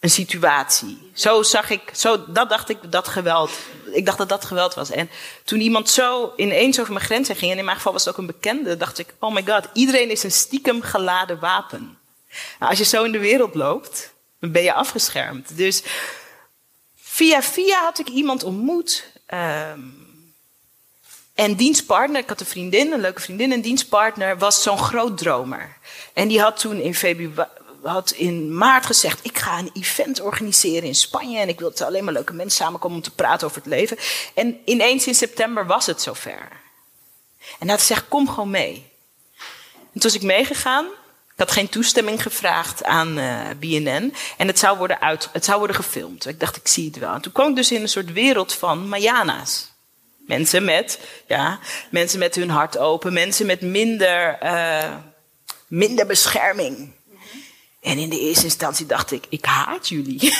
een 0.00 0.10
situatie. 0.10 1.10
Zo 1.14 1.42
zag 1.42 1.70
ik, 1.70 1.90
zo, 1.92 2.24
dat 2.32 2.48
dacht 2.48 2.68
ik 2.68 2.92
dat 2.92 3.08
geweld. 3.08 3.50
Ik 3.92 4.06
dacht 4.06 4.18
dat 4.18 4.28
dat 4.28 4.44
geweld 4.44 4.74
was. 4.74 4.90
En 4.90 5.10
toen 5.44 5.60
iemand 5.60 5.90
zo 5.90 6.32
ineens 6.36 6.80
over 6.80 6.92
mijn 6.92 7.04
grenzen 7.04 7.36
ging, 7.36 7.52
en 7.52 7.58
in 7.58 7.64
mijn 7.64 7.76
geval 7.76 7.92
was 7.92 8.04
het 8.04 8.12
ook 8.14 8.20
een 8.20 8.26
bekende, 8.26 8.76
dacht 8.76 8.98
ik: 8.98 9.14
oh 9.18 9.34
my 9.34 9.44
god, 9.46 9.68
iedereen 9.72 10.10
is 10.10 10.22
een 10.22 10.32
stiekem 10.32 10.82
geladen 10.82 11.38
wapen. 11.40 11.98
Nou, 12.58 12.70
als 12.70 12.78
je 12.78 12.84
zo 12.84 13.04
in 13.04 13.12
de 13.12 13.18
wereld 13.18 13.54
loopt, 13.54 14.12
dan 14.40 14.52
ben 14.52 14.62
je 14.62 14.72
afgeschermd. 14.72 15.56
Dus 15.56 15.82
via 16.96 17.42
via 17.42 17.82
had 17.82 17.98
ik 17.98 18.08
iemand 18.08 18.42
ontmoet. 18.42 19.04
Um, 19.34 20.05
en 21.36 21.54
dienstpartner, 21.54 22.20
ik 22.20 22.28
had 22.28 22.40
een 22.40 22.46
vriendin, 22.46 22.92
een 22.92 23.00
leuke 23.00 23.20
vriendin, 23.20 23.52
en 23.52 23.60
dienstpartner 23.60 24.38
was 24.38 24.62
zo'n 24.62 24.78
groot 24.78 25.18
dromer. 25.18 25.76
En 26.12 26.28
die 26.28 26.40
had 26.40 26.60
toen 26.60 26.80
in 26.80 26.94
februari, 26.94 27.50
had 27.82 28.10
in 28.10 28.56
maart 28.56 28.86
gezegd: 28.86 29.18
Ik 29.22 29.38
ga 29.38 29.58
een 29.58 29.70
event 29.72 30.20
organiseren 30.20 30.88
in 30.88 30.94
Spanje. 30.94 31.38
En 31.38 31.48
ik 31.48 31.58
wil 31.58 31.72
alleen 31.78 32.04
maar 32.04 32.12
leuke 32.12 32.32
mensen 32.32 32.64
samenkomen 32.64 32.96
om 32.96 33.02
te 33.02 33.14
praten 33.14 33.46
over 33.46 33.62
het 33.62 33.70
leven. 33.70 33.96
En 34.34 34.58
ineens 34.64 35.06
in 35.06 35.14
september 35.14 35.66
was 35.66 35.86
het 35.86 36.02
zover. 36.02 36.48
En 37.38 37.56
hij 37.58 37.68
had 37.68 37.80
gezegd: 37.80 38.08
Kom 38.08 38.28
gewoon 38.28 38.50
mee. 38.50 38.90
En 39.76 40.00
toen 40.00 40.10
was 40.10 40.14
ik 40.14 40.22
meegegaan. 40.22 40.84
Ik 40.84 41.42
had 41.42 41.50
geen 41.50 41.68
toestemming 41.68 42.22
gevraagd 42.22 42.84
aan 42.84 43.18
eh, 43.18 43.40
BNN. 43.58 44.14
En 44.36 44.46
het 44.46 44.58
zou, 44.58 44.78
worden 44.78 45.00
uit, 45.00 45.28
het 45.32 45.44
zou 45.44 45.58
worden 45.58 45.76
gefilmd. 45.76 46.26
Ik 46.26 46.40
dacht, 46.40 46.56
ik 46.56 46.68
zie 46.68 46.86
het 46.86 46.98
wel. 46.98 47.14
En 47.14 47.20
toen 47.20 47.32
kwam 47.32 47.48
ik 47.48 47.56
dus 47.56 47.72
in 47.72 47.82
een 47.82 47.88
soort 47.88 48.12
wereld 48.12 48.52
van 48.52 48.88
Mayana's. 48.88 49.70
Mensen 50.26 50.64
met, 50.64 51.00
ja, 51.26 51.58
mensen 51.90 52.18
met 52.18 52.34
hun 52.34 52.50
hart 52.50 52.78
open, 52.78 53.12
mensen 53.12 53.46
met 53.46 53.60
minder, 53.60 54.38
uh, 54.42 54.94
minder 55.68 56.06
bescherming. 56.06 56.94
En 57.86 57.98
in 57.98 58.08
de 58.08 58.20
eerste 58.20 58.44
instantie 58.44 58.86
dacht 58.86 59.10
ik, 59.10 59.24
ik 59.28 59.44
haat 59.44 59.88
jullie. 59.88 60.34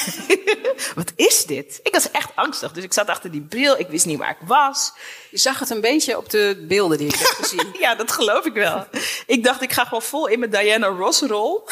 Wat 0.94 1.12
is 1.16 1.44
dit? 1.44 1.80
Ik 1.82 1.92
was 1.92 2.10
echt 2.10 2.30
angstig. 2.34 2.72
Dus 2.72 2.84
ik 2.84 2.92
zat 2.92 3.08
achter 3.08 3.30
die 3.30 3.40
bril, 3.40 3.78
ik 3.78 3.88
wist 3.88 4.06
niet 4.06 4.18
waar 4.18 4.30
ik 4.30 4.46
was. 4.46 4.92
Je 5.30 5.38
zag 5.38 5.58
het 5.58 5.70
een 5.70 5.80
beetje 5.80 6.16
op 6.16 6.30
de 6.30 6.64
beelden 6.68 6.98
die 6.98 7.06
ik 7.06 7.14
heb 7.14 7.26
gezien. 7.28 7.76
ja, 7.84 7.94
dat 7.94 8.12
geloof 8.12 8.44
ik 8.44 8.52
wel. 8.52 8.86
Ik 9.26 9.44
dacht, 9.44 9.62
ik 9.62 9.72
ga 9.72 9.84
gewoon 9.84 10.02
vol 10.02 10.26
in 10.26 10.38
mijn 10.38 10.50
Diana 10.50 10.86
Ross 10.86 11.20
rol. 11.20 11.68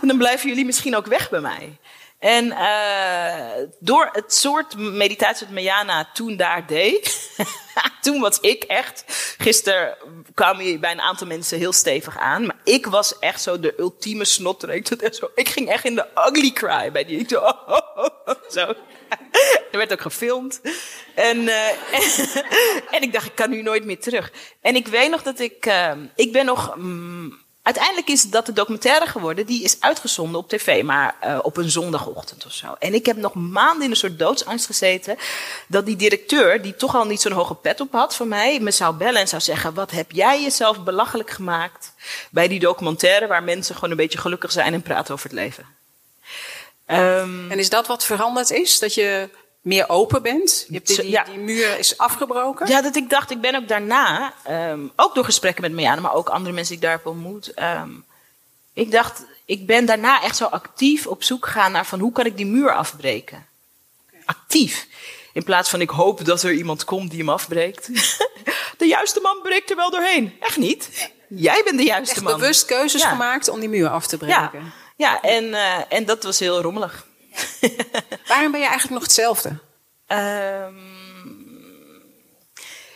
en 0.00 0.08
dan 0.08 0.18
blijven 0.18 0.48
jullie 0.48 0.64
misschien 0.64 0.96
ook 0.96 1.06
weg 1.06 1.30
bij 1.30 1.40
mij. 1.40 1.78
En 2.18 2.46
uh, 2.46 3.66
door 3.80 4.08
het 4.12 4.34
soort 4.34 4.76
meditatie 4.76 5.46
dat 5.46 5.54
Mariana 5.54 6.10
toen 6.12 6.36
daar 6.36 6.66
deed, 6.66 7.30
toen 8.02 8.20
was 8.20 8.40
ik 8.40 8.62
echt. 8.62 9.04
Gisteren 9.38 9.96
kwamen 10.34 10.64
je 10.64 10.78
bij 10.78 10.92
een 10.92 11.00
aantal 11.00 11.26
mensen 11.26 11.58
heel 11.58 11.72
stevig 11.72 12.18
aan, 12.18 12.46
maar 12.46 12.56
ik 12.64 12.86
was 12.86 13.18
echt 13.18 13.42
zo 13.42 13.60
de 13.60 13.74
ultieme 13.78 14.24
snotter. 14.24 14.70
Ik, 14.70 14.86
zo, 15.10 15.30
ik 15.34 15.48
ging 15.48 15.68
echt 15.68 15.84
in 15.84 15.94
de 15.94 16.06
ugly 16.14 16.50
cry 16.50 16.92
bij 16.92 17.04
die. 17.04 17.18
Ik 17.18 17.28
zo, 17.28 17.40
zo. 18.60 18.74
Er 19.72 19.78
werd 19.78 19.92
ook 19.92 20.00
gefilmd. 20.00 20.60
En, 21.14 21.38
uh, 21.38 21.68
en, 22.90 23.02
ik 23.02 23.12
dacht, 23.12 23.26
ik 23.26 23.34
kan 23.34 23.50
nu 23.50 23.62
nooit 23.62 23.84
meer 23.84 24.00
terug. 24.00 24.32
En 24.60 24.76
ik 24.76 24.86
weet 24.86 25.10
nog 25.10 25.22
dat 25.22 25.38
ik, 25.38 25.66
uh, 25.66 25.92
ik 26.14 26.32
ben 26.32 26.44
nog. 26.44 26.76
Mm, 26.76 27.46
Uiteindelijk 27.68 28.08
is 28.08 28.22
dat 28.22 28.46
de 28.46 28.52
documentaire 28.52 29.06
geworden. 29.06 29.46
Die 29.46 29.62
is 29.62 29.76
uitgezonden 29.80 30.40
op 30.40 30.48
tv, 30.48 30.82
maar 30.82 31.16
uh, 31.24 31.38
op 31.42 31.56
een 31.56 31.70
zondagochtend 31.70 32.46
of 32.46 32.52
zo. 32.52 32.76
En 32.78 32.94
ik 32.94 33.06
heb 33.06 33.16
nog 33.16 33.34
maanden 33.34 33.84
in 33.84 33.90
een 33.90 33.96
soort 33.96 34.18
doodsangst 34.18 34.66
gezeten. 34.66 35.16
Dat 35.66 35.86
die 35.86 35.96
directeur, 35.96 36.62
die 36.62 36.76
toch 36.76 36.94
al 36.94 37.04
niet 37.04 37.20
zo'n 37.20 37.32
hoge 37.32 37.54
pet 37.54 37.80
op 37.80 37.92
had 37.92 38.14
van 38.14 38.28
mij, 38.28 38.60
me 38.60 38.70
zou 38.70 38.94
bellen 38.94 39.20
en 39.20 39.28
zou 39.28 39.42
zeggen: 39.42 39.74
Wat 39.74 39.90
heb 39.90 40.12
jij 40.12 40.42
jezelf 40.42 40.84
belachelijk 40.84 41.30
gemaakt 41.30 41.92
bij 42.30 42.48
die 42.48 42.60
documentaire 42.60 43.26
waar 43.26 43.42
mensen 43.42 43.74
gewoon 43.74 43.90
een 43.90 43.96
beetje 43.96 44.18
gelukkig 44.18 44.52
zijn 44.52 44.74
en 44.74 44.82
praten 44.82 45.14
over 45.14 45.30
het 45.30 45.38
leven? 45.38 45.66
Um, 46.86 47.50
en 47.50 47.58
is 47.58 47.70
dat 47.70 47.86
wat 47.86 48.04
veranderd 48.04 48.50
is? 48.50 48.78
Dat 48.78 48.94
je 48.94 49.28
meer 49.68 49.88
open 49.88 50.22
bent. 50.22 50.64
Je 50.68 50.74
hebt 50.74 50.86
die, 50.86 51.20
die, 51.24 51.38
muur 51.38 51.78
is 51.78 51.98
afgebroken. 51.98 52.68
Ja, 52.68 52.82
dat 52.82 52.96
ik 52.96 53.10
dacht, 53.10 53.30
ik 53.30 53.40
ben 53.40 53.54
ook 53.54 53.68
daarna, 53.68 54.34
um, 54.50 54.92
ook 54.96 55.14
door 55.14 55.24
gesprekken 55.24 55.62
met 55.62 55.72
Marianne, 55.72 56.00
maar 56.00 56.14
ook 56.14 56.28
andere 56.28 56.54
mensen 56.54 56.74
die 56.74 56.82
ik 56.82 56.88
daar 56.88 56.96
heb 56.96 57.06
ontmoet. 57.06 57.52
Um, 57.62 58.04
ik 58.72 58.90
dacht, 58.90 59.24
ik 59.44 59.66
ben 59.66 59.86
daarna 59.86 60.22
echt 60.22 60.36
zo 60.36 60.44
actief 60.44 61.06
op 61.06 61.22
zoek 61.22 61.46
gegaan 61.46 61.72
naar 61.72 61.86
van 61.86 62.00
hoe 62.00 62.12
kan 62.12 62.26
ik 62.26 62.36
die 62.36 62.46
muur 62.46 62.72
afbreken. 62.72 63.46
Okay. 64.06 64.22
Actief. 64.24 64.86
In 65.32 65.44
plaats 65.44 65.70
van 65.70 65.80
ik 65.80 65.90
hoop 65.90 66.24
dat 66.24 66.42
er 66.42 66.52
iemand 66.52 66.84
komt 66.84 67.10
die 67.10 67.18
hem 67.18 67.28
afbreekt. 67.28 67.86
de 68.78 68.86
juiste 68.86 69.20
man 69.20 69.40
breekt 69.42 69.70
er 69.70 69.76
wel 69.76 69.90
doorheen. 69.90 70.36
Echt 70.40 70.56
niet. 70.56 71.10
Jij 71.28 71.62
bent 71.64 71.78
de 71.78 71.84
juiste 71.84 72.14
echt 72.14 72.24
man. 72.24 72.38
bewust 72.38 72.64
keuzes 72.64 73.02
ja. 73.02 73.08
gemaakt 73.08 73.48
om 73.48 73.60
die 73.60 73.68
muur 73.68 73.88
af 73.88 74.06
te 74.06 74.16
breken. 74.16 74.34
Ja, 74.36 74.50
ja 74.96 75.20
en, 75.22 75.44
uh, 75.44 75.78
en 75.88 76.04
dat 76.04 76.22
was 76.22 76.38
heel 76.38 76.60
rommelig. 76.60 77.06
Waarom 78.26 78.50
ben 78.50 78.60
je 78.60 78.66
eigenlijk 78.66 78.90
nog 78.90 79.02
hetzelfde? 79.02 79.58
Um, 80.08 80.98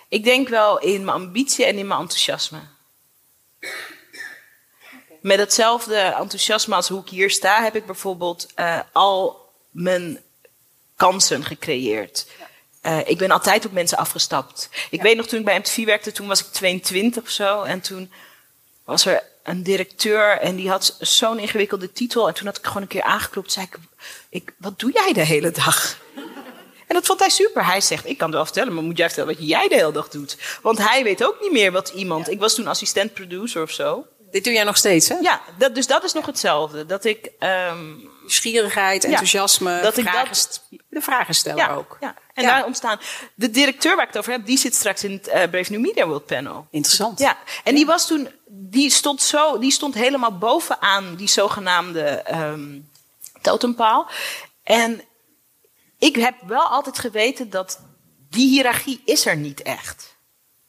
ik 0.08 0.24
denk 0.24 0.48
wel 0.48 0.78
in 0.78 1.04
mijn 1.04 1.16
ambitie 1.16 1.64
en 1.64 1.78
in 1.78 1.86
mijn 1.86 2.00
enthousiasme. 2.00 2.60
Met 5.20 5.38
hetzelfde 5.38 5.96
enthousiasme 5.96 6.74
als 6.74 6.88
hoe 6.88 7.00
ik 7.00 7.08
hier 7.08 7.30
sta, 7.30 7.62
heb 7.62 7.76
ik 7.76 7.86
bijvoorbeeld 7.86 8.46
uh, 8.56 8.80
al 8.92 9.50
mijn 9.70 10.22
kansen 10.96 11.44
gecreëerd. 11.44 12.26
Uh, 12.82 13.08
ik 13.08 13.18
ben 13.18 13.30
altijd 13.30 13.66
op 13.66 13.72
mensen 13.72 13.98
afgestapt. 13.98 14.68
Ik 14.90 14.98
ja. 14.98 15.02
weet 15.02 15.16
nog 15.16 15.26
toen 15.26 15.38
ik 15.38 15.44
bij 15.44 15.58
MTV 15.58 15.84
werkte, 15.84 16.12
toen 16.12 16.26
was 16.26 16.40
ik 16.40 16.46
22 16.46 17.22
of 17.22 17.28
zo. 17.30 17.62
En 17.62 17.80
toen 17.80 18.12
was 18.84 19.06
er 19.06 19.22
een 19.42 19.62
directeur 19.62 20.38
en 20.38 20.56
die 20.56 20.68
had 20.70 20.96
zo'n 21.00 21.38
ingewikkelde 21.38 21.92
titel. 21.92 22.28
En 22.28 22.34
toen 22.34 22.46
had 22.46 22.58
ik 22.58 22.66
gewoon 22.66 22.82
een 22.82 22.88
keer 22.88 23.02
aangeklopt. 23.02 23.52
zei 23.52 23.66
ik, 23.66 23.78
ik, 24.28 24.54
wat 24.58 24.78
doe 24.78 24.90
jij 24.92 25.12
de 25.12 25.24
hele 25.24 25.50
dag? 25.50 26.00
En 26.86 26.98
dat 26.98 27.06
vond 27.06 27.20
hij 27.20 27.28
super. 27.28 27.66
Hij 27.66 27.80
zegt, 27.80 28.06
ik 28.06 28.18
kan 28.18 28.26
het 28.26 28.36
wel 28.36 28.44
vertellen, 28.44 28.74
maar 28.74 28.82
moet 28.82 28.96
jij 28.96 29.06
vertellen 29.06 29.34
wat 29.34 29.48
jij 29.48 29.68
de 29.68 29.74
hele 29.74 29.92
dag 29.92 30.08
doet? 30.08 30.36
Want 30.62 30.78
hij 30.78 31.02
weet 31.04 31.24
ook 31.24 31.40
niet 31.40 31.52
meer 31.52 31.72
wat 31.72 31.88
iemand... 31.88 32.30
Ik 32.30 32.38
was 32.40 32.54
toen 32.54 32.66
assistent 32.66 33.14
producer 33.14 33.62
of 33.62 33.70
zo. 33.70 34.06
Dit 34.30 34.44
doe 34.44 34.52
jij 34.52 34.64
nog 34.64 34.76
steeds, 34.76 35.08
hè? 35.08 35.14
Ja, 35.20 35.40
dat, 35.58 35.74
dus 35.74 35.86
dat 35.86 36.04
is 36.04 36.12
nog 36.12 36.26
hetzelfde. 36.26 36.86
Dat 36.86 37.04
ik... 37.04 37.30
ehm, 37.38 37.94
Nieuwsgierigheid, 38.20 39.04
enthousiasme, 39.04 39.80
dat 39.82 39.96
ik 39.96 40.12
dat- 40.12 40.60
de 40.88 41.00
vragen 41.00 41.34
stellen 41.34 41.58
ja, 41.58 41.74
ook. 41.74 41.96
Ja. 42.00 42.14
En 42.34 42.44
daar 42.44 42.64
ontstaan... 42.64 43.00
De 43.34 43.50
directeur 43.50 43.94
waar 43.96 44.02
ik 44.06 44.08
het 44.12 44.18
over 44.18 44.32
heb, 44.32 44.46
die 44.46 44.58
zit 44.58 44.74
straks 44.74 45.04
in 45.04 45.12
het 45.12 45.28
eh, 45.28 45.50
Brave 45.50 45.72
New 45.72 45.80
Media 45.80 46.06
World 46.06 46.26
panel. 46.26 46.66
Interessant. 46.70 47.18
Ja, 47.18 47.38
en 47.64 47.74
die 47.74 47.86
was 47.86 48.06
toen, 48.06 48.28
die 48.54 48.90
stond 48.90 49.22
zo, 49.22 49.58
die 49.58 49.70
stond 49.70 49.94
helemaal 49.94 50.38
bovenaan 50.38 51.14
die 51.14 51.28
zogenaamde 51.28 52.02
ehm 52.02 52.80
totempaal. 53.40 54.08
En 54.62 55.02
ik 55.98 56.16
heb 56.16 56.34
wel 56.46 56.66
altijd 56.66 56.98
geweten 56.98 57.50
dat 57.50 57.80
die 58.30 58.48
hiërarchie 58.48 59.02
is 59.04 59.26
er 59.26 59.36
niet 59.36 59.62
echt. 59.62 60.16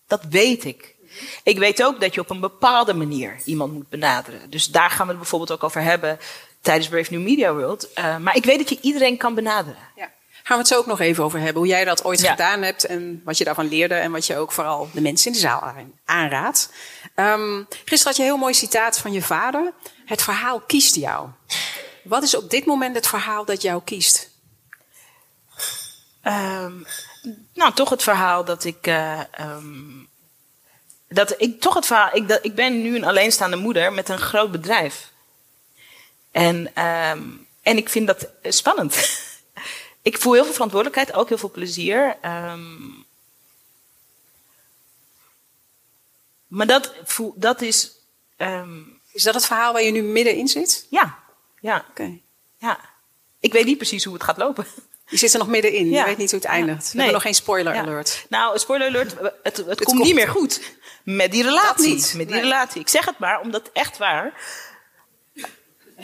Dat 0.08 0.24
weet 0.30 0.63
ik. 0.65 0.96
Ik 1.43 1.58
weet 1.58 1.84
ook 1.84 2.02
dat 2.02 2.13
je 2.13 2.22
op 2.22 2.30
een 2.30 2.39
bepaalde 2.39 2.93
manier 2.93 3.41
iemand 3.46 3.74
moet 3.74 3.89
benaderen. 3.89 4.50
Dus 4.50 4.65
daar 4.67 4.89
gaan 4.89 5.06
we 5.06 5.12
het 5.12 5.22
bijvoorbeeld 5.22 5.52
ook 5.52 5.63
over 5.63 5.82
hebben 5.82 6.19
tijdens 6.62 6.88
Brave 6.88 7.13
New 7.13 7.24
Media 7.24 7.54
World. 7.54 7.93
Eh, 7.93 8.17
maar 8.17 8.36
ik 8.36 8.46
weet 8.46 8.58
dat 8.58 8.69
je 8.69 8.80
iedereen 8.82 9.17
kan 9.17 9.36
benaderen. 9.36 9.82
Ja. 9.96 10.12
Gaan 10.46 10.58
we 10.58 10.64
het 10.64 10.68
zo 10.74 10.78
ook 10.80 10.86
nog 10.86 11.00
even 11.00 11.24
over 11.24 11.40
hebben. 11.40 11.58
Hoe 11.62 11.68
jij 11.72 11.86
dat 11.86 12.04
ooit 12.04 12.20
Ja. 12.22 12.32
gedaan 12.32 12.62
hebt 12.62 12.86
en 12.86 13.22
wat 13.26 13.38
je 13.38 13.44
daarvan 13.44 13.68
leerde. 13.68 13.96
En 13.96 14.12
wat 14.12 14.26
je 14.26 14.38
ook 14.38 14.52
vooral 14.52 14.90
de 14.94 15.02
mensen 15.02 15.28
in 15.28 15.34
de 15.34 15.40
zaal 15.40 15.62
aan- 15.62 16.00
aanraadt. 16.06 16.70
Ehm, 17.16 17.64
gisteren 17.70 18.04
had 18.04 18.16
je 18.16 18.22
een 18.22 18.28
heel 18.30 18.38
mooi 18.38 18.54
citaat 18.54 19.00
van 19.00 19.12
je 19.12 19.22
vader. 19.22 19.74
Het 20.06 20.22
verhaal 20.22 20.60
kiest 20.60 20.96
jou. 20.96 21.28
Wat 22.04 22.24
is 22.24 22.36
op 22.36 22.50
dit 22.50 22.66
moment 22.66 22.96
het 22.96 23.08
verhaal 23.08 23.46
dat 23.46 23.62
jou 23.62 23.82
kiest? 23.84 24.30
Ehm, 26.22 26.74
nou, 27.54 27.74
toch 27.74 27.90
het 27.90 28.04
verhaal 28.04 28.46
dat 28.46 28.64
ik. 28.64 28.88
eh, 28.88 29.20
ehm, 29.32 29.92
dat 31.08 31.42
ik 31.42 31.62
toch 31.62 31.74
het 31.74 31.86
verhaal. 31.86 32.10
Ik, 32.16 32.28
dat, 32.28 32.40
ik 32.46 32.56
ben 32.56 32.82
nu 32.82 32.96
een 32.96 33.06
alleenstaande 33.06 33.56
moeder 33.56 33.94
met 33.94 34.10
een 34.10 34.20
groot 34.20 34.52
bedrijf. 34.52 35.12
En, 36.32 36.76
en 36.76 37.78
ik 37.78 37.90
vind 37.90 38.08
dat 38.08 38.28
spannend. 38.44 38.96
ik 40.04 40.18
voel 40.18 40.34
heel 40.34 40.44
veel 40.44 40.54
verantwoordelijkheid, 40.54 41.13
ook 41.18 41.30
heel 41.30 41.38
veel 41.38 41.52
plezier. 41.52 42.18
Ehm, 42.22 42.72
maar 46.48 46.68
dat, 46.68 46.94
voel, 47.04 47.34
dat 47.36 47.62
is. 47.62 47.92
ehm, 48.38 48.80
Is 49.12 49.24
dat 49.24 49.34
het 49.34 49.46
verhaal 49.46 49.74
waar 49.74 49.82
je 49.84 49.92
nu 49.92 50.02
middenin 50.02 50.48
zit? 50.48 50.86
ja, 50.89 51.20
ja, 51.62 51.86
Oké. 51.89 52.18
ja. 52.58 52.80
Ik 53.39 53.54
weet 53.54 53.66
niet 53.66 53.78
precies 53.78 54.04
hoe 54.04 54.13
het 54.13 54.24
gaat 54.24 54.38
lopen. 54.38 54.66
Je 55.08 55.18
zit 55.18 55.34
er 55.34 55.39
nog 55.39 55.48
middenin. 55.48 55.89
Ja. 55.89 56.00
Je 56.00 56.06
weet 56.06 56.18
niet 56.18 56.32
hoe 56.32 56.39
het 56.39 56.50
eindigt. 56.50 56.78
We 56.84 56.88
Nee. 56.88 56.96
hebben 56.96 57.13
nog 57.13 57.22
geen 57.22 57.34
spoiler 57.36 57.74
Ja. 57.74 57.82
alert. 57.82 58.26
Nou, 58.30 58.60
spoiler 58.60 58.88
alert, 58.88 59.12
het, 59.44 59.58
het, 59.58 59.66
komt, 59.66 59.84
komt. 59.84 60.04
niet 60.04 60.16
meer 60.16 60.28
goed. 60.28 60.62
Met 61.04 61.32
die 61.32 61.44
relatie. 61.44 61.94
niet. 61.94 62.13
Met 62.18 62.26
die 62.28 62.36
Nee. 62.36 62.44
relatie. 62.44 62.82
Ik 62.82 62.88
zeg 62.89 63.06
het 63.06 63.20
maar, 63.20 63.39
omdat 63.42 63.70
echt 63.74 63.98
waar. 63.98 64.34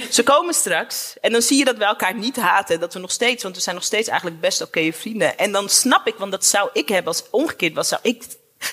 Ze 0.09 0.23
komen 0.23 0.53
straks 0.53 1.13
en 1.21 1.31
dan 1.31 1.41
zie 1.41 1.57
je 1.57 1.65
dat 1.65 1.77
we 1.77 1.83
elkaar 1.83 2.15
niet 2.15 2.35
haten. 2.35 2.79
Dat 2.79 2.93
we 2.93 2.99
nog 2.99 3.11
steeds, 3.11 3.43
want 3.43 3.55
we 3.55 3.61
zijn 3.61 3.75
nog 3.75 3.83
steeds 3.83 4.07
eigenlijk 4.07 4.41
best 4.41 4.61
oké 4.61 4.91
vrienden. 4.91 5.37
En 5.37 5.51
dan 5.51 5.69
snap 5.69 6.07
ik, 6.07 6.15
want 6.15 6.31
dat 6.31 6.45
zou 6.45 6.69
ik 6.73 6.89
hebben 6.89 7.13
als 7.13 7.23
omgekeerd 7.29 7.73
was. 7.73 7.87
Zou 7.87 8.01
ik, 8.03 8.23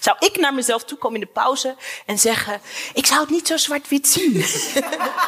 zou 0.00 0.16
ik 0.18 0.36
naar 0.36 0.54
mezelf 0.54 0.84
toe 0.84 0.98
komen 0.98 1.20
in 1.20 1.26
de 1.26 1.32
pauze 1.32 1.76
en 2.06 2.18
zeggen: 2.18 2.60
Ik 2.94 3.06
zou 3.06 3.20
het 3.20 3.30
niet 3.30 3.46
zo 3.46 3.56
zwart-wit 3.56 4.08
zien. 4.08 4.44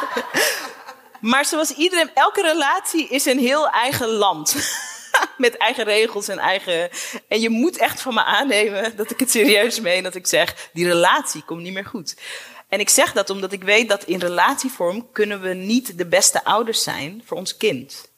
maar 1.31 1.45
zoals 1.45 1.71
iedereen, 1.71 2.11
elke 2.13 2.41
relatie 2.41 3.07
is 3.07 3.25
een 3.25 3.39
heel 3.39 3.69
eigen 3.69 4.07
land. 4.07 4.55
Met 5.37 5.57
eigen 5.57 5.83
regels 5.83 6.27
en 6.27 6.39
eigen. 6.39 6.89
En 7.27 7.39
je 7.39 7.49
moet 7.49 7.77
echt 7.77 8.01
van 8.01 8.13
me 8.13 8.23
aannemen 8.23 8.95
dat 8.95 9.11
ik 9.11 9.19
het 9.19 9.31
serieus 9.31 9.79
meen. 9.79 10.03
Dat 10.03 10.15
ik 10.15 10.27
zeg: 10.27 10.69
die 10.73 10.87
relatie 10.87 11.43
komt 11.43 11.61
niet 11.61 11.73
meer 11.73 11.85
goed. 11.85 12.15
En 12.69 12.79
ik 12.79 12.89
zeg 12.89 13.13
dat 13.13 13.29
omdat 13.29 13.51
ik 13.51 13.63
weet 13.63 13.89
dat 13.89 14.03
in 14.03 14.19
relatievorm 14.19 15.11
kunnen 15.11 15.41
we 15.41 15.53
niet 15.53 15.97
de 15.97 16.05
beste 16.05 16.43
ouders 16.43 16.83
zijn 16.83 17.21
voor 17.25 17.37
ons 17.37 17.57
kind. 17.57 18.09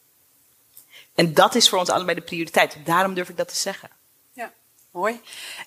En 1.16 1.34
dat 1.34 1.56
is 1.56 1.70
voor 1.70 1.80
ons 1.80 1.90
allebei 1.90 2.16
de 2.16 2.26
prioriteit. 2.26 2.78
Daarom 2.86 3.14
durf 3.14 3.30
ik 3.30 3.38
dat 3.38 3.48
te 3.48 3.56
zeggen. 3.56 3.90
Ja, 4.34 4.54
mooi. 4.92 5.22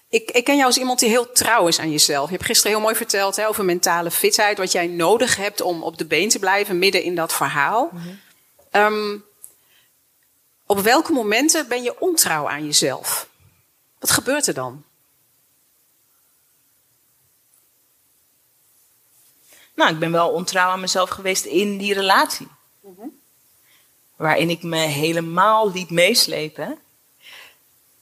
Ik, 0.08 0.30
ik 0.30 0.44
ken 0.44 0.54
jou 0.54 0.66
als 0.66 0.78
iemand 0.78 0.98
die 0.98 1.08
heel 1.08 1.32
trouw 1.32 1.66
is 1.66 1.78
aan 1.78 1.90
jezelf. 1.90 2.26
Je 2.26 2.34
hebt 2.34 2.46
gisteren 2.46 2.72
heel 2.72 2.80
mooi 2.80 2.94
verteld 2.94 3.36
hè, 3.36 3.48
over 3.48 3.64
mentale 3.64 4.10
fitheid. 4.10 4.58
Wat 4.58 4.72
jij 4.72 4.86
nodig 4.86 5.36
hebt 5.36 5.60
om 5.60 5.82
op 5.82 5.98
de 5.98 6.04
been 6.04 6.28
te 6.28 6.38
blijven 6.38 6.78
midden 6.78 7.02
in 7.02 7.14
dat 7.14 7.32
verhaal. 7.32 7.90
Ehm, 8.70 9.18
op 10.66 10.78
welke 10.78 11.12
momenten 11.12 11.68
ben 11.68 11.82
je 11.82 12.00
ontrouw 12.00 12.48
aan 12.48 12.64
jezelf? 12.64 13.28
Wat 13.98 14.10
gebeurt 14.10 14.46
er 14.46 14.54
dan? 14.54 14.84
Nou, 19.74 19.92
ik 19.92 19.98
ben 19.98 20.12
wel 20.12 20.30
ontrouw 20.30 20.70
aan 20.70 20.80
mezelf 20.80 21.10
geweest 21.10 21.44
in 21.44 21.78
die 21.78 21.94
relatie. 21.94 22.48
Waarin 24.16 24.50
ik 24.50 24.62
me 24.62 24.78
helemaal 24.78 25.72
liet 25.72 25.90
meeslepen. 25.90 26.78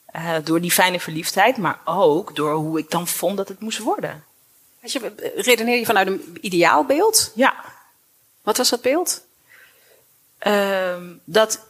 Eh, 0.06 0.36
door 0.44 0.60
die 0.60 0.70
fijne 0.70 1.00
verliefdheid, 1.00 1.56
maar 1.56 1.80
ook 1.84 2.36
door 2.36 2.54
hoe 2.54 2.78
ik 2.78 2.90
dan 2.90 3.08
vond 3.08 3.36
dat 3.36 3.48
het 3.48 3.60
moest 3.60 3.78
worden. 3.78 4.24
Weet 4.80 4.92
je, 4.92 5.32
redeneer 5.36 5.78
je 5.78 5.84
vanuit 5.84 6.06
een 6.06 6.38
ideaalbeeld? 6.40 7.32
Ja, 7.34 7.64
Wat 8.42 8.56
was 8.56 8.68
dat 8.68 8.80
beeld? 8.80 9.24
Ehm, 10.38 11.14
dat, 11.24 11.66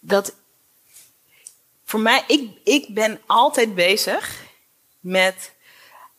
dat 0.00 0.34
voor 1.84 2.00
mij, 2.00 2.24
ik, 2.26 2.50
ik 2.64 2.94
ben 2.94 3.20
altijd 3.26 3.74
bezig 3.74 4.42
met 5.00 5.52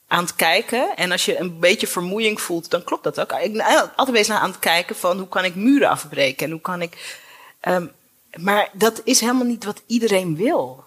aan 0.08 0.24
het 0.24 0.36
kijken. 0.36 0.96
En 0.96 1.12
als 1.12 1.26
je 1.26 1.40
een 1.40 1.60
beetje 1.60 1.88
vermoeiing 1.88 2.42
voelt, 2.42 2.70
dan 2.70 2.84
klopt 2.84 3.04
dat 3.04 3.20
ook. 3.20 3.32
Ik 3.32 3.54
ben 3.54 3.96
altijd 3.96 4.18
bezig 4.18 4.36
aan 4.36 4.50
het 4.50 4.60
kijken 4.60 4.96
van 4.96 5.18
hoe 5.18 5.28
kan 5.28 5.46
ik 5.46 5.56
muren 5.56 5.90
afbreken 5.90 6.46
en 6.46 6.52
hoe 6.52 6.62
kan 6.62 6.82
ik. 6.82 7.18
ehm, 7.60 7.88
maar 8.36 8.70
dat 8.74 9.02
is 9.04 9.20
helemaal 9.20 9.46
niet 9.46 9.64
wat 9.64 9.82
iedereen 9.86 10.36
wil. 10.36 10.84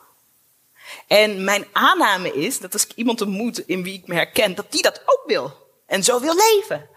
En 1.07 1.45
mijn 1.45 1.67
aanname 1.73 2.33
is 2.33 2.59
dat 2.59 2.73
als 2.73 2.87
ik 2.87 2.93
iemand 2.95 3.21
ontmoet 3.21 3.59
in 3.59 3.83
wie 3.83 3.95
ik 3.95 4.07
me 4.07 4.15
herken, 4.15 4.55
dat 4.55 4.73
die 4.73 4.83
dat 4.83 5.03
ook 5.05 5.23
wil. 5.27 5.53
En 5.87 6.05
zo 6.05 6.21
wil 6.21 6.35
leven. 6.35 6.89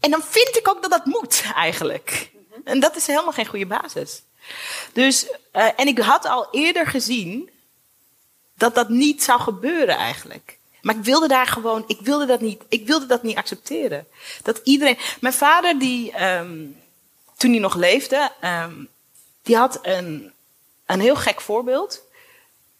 En 0.00 0.10
dan 0.10 0.22
vind 0.22 0.56
ik 0.56 0.68
ook 0.68 0.82
dat 0.82 0.90
dat 0.90 1.04
moet, 1.04 1.44
eigenlijk. 1.54 2.30
En 2.64 2.80
dat 2.80 2.96
is 2.96 3.06
helemaal 3.06 3.32
geen 3.32 3.46
goede 3.46 3.66
basis. 3.66 4.22
Dus, 4.92 5.26
eh, 5.52 5.68
en 5.76 5.86
ik 5.86 5.98
had 5.98 6.24
al 6.24 6.48
eerder 6.50 6.86
gezien 6.86 7.50
dat 8.54 8.74
dat 8.74 8.88
niet 8.88 9.22
zou 9.22 9.40
gebeuren 9.40 9.96
eigenlijk. 9.96 10.58
Maar 10.82 10.94
ik 10.96 11.04
wilde 11.04 11.28
daar 11.28 11.46
gewoon, 11.46 11.84
ik 11.86 11.98
wilde 12.00 12.26
dat 12.26 12.40
niet, 12.40 12.62
ik 12.68 12.86
wilde 12.86 13.06
dat 13.06 13.22
niet 13.22 13.36
accepteren. 13.36 14.06
Dat 14.42 14.60
iedereen, 14.64 14.98
mijn 15.20 15.34
vader 15.34 15.78
die, 15.78 16.12
ehm, 16.12 16.66
toen 17.36 17.50
hij 17.50 17.60
nog 17.60 17.74
leefde, 17.74 18.30
ehm, 18.40 18.74
die 19.42 19.56
had 19.56 19.78
een, 19.82 20.32
een 20.86 21.00
heel 21.00 21.16
gek 21.16 21.40
voorbeeld. 21.40 22.02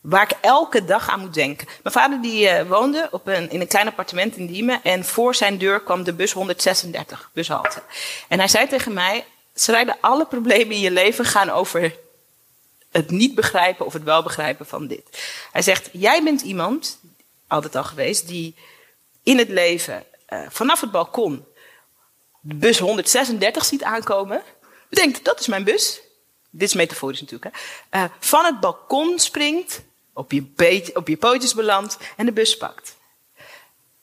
Waar 0.00 0.22
ik 0.22 0.36
elke 0.40 0.84
dag 0.84 1.08
aan 1.08 1.20
moet 1.20 1.34
denken. 1.34 1.68
Mijn 1.82 1.94
vader 1.94 2.20
die 2.20 2.48
eh, 2.48 2.68
woonde 2.68 3.08
op 3.10 3.26
een, 3.26 3.50
in 3.50 3.60
een 3.60 3.66
klein 3.66 3.86
appartement 3.86 4.36
in 4.36 4.46
Diemen. 4.46 4.82
En 4.82 5.04
voor 5.04 5.34
zijn 5.34 5.58
deur 5.58 5.80
kwam 5.80 6.04
de 6.04 6.12
bus 6.12 6.32
136, 6.32 7.30
bushalte. 7.32 7.82
En 8.28 8.38
hij 8.38 8.48
zei 8.48 8.68
tegen 8.68 8.92
mij, 8.92 9.24
schrijven 9.54 9.96
alle 10.00 10.26
problemen 10.26 10.74
in 10.74 10.80
je 10.80 10.90
leven 10.90 11.24
gaan 11.24 11.50
over 11.50 11.94
het 12.90 13.10
niet 13.10 13.34
begrijpen 13.34 13.86
of 13.86 13.92
het 13.92 14.02
wel 14.02 14.22
begrijpen 14.22 14.66
van 14.66 14.86
dit. 14.86 15.02
Hij 15.52 15.62
zegt, 15.62 15.88
jij 15.92 16.22
bent 16.22 16.40
iemand, 16.40 16.98
altijd 17.50 17.76
al 17.76 17.84
geweest, 17.84 18.28
die 18.28 18.54
in 19.22 19.38
het 19.38 19.48
leven 19.48 20.04
eh, 20.26 20.42
vanaf 20.48 20.80
het 20.80 20.90
balkon 20.90 21.44
de 22.40 22.54
bus 22.54 22.78
136 22.78 23.64
ziet 23.64 23.82
aankomen. 23.82 24.42
Bedenkt, 24.88 25.24
dat 25.24 25.40
is 25.40 25.46
mijn 25.46 25.64
bus. 25.64 26.00
Dit 26.50 26.68
is 26.68 26.74
metaforisch 26.74 27.20
natuurlijk. 27.20 27.54
Hè? 27.54 27.60
Eh, 28.00 28.10
van 28.18 28.44
het 28.44 28.60
balkon 28.60 29.18
springt, 29.18 29.82
op 30.12 30.32
je, 30.32 30.90
op 30.94 31.08
je 31.08 31.16
pootjes 31.16 31.54
belandt 31.54 31.96
en 32.16 32.26
de 32.26 32.32
bus 32.32 32.56
pakt. 32.56 32.96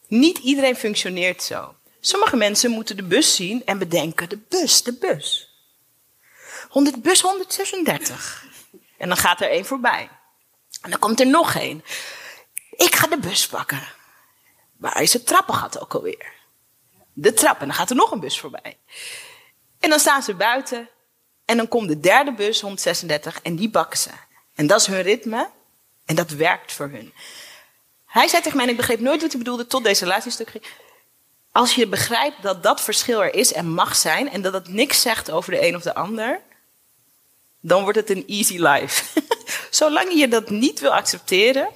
Niet 0.08 0.38
iedereen 0.38 0.76
functioneert 0.76 1.44
zo. 1.44 1.76
Sommige 2.00 2.36
mensen 2.36 2.72
moeten 2.72 2.96
de 2.96 3.04
bus 3.04 3.36
zien 3.36 3.66
en 3.66 3.78
bedenken, 3.78 4.30
de 4.30 4.40
bus, 4.50 4.84
de 4.84 4.94
bus. 4.94 5.50
100, 6.70 7.02
bus 7.02 7.22
136. 7.22 8.46
En 8.98 9.08
dan 9.08 9.18
gaat 9.18 9.42
er 9.42 9.50
één 9.50 9.66
voorbij. 9.66 10.10
En 10.82 10.90
dan 10.90 11.00
komt 11.00 11.20
er 11.20 11.28
nog 11.28 11.56
één. 11.56 11.84
Ik 12.78 12.96
ga 12.96 13.08
de 13.08 13.18
bus 13.18 13.48
pakken. 13.48 13.88
Waar 14.78 15.02
is 15.02 15.14
het 15.14 15.28
trappengat 15.28 15.82
ook 15.82 15.94
alweer? 15.94 16.34
De 17.14 17.34
trap. 17.34 17.60
En 17.60 17.68
dan 17.68 17.76
gaat 17.76 17.90
er 17.90 17.96
nog 17.96 18.12
een 18.12 18.20
bus 18.20 18.40
voorbij. 18.40 18.78
En 19.80 19.90
dan 19.90 20.00
staan 20.00 20.24
ze 20.24 20.34
buiten. 20.34 20.90
En 21.46 21.58
dan 21.58 21.68
komt 21.68 21.88
de 21.88 22.00
derde 22.00 22.34
bus, 22.34 22.62
136, 22.62 23.42
en 23.42 23.56
die 23.56 23.70
bakken 23.70 24.00
ze. 24.00 24.10
En 24.56 24.68
dat 24.68 24.80
is 24.82 24.88
hun 24.88 25.02
ritme. 25.02 25.50
En 26.06 26.16
dat 26.16 26.30
werkt 26.30 26.74
voor 26.74 26.90
hun. 26.90 27.14
Hij 28.06 28.28
zei 28.28 28.42
tegen 28.42 28.58
mij, 28.58 28.66
en 28.66 28.72
ik 28.72 28.78
begreep 28.78 29.00
nooit 29.00 29.22
wat 29.22 29.30
hij 29.30 29.40
bedoelde 29.40 29.68
tot 29.68 29.84
deze 29.84 30.06
laatste 30.06 30.30
stuk. 30.30 30.62
Als 31.52 31.76
je 31.76 31.88
begrijpt 31.88 32.42
dat 32.42 32.64
dat 32.64 32.82
verschil 32.82 33.24
er 33.24 33.34
is 33.34 33.54
en 33.54 33.74
mag 33.74 33.96
zijn. 33.96 34.30
En 34.30 34.42
dat 34.42 34.54
het 34.54 34.68
niks 34.68 35.02
zegt 35.02 35.32
over 35.32 35.52
de 35.52 35.68
een 35.68 35.76
of 35.76 35.82
de 35.82 35.96
ander. 35.96 36.42
Dan 37.62 37.84
wordt 37.84 37.98
het 37.98 38.10
een 38.10 38.28
easy 38.28 38.58
life. 38.58 39.22
Zolang 39.70 40.14
je 40.14 40.28
dat 40.28 40.50
niet 40.50 40.80
wil 40.80 40.94
accepteren. 40.94 41.70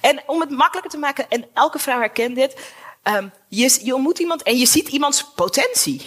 En 0.00 0.22
om 0.26 0.40
het 0.40 0.50
makkelijker 0.50 0.90
te 0.90 0.98
maken, 0.98 1.26
en 1.28 1.46
elke 1.54 1.78
vrouw 1.78 1.98
herkent 1.98 2.34
dit. 2.36 2.56
ehm, 3.02 3.28
je, 3.48 3.78
je 3.82 3.94
ontmoet 3.94 4.18
iemand 4.18 4.42
en 4.42 4.58
je 4.58 4.66
ziet 4.66 4.88
iemands 4.88 5.24
potentie. 5.34 6.06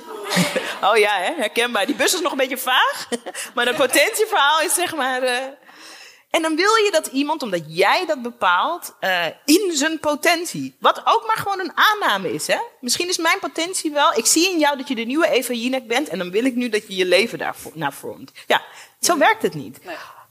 oh 0.90 0.96
ja, 0.96 1.16
hè, 1.16 1.32
herkenbaar. 1.36 1.86
Die 1.86 1.94
bus 1.94 2.14
is 2.14 2.20
nog 2.20 2.32
een 2.32 2.38
beetje 2.38 2.58
vaag. 2.58 3.08
maar 3.54 3.64
dat 3.64 3.76
potentieverhaal 3.76 4.60
is 4.60 4.74
zeg 4.74 4.94
maar. 4.96 5.22
eh, 5.22 5.36
en 6.30 6.42
dan 6.42 6.56
wil 6.56 6.74
je 6.74 6.90
dat 6.90 7.06
iemand, 7.06 7.42
omdat 7.42 7.62
jij 7.66 8.06
dat 8.06 8.22
bepaalt, 8.22 8.94
eh, 9.00 9.26
in 9.44 9.70
zijn 9.74 9.98
potentie. 10.00 10.76
Wat 10.80 11.00
ook 11.04 11.26
maar 11.26 11.36
gewoon 11.36 11.60
een 11.60 11.72
aanname 11.74 12.32
is. 12.32 12.46
Hè? 12.46 12.58
Misschien 12.80 13.08
is 13.08 13.18
mijn 13.18 13.38
potentie 13.38 13.90
wel. 13.92 14.12
Ik 14.14 14.26
zie 14.26 14.50
in 14.50 14.58
jou 14.58 14.76
dat 14.76 14.88
je 14.88 14.94
de 14.94 15.02
nieuwe 15.04 15.28
Eva 15.28 15.52
Jinek 15.52 15.86
bent. 15.86 16.08
En 16.08 16.18
dan 16.18 16.30
wil 16.30 16.44
ik 16.44 16.54
nu 16.54 16.68
dat 16.68 16.86
je 16.88 16.96
je 16.96 17.06
leven 17.06 17.38
daarvoor 17.38 17.72
naar 17.74 17.92
vormt. 17.92 18.32
Ja, 18.46 18.62
zo 19.00 19.18
werkt 19.18 19.42
het 19.42 19.54
niet. 19.54 19.78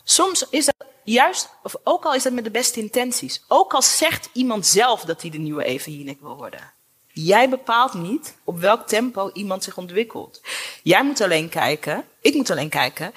Soms 0.03 0.45
is 0.49 0.65
dat 0.65 0.75
juist, 1.03 1.49
of 1.63 1.75
ook 1.83 2.05
al 2.05 2.13
is 2.13 2.23
dat 2.23 2.33
met 2.33 2.43
de 2.43 2.51
beste 2.51 2.79
intenties. 2.79 3.43
Ook 3.47 3.73
al 3.73 3.81
zegt 3.81 4.29
iemand 4.33 4.65
zelf 4.65 5.01
dat 5.01 5.21
hij 5.21 5.31
de 5.31 5.37
nieuwe 5.37 5.63
Eva 5.63 5.91
Jinek 5.91 6.21
wil 6.21 6.35
worden. 6.35 6.71
Jij 7.13 7.49
bepaalt 7.49 7.93
niet 7.93 8.35
op 8.43 8.59
welk 8.59 8.87
tempo 8.87 9.29
iemand 9.33 9.63
zich 9.63 9.77
ontwikkelt. 9.77 10.41
Jij 10.83 11.03
moet 11.03 11.21
alleen 11.21 11.49
kijken, 11.49 12.05
ik 12.21 12.33
moet 12.33 12.49
alleen 12.49 12.69
kijken, 12.69 13.13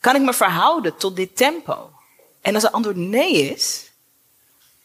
kan 0.00 0.14
ik 0.14 0.22
me 0.22 0.32
verhouden 0.32 0.96
tot 0.96 1.16
dit 1.16 1.36
tempo? 1.36 1.90
En 2.40 2.54
als 2.54 2.62
het 2.62 2.72
antwoord 2.72 2.96
nee 2.96 3.32
is, 3.32 3.90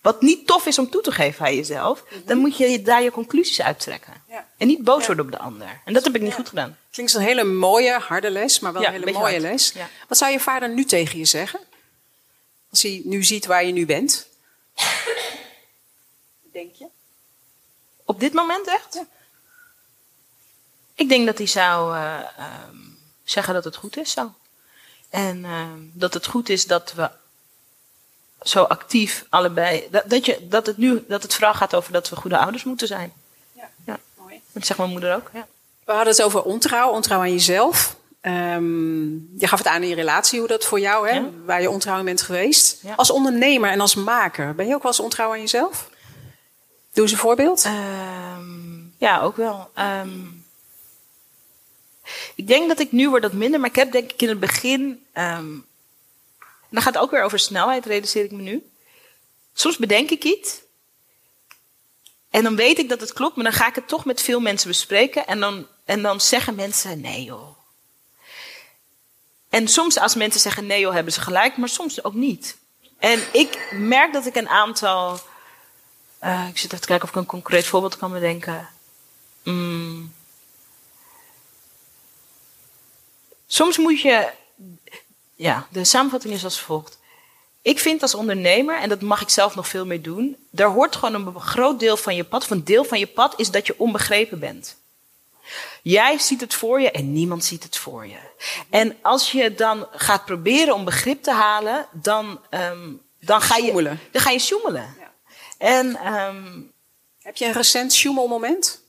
wat 0.02 0.22
niet 0.22 0.48
tof 0.48 0.66
is 0.66 0.80
om 0.80 0.90
toe 0.90 1.02
te 1.02 1.12
geven 1.12 1.46
aan 1.46 1.56
jezelf, 1.56 2.04
dan 2.26 2.38
moet 2.38 2.58
je 2.58 2.82
daar 2.82 3.04
je 3.04 3.12
conclusies 3.12 3.62
uittrekken. 3.62 4.14
Ja. 4.28 4.48
En 4.58 4.68
niet 4.68 4.84
boos 4.84 5.06
worden 5.06 5.26
op 5.26 5.32
de 5.32 5.38
ander. 5.38 5.82
En 5.86 5.94
dat 5.94 6.04
heb 6.04 6.16
ik 6.16 6.22
niet 6.22 6.34
goed 6.34 6.50
gedaan. 6.50 6.78
Klinkt 6.92 7.14
als 7.14 7.24
een 7.24 7.30
hele 7.30 7.44
mooie, 7.44 7.92
harde 7.92 8.30
les, 8.30 8.60
maar 8.60 8.74
wel 8.74 8.86
een 8.86 8.92
hele 8.92 9.12
mooie 9.12 9.20
hard. 9.20 9.42
les. 9.42 9.74
Wat 10.08 10.18
zou 10.18 10.32
je 10.32 10.40
vader 10.40 10.70
nu 10.70 10.86
tegen 10.86 11.18
je 11.18 11.26
zeggen? 11.26 11.60
Als 12.70 12.82
hij 12.82 13.02
nu 13.04 13.24
ziet 13.24 13.46
waar 13.46 13.66
je 13.66 13.72
nu 13.72 13.86
bent. 13.86 14.28
Denk 16.52 16.76
je? 16.76 16.86
Op 18.04 18.20
dit 18.20 18.34
moment 18.34 18.68
echt? 18.68 19.02
Ik 20.94 21.10
denk 21.10 21.26
dat 21.26 21.38
hij 21.38 21.48
zou 21.48 21.96
eh, 21.96 22.20
ehm, 22.38 22.78
zeggen 23.24 23.54
dat 23.54 23.64
het 23.64 23.76
goed 23.76 23.98
is 23.98 24.12
zo. 24.12 24.34
En 25.10 25.46
ehm, 25.46 25.80
dat 25.94 26.14
het 26.14 26.26
goed 26.26 26.50
is 26.50 26.66
dat 26.66 26.94
we 26.94 27.10
zo 28.42 28.64
actief 28.64 29.26
allebei. 29.30 29.88
Dat, 29.92 30.10
dat, 30.10 30.26
je, 30.26 30.48
dat, 30.48 30.66
het 30.66 30.78
nu, 30.78 31.06
dat 31.08 31.24
het 31.24 31.34
vooral 31.34 31.54
gaat 31.54 31.76
over 31.76 31.92
dat 31.92 32.10
we 32.10 32.16
goede 32.16 32.38
ouders 32.38 32.64
moeten 32.64 32.88
zijn. 32.88 33.14
Ja. 33.52 33.70
Ja. 33.86 34.00
Mooi. 34.18 34.42
Dat 34.52 34.66
zegt 34.66 34.80
mijn 34.80 34.92
moeder 34.92 35.16
ook. 35.16 35.30
Ja. 35.34 35.48
We 35.84 35.92
hadden 35.92 36.14
het 36.14 36.22
over 36.22 36.44
ontrouw, 36.44 36.92
ontrouw 36.92 37.20
aan 37.20 37.32
jezelf. 37.32 37.96
Ehm, 38.22 39.10
je 39.40 39.48
gaf 39.48 39.58
het 39.58 39.68
aan 39.68 39.84
in 39.84 39.90
je 39.90 39.96
relatie 39.96 40.40
hoe 40.40 40.48
dat 40.48 40.66
voor 40.66 40.80
jou, 40.80 41.10
hè, 41.10 41.16
Ja. 41.16 41.30
waar 41.46 41.62
je 41.62 41.70
ontrouw 41.70 42.00
in 42.00 42.06
bent 42.06 42.22
geweest. 42.22 42.80
Ja. 42.82 42.94
Als 42.96 43.12
ondernemer 43.12 43.70
en 43.70 43.80
als 43.80 43.96
maker, 43.96 44.56
ben 44.56 44.68
je 44.68 44.76
ook 44.76 44.84
wel 44.84 44.92
eens 44.92 45.02
ontrouw 45.02 45.32
aan 45.32 45.40
jezelf? 45.40 45.90
Doe 46.94 47.04
eens 47.04 47.12
een 47.12 47.18
voorbeeld. 47.18 47.64
Ehm, 47.64 48.80
ja, 48.98 49.22
ook 49.22 49.36
wel. 49.36 49.72
Ehm, 49.74 50.10
ik 52.36 52.48
denk 52.48 52.68
dat 52.68 52.80
ik 52.80 52.92
nu 52.92 53.10
word 53.10 53.22
dat 53.22 53.34
minder, 53.34 53.60
maar 53.60 53.70
ik 53.70 53.76
heb 53.76 53.92
denk 53.92 54.12
ik 54.12 54.22
in 54.22 54.30
het 54.30 54.40
begin. 54.40 55.04
dan 56.72 56.82
gaat 56.82 56.94
het 56.94 57.04
ook 57.04 57.12
weer 57.12 57.24
over 57.24 57.40
snelheid, 57.40 57.86
realiseer 57.86 58.24
ik 58.24 58.32
me 58.32 58.42
nu. 58.42 58.70
Soms 59.54 59.78
bedenk 59.78 60.10
ik 60.10 60.24
iets. 60.24 60.62
En 62.30 62.44
dan 62.44 62.56
weet 62.56 62.78
ik 62.78 62.90
dat 62.90 63.02
het 63.02 63.14
klopt, 63.14 63.36
maar 63.36 63.44
dan 63.44 63.54
ga 63.54 63.68
ik 63.68 63.76
het 63.76 63.88
toch 63.88 64.06
met 64.06 64.22
veel 64.22 64.40
mensen 64.40 64.68
bespreken. 64.68 65.28
En 65.28 65.40
dan, 65.40 65.68
en 65.86 66.02
dan 66.02 66.22
zeggen 66.22 66.56
mensen: 66.56 67.02
nee 67.02 67.24
joh. 67.24 67.59
En 69.50 69.68
soms 69.68 69.98
als 69.98 70.16
mensen 70.16 70.42
zeggen 70.42 70.66
nee 70.66 70.80
joh, 70.80 70.94
hebben 70.94 71.14
ze 71.14 71.22
gelijk, 71.22 71.58
maar 71.58 71.70
soms 71.70 72.04
ook 72.04 72.14
niet. 72.14 72.58
En 72.98 73.24
ik 73.34 73.72
merk 73.72 74.14
dat 74.14 74.26
ik 74.26 74.36
een 74.36 74.50
aantal. 74.50 75.20
eh, 76.20 76.48
ik 76.48 76.58
zit 76.58 76.66
even 76.66 76.82
te 76.82 76.88
kijken 76.88 77.04
of 77.04 77.10
ik 77.10 77.16
een 77.16 77.26
concreet 77.26 77.66
voorbeeld 77.66 77.98
kan 77.98 78.12
bedenken. 78.12 78.70
Mm. 79.44 80.14
Soms 83.48 83.78
moet 83.78 84.02
je. 84.02 84.30
Ja, 85.36 85.68
de 85.72 85.84
samenvatting 85.84 86.34
is 86.34 86.44
als 86.44 86.60
volgt. 86.60 86.98
Ik 87.62 87.80
vind 87.80 88.02
als 88.02 88.16
ondernemer, 88.16 88.80
en 88.80 88.90
dat 88.90 89.02
mag 89.02 89.22
ik 89.22 89.30
zelf 89.30 89.56
nog 89.56 89.68
veel 89.68 89.86
meer 89.86 90.02
doen, 90.02 90.38
daar 90.50 90.70
hoort 90.70 90.96
gewoon 90.96 91.28
een 91.28 91.40
groot 91.40 91.80
deel 91.80 91.98
van 91.98 92.16
je 92.16 92.24
pad, 92.24 92.50
een 92.50 92.64
deel 92.64 92.84
van 92.84 93.00
je 93.00 93.08
pad 93.08 93.34
is 93.40 93.52
dat 93.52 93.68
je 93.68 93.80
onbegrepen 93.80 94.40
bent. 94.40 94.78
Jij 95.84 96.18
ziet 96.20 96.42
het 96.42 96.54
voor 96.54 96.82
je 96.82 96.92
en 96.92 97.14
niemand 97.14 97.46
ziet 97.46 97.64
het 97.64 97.78
voor 97.78 98.08
je. 98.08 98.20
En 98.70 98.98
als 99.02 99.32
je 99.32 99.54
dan 99.54 99.88
gaat 99.92 100.26
proberen 100.26 100.74
om 100.74 100.86
begrip 100.86 101.24
te 101.24 101.32
halen, 101.32 101.88
dan, 101.92 102.42
ehm, 102.50 102.92
dan, 103.20 103.42
ga, 103.42 103.56
je, 103.56 103.98
dan 104.12 104.22
ga 104.22 104.30
je 104.30 104.40
sjoemelen. 104.40 104.96
Ja. 105.00 105.12
En 105.58 105.96
ehm, 105.96 106.62
Heb 107.22 107.38
je 107.38 107.46
een 107.46 107.54
recent 107.54 107.94
sjoemelmoment? 107.94 108.82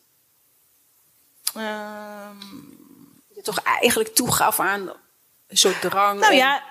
ehm, 1.55 2.37
je 3.35 3.43
toch 3.43 3.63
eigenlijk 3.63 4.15
toegaf 4.15 4.61
aan 4.61 4.93
soort 5.49 5.81
drang? 5.81 6.21
Nou 6.21 6.35
ja, 6.35 6.63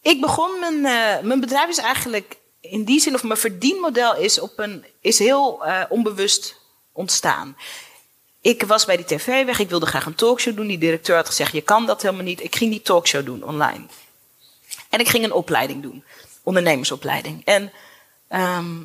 ik 0.00 0.20
begon 0.20 0.58
mijn, 0.60 0.84
eh, 0.84 1.24
mijn 1.24 1.40
bedrijf 1.40 1.68
is 1.68 1.78
eigenlijk 1.78 2.36
in 2.60 2.84
die 2.84 3.00
zin, 3.00 3.14
of 3.14 3.22
mijn 3.22 3.38
verdienmodel 3.38 4.16
is, 4.16 4.40
op 4.40 4.58
een, 4.58 4.84
is 5.00 5.18
heel 5.18 5.64
eh, 5.64 5.84
onbewust 5.88 6.56
ontstaan. 6.92 7.56
Ik 8.44 8.62
was 8.62 8.84
bij 8.84 8.96
die 8.96 9.04
tv 9.04 9.44
weg, 9.44 9.58
ik 9.58 9.68
wilde 9.68 9.86
graag 9.86 10.06
een 10.06 10.14
talkshow 10.14 10.56
doen. 10.56 10.66
Die 10.66 10.78
directeur 10.78 11.16
had 11.16 11.26
gezegd, 11.26 11.52
je 11.52 11.60
kan 11.60 11.86
dat 11.86 12.02
helemaal 12.02 12.24
niet. 12.24 12.42
Ik 12.42 12.56
ging 12.56 12.70
die 12.70 12.82
talkshow 12.82 13.24
doen 13.24 13.42
online. 13.42 13.86
En 14.88 15.00
ik 15.00 15.08
ging 15.08 15.24
een 15.24 15.32
opleiding 15.32 15.82
doen, 15.82 16.04
ondernemersopleiding. 16.42 17.44
En 17.44 17.72
ehm, 18.28 18.82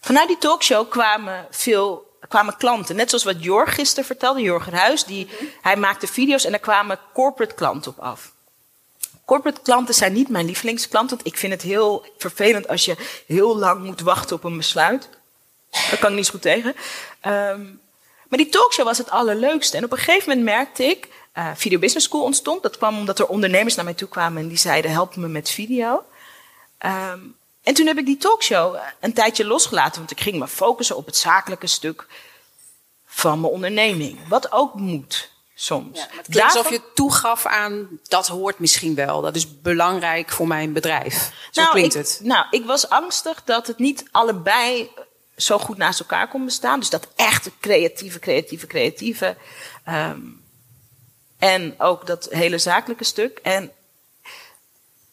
vanuit 0.00 0.28
die 0.28 0.38
talkshow 0.38 0.90
kwamen 0.90 1.46
veel 1.50 2.08
kwamen 2.28 2.56
klanten. 2.56 2.96
Net 2.96 3.08
zoals 3.08 3.24
wat 3.24 3.44
Jorg 3.44 3.74
gisteren 3.74 4.04
vertelde, 4.04 4.40
Jorg 4.40 4.70
Ruijs. 4.70 5.04
Die, 5.04 5.28
Hij 5.60 5.76
maakte 5.76 6.06
video's 6.06 6.44
en 6.44 6.50
daar 6.50 6.60
kwamen 6.60 6.98
corporate 7.12 7.54
klanten 7.54 7.90
op 7.90 7.98
af. 7.98 8.32
Corporate 9.24 9.60
klanten 9.60 9.94
zijn 9.94 10.12
niet 10.12 10.28
mijn 10.28 10.46
lievelingsklanten. 10.46 11.16
Want 11.16 11.28
ik 11.28 11.36
vind 11.36 11.52
het 11.52 11.62
heel 11.62 12.06
vervelend 12.18 12.68
als 12.68 12.84
je 12.84 12.96
heel 13.26 13.58
lang 13.58 13.84
moet 13.84 14.00
wachten 14.00 14.36
op 14.36 14.44
een 14.44 14.56
besluit. 14.56 15.08
Daar 15.70 15.98
kan 15.98 16.10
ik 16.10 16.16
niet 16.16 16.28
goed 16.28 16.42
tegen. 16.42 16.74
Ehm, 17.20 17.60
maar 18.30 18.38
die 18.38 18.48
talkshow 18.48 18.84
was 18.84 18.98
het 18.98 19.10
allerleukste. 19.10 19.76
En 19.76 19.84
op 19.84 19.92
een 19.92 19.98
gegeven 19.98 20.28
moment 20.28 20.46
merkte 20.46 20.84
ik, 20.84 21.08
eh 21.32 21.50
Video 21.54 21.78
Business 21.78 22.06
School 22.06 22.22
ontstond. 22.22 22.62
Dat 22.62 22.76
kwam 22.76 22.98
omdat 22.98 23.18
er 23.18 23.26
ondernemers 23.26 23.74
naar 23.74 23.84
mij 23.84 23.94
toe 23.94 24.08
kwamen 24.08 24.42
en 24.42 24.48
die 24.48 24.58
zeiden: 24.58 24.90
help 24.90 25.16
me 25.16 25.28
met 25.28 25.50
video. 25.50 26.04
Ehm, 26.78 27.18
en 27.62 27.74
toen 27.74 27.86
heb 27.86 27.98
ik 27.98 28.06
die 28.06 28.16
talkshow 28.16 28.76
een 29.00 29.12
tijdje 29.12 29.44
losgelaten, 29.44 29.98
want 29.98 30.10
ik 30.10 30.20
ging 30.20 30.38
me 30.38 30.48
focussen 30.48 30.96
op 30.96 31.06
het 31.06 31.16
zakelijke 31.16 31.66
stuk 31.66 32.06
van 33.06 33.40
mijn 33.40 33.52
onderneming. 33.52 34.28
Wat 34.28 34.52
ook 34.52 34.74
moet 34.74 35.30
soms. 35.54 35.98
Ja, 35.98 36.06
maar 36.06 36.16
het 36.16 36.26
klinkt 36.28 36.56
alsof 36.56 36.70
je 36.70 36.80
toegaf 36.94 37.46
aan 37.46 37.88
dat 38.08 38.26
hoort 38.26 38.58
misschien 38.58 38.94
wel. 38.94 39.20
Dat 39.20 39.36
is 39.36 39.60
belangrijk 39.60 40.30
voor 40.30 40.46
mijn 40.46 40.72
bedrijf. 40.72 41.32
Zo 41.50 41.60
nou, 41.60 41.72
klinkt 41.74 41.94
ik, 41.94 42.00
het. 42.00 42.20
Nou, 42.22 42.46
ik 42.50 42.64
was 42.64 42.88
angstig 42.88 43.44
dat 43.44 43.66
het 43.66 43.78
niet 43.78 44.04
allebei 44.10 44.90
zo 45.40 45.58
goed 45.58 45.76
naast 45.76 46.00
elkaar 46.00 46.28
kon 46.28 46.44
bestaan. 46.44 46.80
Dus 46.80 46.90
dat 46.90 47.08
echte 47.16 47.50
creatieve, 47.60 48.18
creatieve, 48.18 48.66
creatieve. 48.66 49.36
ehm, 49.84 50.20
en 51.38 51.74
ook 51.78 52.06
dat 52.06 52.28
hele 52.30 52.58
zakelijke 52.58 53.04
stuk. 53.04 53.38
En, 53.42 53.72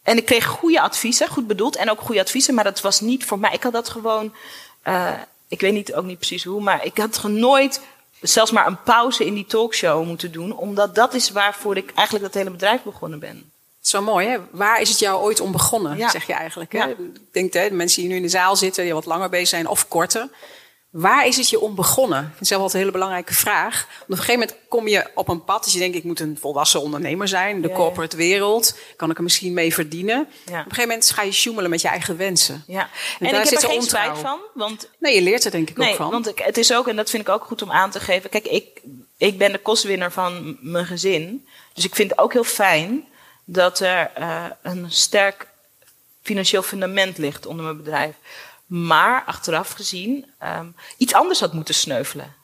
en 0.04 0.18
ik 0.18 0.26
kreeg 0.26 0.46
goede 0.46 0.82
adviezen, 0.82 1.28
goed 1.28 1.48
bedoeld. 1.48 1.76
En 1.76 1.90
ook 1.90 2.02
goede 2.02 2.22
adviezen, 2.22 2.54
maar 2.54 2.64
dat 2.64 2.82
was 2.82 3.00
niet 3.02 3.26
voor 3.26 3.40
mij. 3.40 3.54
Ik 3.54 3.64
had 3.64 3.74
dat 3.74 3.90
gewoon. 3.90 4.34
eh, 4.82 5.14
ik 5.48 5.62
weet 5.62 5.74
niet, 5.74 5.94
ook 5.94 6.06
niet 6.06 6.18
precies 6.18 6.44
hoe, 6.44 6.62
maar 6.62 6.86
ik 6.86 6.98
had 6.98 7.24
nooit 7.24 7.82
zelfs 8.22 8.52
maar 8.52 8.68
een 8.68 8.84
pauze 8.84 9.26
in 9.26 9.34
die 9.34 9.46
talkshow 9.46 10.06
moeten 10.06 10.32
doen. 10.32 10.58
Omdat 10.58 10.96
dat 10.96 11.14
is 11.14 11.32
waarvoor 11.32 11.78
ik 11.78 11.92
eigenlijk 11.94 12.26
dat 12.26 12.34
hele 12.34 12.52
bedrijf 12.52 12.84
begonnen 12.84 13.20
ben. 13.20 13.52
Zo 13.88 14.02
mooi, 14.02 14.28
hè? 14.28 14.38
Waar 14.52 14.82
is 14.82 14.90
het 14.90 15.00
jou 15.00 15.22
ooit 15.22 15.40
om 15.40 15.52
begonnen, 15.52 15.98
Ja. 15.98 16.10
zeg 16.10 16.28
je 16.28 16.34
eigenlijk? 16.34 16.72
Hè? 16.72 16.78
Ja. 16.80 16.88
Ik 16.88 16.98
denk, 17.32 17.54
hè, 17.54 17.70
de 17.70 17.76
mensen 17.76 18.02
die 18.02 18.10
nu 18.10 18.16
in 18.16 18.22
de 18.22 18.30
zaal 18.30 18.56
zitten, 18.56 18.84
die 18.84 18.94
wat 18.94 19.06
langer 19.06 19.30
bezig 19.30 19.48
zijn 19.48 19.68
of 19.68 19.88
korter. 19.88 20.30
Waar 20.90 21.28
is 21.28 21.38
het 21.38 21.50
je 21.50 21.60
om 21.60 21.76
begonnen? 21.76 22.20
Ik 22.20 22.26
vind 22.26 22.40
het 22.40 22.48
zelf 22.48 22.62
altijd 22.62 22.74
een 22.74 22.88
hele 22.88 22.98
belangrijke 22.98 23.34
vraag. 23.34 23.74
Want 23.88 24.02
op 24.02 24.10
een 24.10 24.18
gegeven 24.18 24.40
moment 24.40 24.58
kom 24.68 24.88
je 24.88 25.10
op 25.16 25.28
een 25.28 25.44
pad. 25.44 25.64
Dus 25.64 25.74
je 25.74 25.80
denkt, 25.80 25.96
ik 25.96 26.04
moet 26.04 26.20
een 26.20 26.38
volwassen 26.42 26.82
ondernemer 26.82 27.28
zijn. 27.28 27.62
De 27.62 27.68
Ja, 27.68 27.74
corporate 27.76 28.16
wereld. 28.18 28.78
Kan 28.96 29.10
ik 29.10 29.18
er 29.18 29.24
misschien 29.24 29.54
mee 29.54 29.74
verdienen? 29.74 30.20
Op 30.22 30.28
een 30.48 30.54
gegeven 30.56 30.82
moment 30.88 31.10
ga 31.10 31.22
je 31.22 31.32
sjoemelen 31.32 31.70
met 31.70 31.82
je 31.82 31.88
eigen 31.88 32.18
wensen. 32.18 32.64
Ja. 32.68 32.80
En, 33.20 33.32
daar 33.32 33.44
ik 33.44 33.50
heb 33.50 33.62
er 33.62 33.68
geen 33.70 33.80
ontrouw. 33.80 34.04
spijt 34.04 34.20
van, 34.20 34.40
want 34.54 34.90
Nee, 35.00 35.16
je 35.16 35.22
leert 35.22 35.46
er 35.46 35.52
denk 35.52 35.70
ik 35.70 35.78
Nee, 35.78 35.90
ook 35.90 35.96
van. 35.96 36.12
want 36.12 36.28
ik, 36.30 36.40
het 36.40 36.58
is 36.58 36.74
ook, 36.74 36.88
en 36.88 36.96
dat 36.96 37.10
vind 37.10 37.28
ik 37.28 37.30
ook 37.34 37.44
goed 37.44 37.62
om 37.62 37.72
aan 37.72 37.92
te 37.92 38.00
geven. 38.00 38.30
Kijk, 38.30 38.48
ik, 38.48 38.82
ik 39.18 39.38
ben 39.38 39.52
de 39.52 39.58
kostwinner 39.60 40.12
van 40.12 40.58
mijn 40.62 40.86
gezin. 40.86 41.48
Dus 41.74 41.86
ik 41.86 41.96
vind 41.96 42.10
het 42.10 42.20
ook 42.20 42.34
heel 42.34 42.44
fijn 42.44 43.06
dat 43.50 43.80
er 43.80 44.12
eh, 44.14 44.46
een 44.62 44.86
sterk 44.92 45.48
financieel 46.24 46.62
fundament 46.64 47.18
ligt 47.18 47.46
onder 47.46 47.64
mijn 47.66 47.78
bedrijf. 47.78 48.16
Maar 48.66 49.24
achteraf 49.26 49.72
gezien, 49.72 50.26
ehm, 50.40 50.68
iets 50.98 51.14
anders 51.14 51.40
had 51.40 51.54
moeten 51.54 51.74
sneuvelen. 51.74 52.36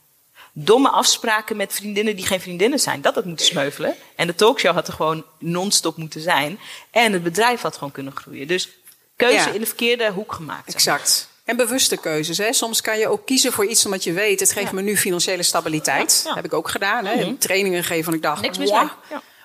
domme 0.56 0.90
afspraken 0.90 1.58
met 1.58 1.74
vriendinnen 1.74 2.16
die 2.16 2.26
geen 2.26 2.42
vriendinnen 2.42 2.80
zijn. 2.80 3.02
Dat 3.02 3.16
had 3.16 3.26
moeten 3.26 3.46
smeuvelen. 3.46 3.96
En 4.16 4.28
de 4.28 4.36
talkshow 4.36 4.74
had 4.74 4.88
er 4.88 4.94
gewoon 4.94 5.26
non-stop 5.40 5.98
moeten 5.98 6.22
zijn. 6.22 6.60
En 6.92 7.14
het 7.14 7.24
bedrijf 7.24 7.62
had 7.62 7.74
gewoon 7.74 7.92
kunnen 7.92 8.16
groeien. 8.16 8.48
Dus 8.48 8.70
keuze 9.16 9.48
Ja. 9.48 9.54
in 9.54 9.60
de 9.60 9.66
verkeerde 9.66 10.12
hoek 10.12 10.32
gemaakt. 10.34 10.74
Exact. 10.74 11.30
En 11.46 11.56
bewuste 11.56 11.98
keuzes. 11.98 12.38
Hè. 12.38 12.54
Soms 12.54 12.82
kan 12.82 12.98
je 12.98 13.08
ook 13.08 13.26
kiezen 13.26 13.52
voor 13.52 13.66
iets 13.66 13.86
omdat 13.86 14.04
je 14.04 14.12
weet... 14.14 14.40
het 14.40 14.52
geeft 14.52 14.68
Ja. 14.70 14.74
me 14.74 14.82
nu 14.82 14.98
financiële 14.98 15.44
stabiliteit. 15.44 16.22
Ja, 16.24 16.30
ja. 16.30 16.36
heb 16.36 16.46
ik 16.46 16.54
ook 16.54 16.70
gedaan. 16.70 17.06
Hè. 17.06 17.16
Mhm. 17.16 17.38
Trainingen 17.38 17.84
geven 17.84 18.04
van 18.04 18.14
ik 18.14 18.22
dacht... 18.22 18.42
Niks 18.42 18.58
mis. 18.58 18.72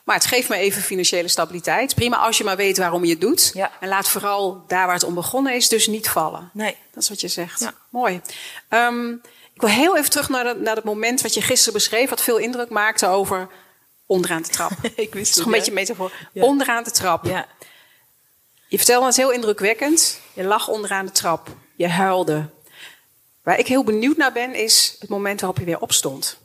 Maar 0.08 0.16
het 0.16 0.26
geeft 0.26 0.48
me 0.48 0.56
even 0.56 0.82
financiële 0.82 1.28
stabiliteit. 1.28 1.94
Prima 1.94 2.16
als 2.16 2.38
je 2.38 2.44
maar 2.44 2.56
weet 2.56 2.78
waarom 2.78 3.04
je 3.04 3.10
het 3.10 3.20
doet. 3.20 3.50
Ja. 3.54 3.70
En 3.80 3.88
laat 3.88 4.08
vooral 4.08 4.64
daar 4.66 4.84
waar 4.86 4.94
het 4.94 5.04
om 5.04 5.14
begonnen 5.14 5.54
is 5.54 5.68
dus 5.68 5.86
niet 5.86 6.08
vallen. 6.08 6.50
Nee. 6.52 6.76
Dat 6.92 7.02
is 7.02 7.08
wat 7.08 7.20
je 7.20 7.28
zegt. 7.28 7.60
Ja. 7.60 7.74
Mooi. 7.88 8.20
Ehm, 8.68 9.10
ik 9.54 9.60
wil 9.60 9.68
heel 9.70 9.96
even 9.96 10.10
terug 10.10 10.28
naar, 10.28 10.44
dat- 10.44 10.60
naar 10.60 10.74
het 10.76 10.84
moment 10.84 11.20
wat 11.20 11.34
je 11.34 11.42
gisteren 11.42 11.72
beschreef... 11.72 12.10
wat 12.10 12.22
veel 12.22 12.36
indruk 12.36 12.68
maakte 12.68 13.06
over 13.06 13.48
onderaan 14.06 14.42
de 14.42 14.48
trap. 14.48 14.70
Het 14.82 14.92
Ik 15.06 15.12
wist 15.14 15.28
is 15.28 15.34
toch 15.34 15.36
het, 15.36 15.46
een 15.46 15.50
beetje 15.58 15.72
metafoor. 15.72 16.12
Ja. 16.32 16.42
Onderaan 16.44 16.84
de 16.84 16.90
trap. 16.90 17.24
Ja. 17.24 17.46
Je 18.68 18.76
vertelde 18.76 19.06
het 19.06 19.16
heel 19.16 19.30
indrukwekkend. 19.32 20.20
Je 20.32 20.44
lag 20.44 20.68
onderaan 20.68 21.06
de 21.06 21.12
trap. 21.12 21.48
Je 21.76 21.88
huilde. 21.88 22.48
Waar 23.42 23.58
ik 23.58 23.66
heel 23.66 23.84
benieuwd 23.84 24.16
naar 24.16 24.32
ben, 24.32 24.54
is 24.54 24.96
het 24.98 25.08
moment 25.08 25.40
waarop 25.40 25.58
je 25.58 25.64
weer 25.64 25.80
opstond. 25.80 26.38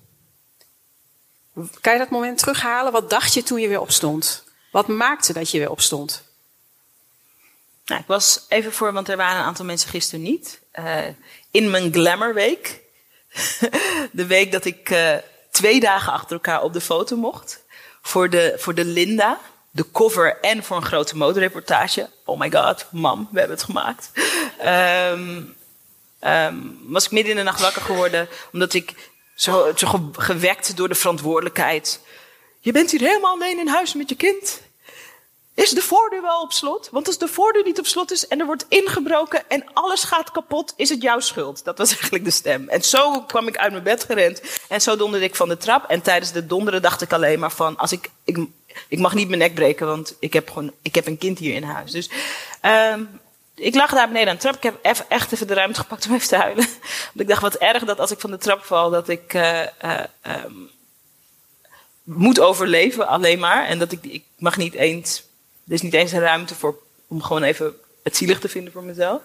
Kan 1.82 1.94
je 1.94 2.00
dat 2.00 2.10
moment 2.10 2.38
terughalen? 2.38 2.92
Wat 2.92 3.10
dacht 3.10 3.34
je 3.34 3.44
toen 3.44 3.62
je 3.62 3.68
weer 3.68 3.82
opstond? 3.82 4.44
Wat 4.72 4.88
maakte 4.88 5.34
dat 5.34 5.52
je 5.52 5.60
weer 5.60 5.70
opstond? 5.70 6.24
Nou, 7.86 8.02
ik 8.02 8.08
was 8.08 8.46
even 8.48 8.74
voor, 8.74 8.94
want 8.94 9.10
er 9.10 9.18
waren 9.18 9.40
een 9.40 9.46
aantal 9.46 9.66
mensen 9.66 9.90
gisteren 9.90 10.22
niet. 10.22 10.60
eh, 10.72 11.08
in 11.52 11.70
mijn 11.70 11.94
glamour 11.94 12.34
week. 12.34 12.80
de 14.12 14.26
week 14.26 14.52
dat 14.52 14.66
ik 14.66 14.90
eh, 14.90 15.16
twee 15.52 15.80
dagen 15.80 16.14
achter 16.14 16.32
elkaar 16.32 16.62
op 16.62 16.74
de 16.74 16.82
foto 16.82 17.16
mocht. 17.16 17.64
Voor 18.02 18.30
de, 18.30 18.54
voor 18.58 18.74
de 18.76 18.86
Linda. 18.86 19.40
De 19.72 19.92
cover 19.92 20.40
en 20.40 20.64
voor 20.64 20.78
een 20.78 20.86
grote 20.86 21.18
modereportage. 21.18 22.10
Oh 22.26 22.40
my 22.40 22.52
god, 22.52 22.86
mam, 22.92 23.28
we 23.32 23.40
hebben 23.40 23.58
het 23.58 23.66
gemaakt. 23.66 24.12
Ehm, 24.60 25.42
ehm, 26.20 26.56
was 26.82 27.06
ik 27.06 27.12
midden 27.12 27.32
in 27.32 27.38
de 27.38 27.44
nacht 27.44 27.62
wakker 27.62 27.82
geworden. 27.82 28.28
Omdat 28.52 28.74
ik 28.74 29.12
zo, 29.36 29.72
zo 29.76 29.88
ge- 29.88 30.22
gewekt 30.22 30.78
door 30.78 30.88
de 30.88 30.96
verantwoordelijkheid. 30.96 32.00
Je 32.60 32.72
bent 32.72 32.92
hier 32.92 33.00
helemaal 33.00 33.34
alleen 33.34 33.60
in 33.60 33.68
huis 33.68 33.94
met 33.94 34.10
je 34.10 34.16
kind. 34.16 34.62
Is 35.56 35.70
de 35.70 35.82
voordeur 35.82 36.22
wel 36.22 36.42
op 36.42 36.52
slot? 36.52 36.90
Want 36.92 37.08
als 37.08 37.18
de 37.18 37.28
voordeur 37.28 37.64
niet 37.64 37.80
op 37.80 37.86
slot 37.86 38.12
is 38.12 38.28
en 38.28 38.40
er 38.40 38.46
wordt 38.46 38.66
ingebroken 38.70 39.50
en 39.50 39.64
alles 39.74 40.04
gaat 40.04 40.32
kapot, 40.32 40.74
is 40.76 40.90
het 40.90 41.02
jouw 41.02 41.20
schuld. 41.20 41.64
Dat 41.64 41.78
was 41.78 41.92
eigenlijk 41.98 42.24
de 42.24 42.32
stem. 42.32 42.70
En 42.70 42.82
zo 42.84 43.22
kwam 43.22 43.48
ik 43.48 43.58
uit 43.58 43.72
mijn 43.72 43.84
bed 43.84 44.04
gerend 44.04 44.42
en 44.70 44.82
zo 44.82 44.96
donderde 44.96 45.26
ik 45.26 45.36
van 45.36 45.50
de 45.50 45.58
trap. 45.58 45.90
En 45.90 46.02
tijdens 46.02 46.32
de 46.32 46.46
donderen 46.46 46.82
dacht 46.82 47.02
ik 47.02 47.14
alleen 47.14 47.40
maar 47.40 47.52
van, 47.52 47.78
als 47.78 47.92
ik, 47.92 48.10
ik, 48.24 48.38
ik 48.88 49.00
mag 49.00 49.14
niet 49.14 49.28
mijn 49.28 49.40
nek 49.40 49.54
breken, 49.54 49.88
want 49.88 50.16
ik 50.20 50.34
heb 50.34 50.50
gewoon, 50.50 50.72
ik 50.82 50.96
heb 50.96 51.08
een 51.08 51.18
kind 51.18 51.40
hier 51.40 51.56
in 51.56 51.64
huis. 51.64 51.92
Dus, 51.92 52.10
ehm 52.62 53.04
ik 53.56 53.76
lag 53.76 53.92
daar 53.92 54.08
beneden 54.08 54.30
aan 54.30 54.36
de 54.36 54.42
trap. 54.42 54.56
Ik 54.56 54.64
heb 54.64 54.80
even, 54.82 55.10
echt 55.10 55.32
even 55.32 55.48
de 55.48 55.54
ruimte 55.54 55.80
gepakt 55.80 56.06
om 56.08 56.14
even 56.14 56.28
te 56.28 56.36
huilen. 56.36 56.66
Want 57.14 57.20
ik 57.20 57.28
dacht, 57.28 57.42
wat 57.42 57.56
erg 57.56 57.84
dat 57.84 58.00
als 58.00 58.12
ik 58.12 58.20
van 58.20 58.32
de 58.32 58.38
trap 58.38 58.64
val, 58.64 58.90
dat 58.90 59.10
ik 59.10 59.34
eh, 59.34 59.62
eh, 59.62 60.04
ehm, 60.22 60.54
moet 62.04 62.40
overleven 62.40 63.08
alleen 63.08 63.40
maar. 63.40 63.66
En 63.66 63.80
dat 63.80 63.92
ik, 63.92 64.04
ik 64.04 64.24
mag 64.38 64.58
niet 64.58 64.74
eens, 64.74 65.24
er 65.68 65.74
is 65.74 65.82
niet 65.82 65.94
eens 65.94 66.12
een 66.12 66.20
ruimte 66.20 66.56
voor 66.56 66.78
om 67.08 67.22
gewoon 67.22 67.44
even 67.44 67.76
het 68.04 68.18
zielig 68.18 68.40
te 68.40 68.50
vinden 68.50 68.74
voor 68.74 68.84
mezelf. 68.84 69.22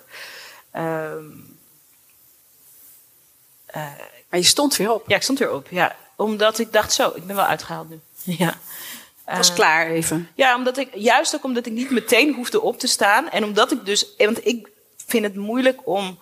Ehm, 0.70 1.24
eh, 3.66 3.92
Maar 4.28 4.40
je 4.40 4.46
stond 4.46 4.76
weer 4.76 4.92
op. 4.92 5.08
ja, 5.08 5.16
ik 5.16 5.22
stond 5.22 5.38
weer 5.38 5.52
op. 5.52 5.66
Ja, 5.70 5.96
omdat 6.16 6.58
ik 6.58 6.72
dacht, 6.72 6.92
zo, 6.92 7.12
ik 7.14 7.26
ben 7.26 7.36
wel 7.36 7.44
uitgehaald 7.44 7.88
nu. 7.88 8.00
Ja. 8.38 8.58
Het 9.28 9.36
was 9.36 9.48
Eh, 9.48 9.54
klaar 9.54 9.86
even. 9.90 10.28
ja, 10.34 10.56
omdat 10.56 10.76
ik, 10.78 10.88
juist 10.94 11.34
ook 11.34 11.44
omdat 11.44 11.66
ik 11.66 11.72
niet 11.72 11.90
meteen 11.90 12.34
hoefde 12.34 12.60
op 12.60 12.78
te 12.78 12.86
staan. 12.86 13.30
En 13.30 13.44
omdat 13.44 13.72
ik 13.72 13.84
dus, 13.86 14.06
want 14.16 14.46
ik 14.46 14.68
vind 15.06 15.24
het 15.24 15.34
moeilijk 15.36 15.80
om 15.84 16.18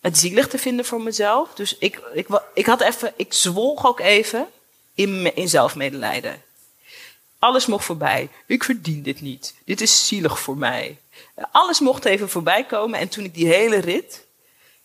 het 0.00 0.18
zielig 0.18 0.48
te 0.48 0.58
vinden 0.58 0.84
voor 0.84 1.00
mezelf. 1.00 1.54
Dus 1.54 1.78
ik, 1.78 2.00
ik, 2.12 2.26
ik 2.54 2.66
had 2.66 2.80
even, 2.80 3.12
ik 3.16 3.32
zwolg 3.32 3.86
ook 3.86 4.00
even 4.00 4.46
in, 4.94 5.36
in 5.36 5.48
zelfmedelijden. 5.48 6.42
Alles 7.38 7.66
mocht 7.66 7.84
voorbij. 7.84 8.28
Ik 8.46 8.64
verdien 8.64 9.02
dit 9.02 9.20
niet. 9.20 9.54
Dit 9.64 9.80
is 9.80 10.06
zielig 10.06 10.38
voor 10.40 10.56
mij. 10.56 10.98
Alles 11.52 11.80
mocht 11.80 12.04
even 12.04 12.28
voorbij 12.28 12.64
komen. 12.64 12.98
En 12.98 13.08
toen 13.08 13.24
ik 13.24 13.34
die 13.34 13.46
hele 13.46 13.76
rit, 13.76 14.25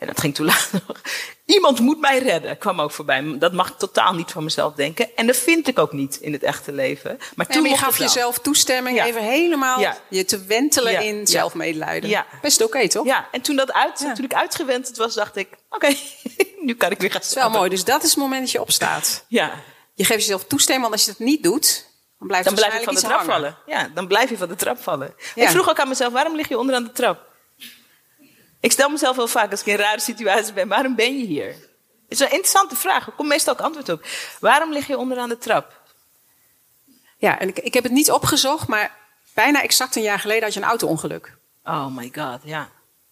en 0.02 0.08
dat 0.08 0.20
ging 0.20 0.36
toen 0.36 0.46
later 0.54 0.82
nog, 0.88 1.02
iemand 1.46 1.80
moet 1.80 2.00
mij 2.00 2.20
redden, 2.20 2.58
kwam 2.58 2.82
ook 2.82 2.92
voorbij. 2.92 3.36
Dat 3.38 3.54
mag 3.54 3.70
ik 3.70 3.78
totaal 3.78 4.14
niet 4.14 4.32
van 4.32 4.44
mezelf 4.44 4.74
denken. 4.74 5.16
En 5.16 5.28
dat 5.28 5.36
vind 5.38 5.68
ik 5.68 5.80
ook 5.80 5.92
niet 5.92 6.16
in 6.16 6.34
het 6.34 6.44
echte 6.44 6.72
leven. 6.72 7.18
Maar 7.36 7.46
En 7.46 7.52
toen 7.54 7.64
je 7.64 7.70
mocht 7.70 7.82
gaf 7.82 7.98
het 7.98 8.02
jezelf 8.02 8.40
toestemming 8.40 8.98
Ja. 8.98 9.06
even 9.06 9.22
helemaal 9.24 9.80
Ja. 9.80 9.98
je 10.10 10.26
te 10.26 10.44
wentelen 10.46 10.92
Ja. 10.92 11.00
in 11.00 11.28
zelfmedelijden. 11.28 12.26
Best 12.42 12.64
oké, 12.64 12.88
toch? 12.88 13.06
Ja, 13.06 13.28
en 13.32 13.42
toen, 13.42 13.56
dat 13.56 13.72
uit, 13.74 13.98
toen 13.98 14.26
ik 14.26 14.34
uitgewend 14.34 14.98
was, 14.98 15.14
dacht 15.14 15.36
ik: 15.36 15.48
oké, 15.70 15.88
nu 16.68 16.74
kan 16.76 16.92
ik 16.92 17.00
weer 17.00 17.12
gaan 17.12 17.20
Dat 17.22 17.30
is 17.30 17.36
wel 17.36 17.50
mooi. 17.50 17.70
Dus 17.70 17.84
dat 17.84 18.04
is 18.04 18.10
het 18.10 18.18
moment 18.20 18.42
dat 18.42 18.52
je 18.52 18.62
opstaat. 18.62 19.26
Ja, 19.28 19.52
Je 19.94 20.06
geeft 20.06 20.20
jezelf 20.20 20.46
toestemming, 20.46 20.82
want 20.90 20.94
als 20.94 21.06
je 21.06 21.12
dat 21.18 21.28
niet 21.28 21.44
doet, 21.44 21.86
dan 22.18 22.28
blijft 22.28 22.46
dan 22.46 22.56
blijf 22.56 22.78
je 22.78 22.84
van 22.84 22.94
de 22.96 23.02
trap 23.02 23.22
vallen. 23.24 23.58
Ja, 23.66 23.90
dan 23.94 24.08
blijf 24.08 24.30
je 24.30 24.38
van 24.38 24.48
de 24.48 24.56
trap 24.56 24.82
vallen. 24.82 25.14
Ik 25.36 25.50
vroeg 25.50 25.70
ook 25.70 25.80
aan 25.80 25.88
mezelf: 25.88 26.14
waarom 26.14 26.36
lig 26.36 26.48
je 26.50 26.58
onderaan 26.58 26.84
de 26.84 26.92
trap? 26.92 27.30
Ik 28.62 28.72
stel 28.72 28.90
mezelf 28.90 29.16
heel 29.16 29.28
vaak 29.28 29.52
als 29.52 29.60
ik 29.60 29.66
in 29.66 29.74
een 29.74 29.80
rare 29.80 30.00
situatie 30.00 30.54
ben: 30.54 30.68
waarom 30.68 30.96
ben 30.96 31.18
je 31.18 31.26
hier? 31.26 31.48
Het 31.48 32.20
is 32.20 32.20
een 32.20 32.32
interessante 32.32 32.76
vraag. 32.76 33.06
Er 33.06 33.12
komt 33.12 33.28
meestal 33.30 33.54
ook 33.54 33.62
antwoord 33.62 33.90
op. 33.90 34.06
Waarom 34.40 34.72
lig 34.74 34.88
je 34.88 34.98
onderaan 34.98 35.30
de 35.30 35.38
trap? 35.38 35.82
Ja, 37.18 37.40
en 37.40 37.48
ik, 37.48 37.60
ik 37.60 37.74
heb 37.74 37.84
het 37.84 37.92
niet 37.92 38.12
opgezocht, 38.12 38.68
maar 38.68 38.96
bijna 39.34 39.62
exact 39.62 39.96
een 39.96 40.02
jaar 40.02 40.20
geleden 40.20 40.44
had 40.44 40.54
je 40.54 40.60
een 40.60 40.66
auto-ongeluk. 40.66 41.38
Oh 41.64 41.88
my 41.96 42.12
god, 42.16 42.40
ja. 42.44 42.70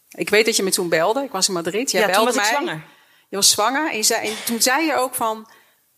Ik 0.09 0.29
weet 0.29 0.45
dat 0.45 0.55
je 0.55 0.63
me 0.63 0.71
toen 0.71 0.89
belde. 0.89 1.23
Ik 1.23 1.31
was 1.31 1.47
in 1.47 1.53
Madrid. 1.53 1.91
Jij 1.91 2.01
ja, 2.01 2.07
toen 2.07 2.15
belde 2.15 2.37
was 2.37 2.47
ik 2.47 2.51
mij. 2.51 2.61
zwanger. 2.61 2.83
Je 3.29 3.35
was 3.35 3.49
zwanger. 3.49 3.89
En, 3.89 3.97
je 3.97 4.03
zei, 4.03 4.27
en 4.29 4.35
toen 4.45 4.61
zei 4.61 4.85
je 4.85 4.95
ook 4.95 5.15
van, 5.15 5.49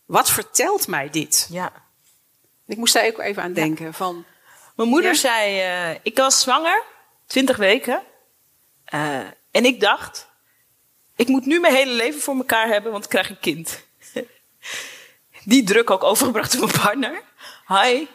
wat 0.04 0.30
vertelt 0.30 0.86
mij 0.88 1.10
dit? 1.10 1.46
Ja. 1.50 1.72
Ik 2.66 2.76
moest 2.76 2.94
daar 2.94 3.06
ook 3.06 3.18
even 3.18 3.42
aan 3.42 3.52
denken. 3.52 3.94
Van, 3.94 4.24
Mijn 4.76 4.88
moeder 4.88 5.10
Ja? 5.10 5.16
zei, 5.16 5.60
eh, 5.60 5.98
ik 6.02 6.16
was 6.16 6.40
zwanger, 6.40 6.82
20 7.26 7.56
weken. 7.56 8.02
Eh, 8.84 9.18
en 9.52 9.64
ik 9.64 9.80
dacht, 9.80 10.28
ik 11.16 11.28
moet 11.28 11.46
nu 11.46 11.60
mijn 11.60 11.74
hele 11.74 11.92
leven 11.92 12.20
voor 12.20 12.36
elkaar 12.36 12.68
hebben, 12.68 12.92
want 12.92 13.04
ik 13.04 13.10
krijg 13.10 13.30
een 13.30 13.40
kind. 13.40 13.84
Die 15.44 15.64
druk 15.64 15.90
ook 15.90 16.04
overgebracht 16.04 16.54
op 16.54 16.60
mijn 16.60 16.82
partner. 16.82 17.22
Hi. 17.66 18.06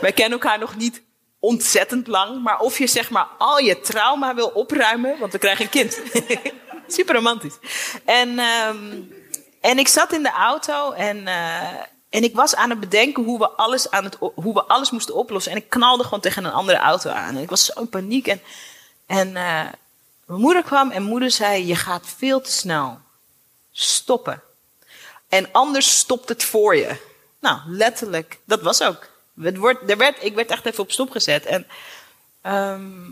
Wij 0.00 0.12
kennen 0.12 0.38
elkaar 0.40 0.58
nog 0.58 0.76
niet 0.76 1.02
ontzettend 1.38 2.06
lang, 2.06 2.42
maar 2.42 2.60
of 2.60 2.78
je 2.78 2.86
zeg 2.86 3.10
maar 3.10 3.26
al 3.38 3.58
je 3.58 3.80
trauma 3.80 4.34
wil 4.34 4.48
opruimen, 4.48 5.18
want 5.18 5.32
we 5.32 5.38
krijgen 5.38 5.64
een 5.64 5.70
kind. 5.70 6.00
Super 6.96 7.14
romantisch. 7.14 7.58
En, 8.04 8.38
ehm, 8.38 9.00
en 9.60 9.78
ik 9.78 9.88
zat 9.88 10.12
in 10.12 10.22
de 10.22 10.30
auto 10.30 10.92
en, 10.92 11.26
eh, 11.26 11.62
en 12.10 12.22
ik 12.22 12.34
was 12.34 12.54
aan 12.54 12.70
het 12.70 12.80
bedenken 12.80 13.22
hoe 13.22 13.38
we, 13.38 13.50
alles 13.50 13.90
aan 13.90 14.04
het, 14.04 14.16
hoe 14.18 14.54
we 14.54 14.64
alles 14.64 14.90
moesten 14.90 15.14
oplossen. 15.14 15.52
En 15.52 15.58
ik 15.58 15.68
knalde 15.68 16.04
gewoon 16.04 16.20
tegen 16.20 16.44
een 16.44 16.52
andere 16.52 16.78
auto 16.78 17.10
aan. 17.10 17.36
En 17.36 17.42
ik 17.42 17.50
was 17.50 17.64
zo 17.64 17.80
in 17.80 17.88
paniek. 17.88 18.26
En, 18.26 18.40
en 19.06 19.36
eh, 19.36 19.66
mijn 20.32 20.44
moeder 20.44 20.62
kwam 20.62 20.90
en 20.90 21.02
moeder 21.02 21.30
zei, 21.30 21.66
je 21.66 21.74
gaat 21.74 22.06
veel 22.16 22.40
te 22.40 22.50
snel. 22.50 23.00
Stoppen. 23.72 24.42
En 25.28 25.52
anders 25.52 25.98
stopt 25.98 26.28
het 26.28 26.44
voor 26.44 26.76
je. 26.76 26.96
Nou, 27.40 27.60
letterlijk. 27.66 28.38
Dat 28.44 28.62
was 28.62 28.82
ook. 28.82 29.08
Het 29.40 29.56
wordt, 29.56 29.90
er 29.90 29.96
werd, 29.96 30.24
ik 30.24 30.34
werd 30.34 30.50
echt 30.50 30.66
even 30.66 30.82
op 30.82 30.90
stop 30.90 31.10
gezet. 31.10 31.46
En, 31.46 31.66
ehm, 32.40 33.10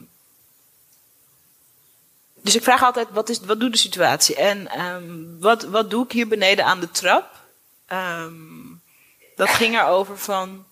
dus 2.35 2.55
ik 2.55 2.63
vraag 2.63 2.83
altijd, 2.83 3.09
wat, 3.11 3.29
is, 3.29 3.41
wat 3.41 3.61
doet 3.61 3.73
de 3.73 3.79
situatie? 3.79 4.37
En 4.37 4.69
ehm, 4.69 5.39
wat, 5.39 5.63
wat 5.63 5.91
doe 5.91 6.05
ik 6.05 6.13
hier 6.13 6.29
beneden 6.29 6.65
aan 6.65 6.81
de 6.81 6.91
trap? 6.91 7.41
Ehm, 7.87 8.67
dat 9.37 9.49
ging 9.49 9.79
erover 9.79 10.19
van... 10.19 10.67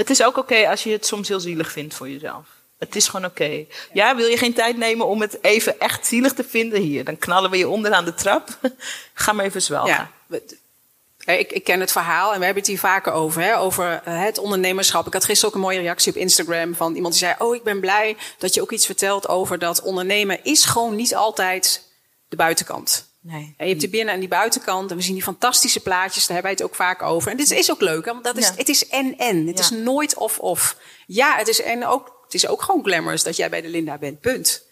het 0.00 0.10
is 0.10 0.22
ook 0.22 0.36
oké 0.36 0.68
als 0.68 0.82
je 0.82 0.90
het 0.90 1.06
soms 1.06 1.28
heel 1.28 1.40
zielig 1.40 1.72
vindt 1.72 1.94
voor 1.94 2.08
jezelf. 2.08 2.46
Het 2.78 2.96
is 2.96 3.08
gewoon 3.08 3.26
oké. 3.26 3.64
Ja, 3.92 4.16
wil 4.16 4.26
je 4.26 4.36
geen 4.36 4.54
tijd 4.54 4.76
nemen 4.76 5.06
om 5.06 5.20
het 5.20 5.38
even 5.42 5.80
echt 5.80 6.06
zielig 6.06 6.32
te 6.32 6.44
vinden 6.44 6.80
hier? 6.80 7.04
Dan 7.04 7.18
knallen 7.18 7.50
we 7.50 7.56
je 7.56 7.68
onderaan 7.68 8.04
de 8.04 8.14
trap. 8.14 8.58
Ga 9.14 9.32
maar 9.32 9.44
even 9.44 9.62
zwelgen. 9.62 10.10
ja, 10.28 11.32
ik, 11.32 11.52
ik 11.52 11.64
ken 11.64 11.80
het 11.80 11.92
verhaal 11.92 12.32
en 12.32 12.38
we 12.38 12.44
hebben 12.44 12.62
het 12.62 12.72
hier 12.72 12.80
vaker 12.80 13.12
over. 13.12 13.42
Hè, 13.42 13.58
over 13.58 14.02
eh, 14.04 14.22
het 14.22 14.38
ondernemerschap. 14.38 15.06
Ik 15.06 15.12
had 15.12 15.24
gisteren 15.24 15.48
ook 15.48 15.54
een 15.54 15.66
mooie 15.66 15.80
reactie 15.80 16.12
op 16.12 16.18
Instagram 16.18 16.74
van 16.74 16.94
iemand 16.94 17.14
die 17.14 17.22
zei... 17.22 17.34
oh, 17.38 17.54
ik 17.54 17.62
ben 17.62 17.80
blij 17.80 18.16
dat 18.38 18.54
je 18.54 18.60
ook 18.60 18.72
iets 18.72 18.86
vertelt 18.86 19.28
over 19.28 19.58
dat 19.58 19.82
ondernemen... 19.82 20.44
is 20.44 20.64
gewoon 20.64 20.96
niet 20.96 21.14
altijd 21.14 21.88
de 22.28 22.36
buitenkant. 22.36 23.09
Nee. 23.22 23.54
En 23.56 23.64
je 23.64 23.68
hebt 23.68 23.80
die 23.80 23.90
binnen- 23.90 24.14
en 24.14 24.20
die 24.20 24.28
buitenkant. 24.28 24.90
En 24.90 24.96
we 24.96 25.02
zien 25.02 25.14
die 25.14 25.22
fantastische 25.22 25.80
plaatjes, 25.80 26.26
daar 26.26 26.36
hebben 26.36 26.42
wij 26.42 26.50
het 26.52 26.62
ook 26.62 26.74
vaak 26.74 27.02
over. 27.02 27.30
En 27.30 27.36
dit 27.36 27.50
is 27.50 27.70
ook 27.70 27.80
leuk, 27.80 28.04
hè, 28.04 28.12
want 28.12 28.24
dat 28.24 28.36
is, 28.36 28.46
Ja. 28.46 28.54
het 28.56 28.68
is 28.68 28.88
en-en. 28.88 29.46
Het 29.46 29.58
Ja. 29.58 29.64
is 29.64 29.70
nooit 29.70 30.14
of-of. 30.14 30.76
Ja, 31.06 31.36
het 31.36 31.48
is, 31.48 31.62
en 31.62 31.86
ook, 31.86 32.18
het 32.24 32.34
is 32.34 32.46
ook 32.46 32.62
gewoon 32.62 32.84
glamorous 32.84 33.22
dat 33.22 33.36
jij 33.36 33.50
bij 33.50 33.60
de 33.60 33.68
Linda 33.68 33.98
bent, 33.98 34.20
punt. 34.20 34.68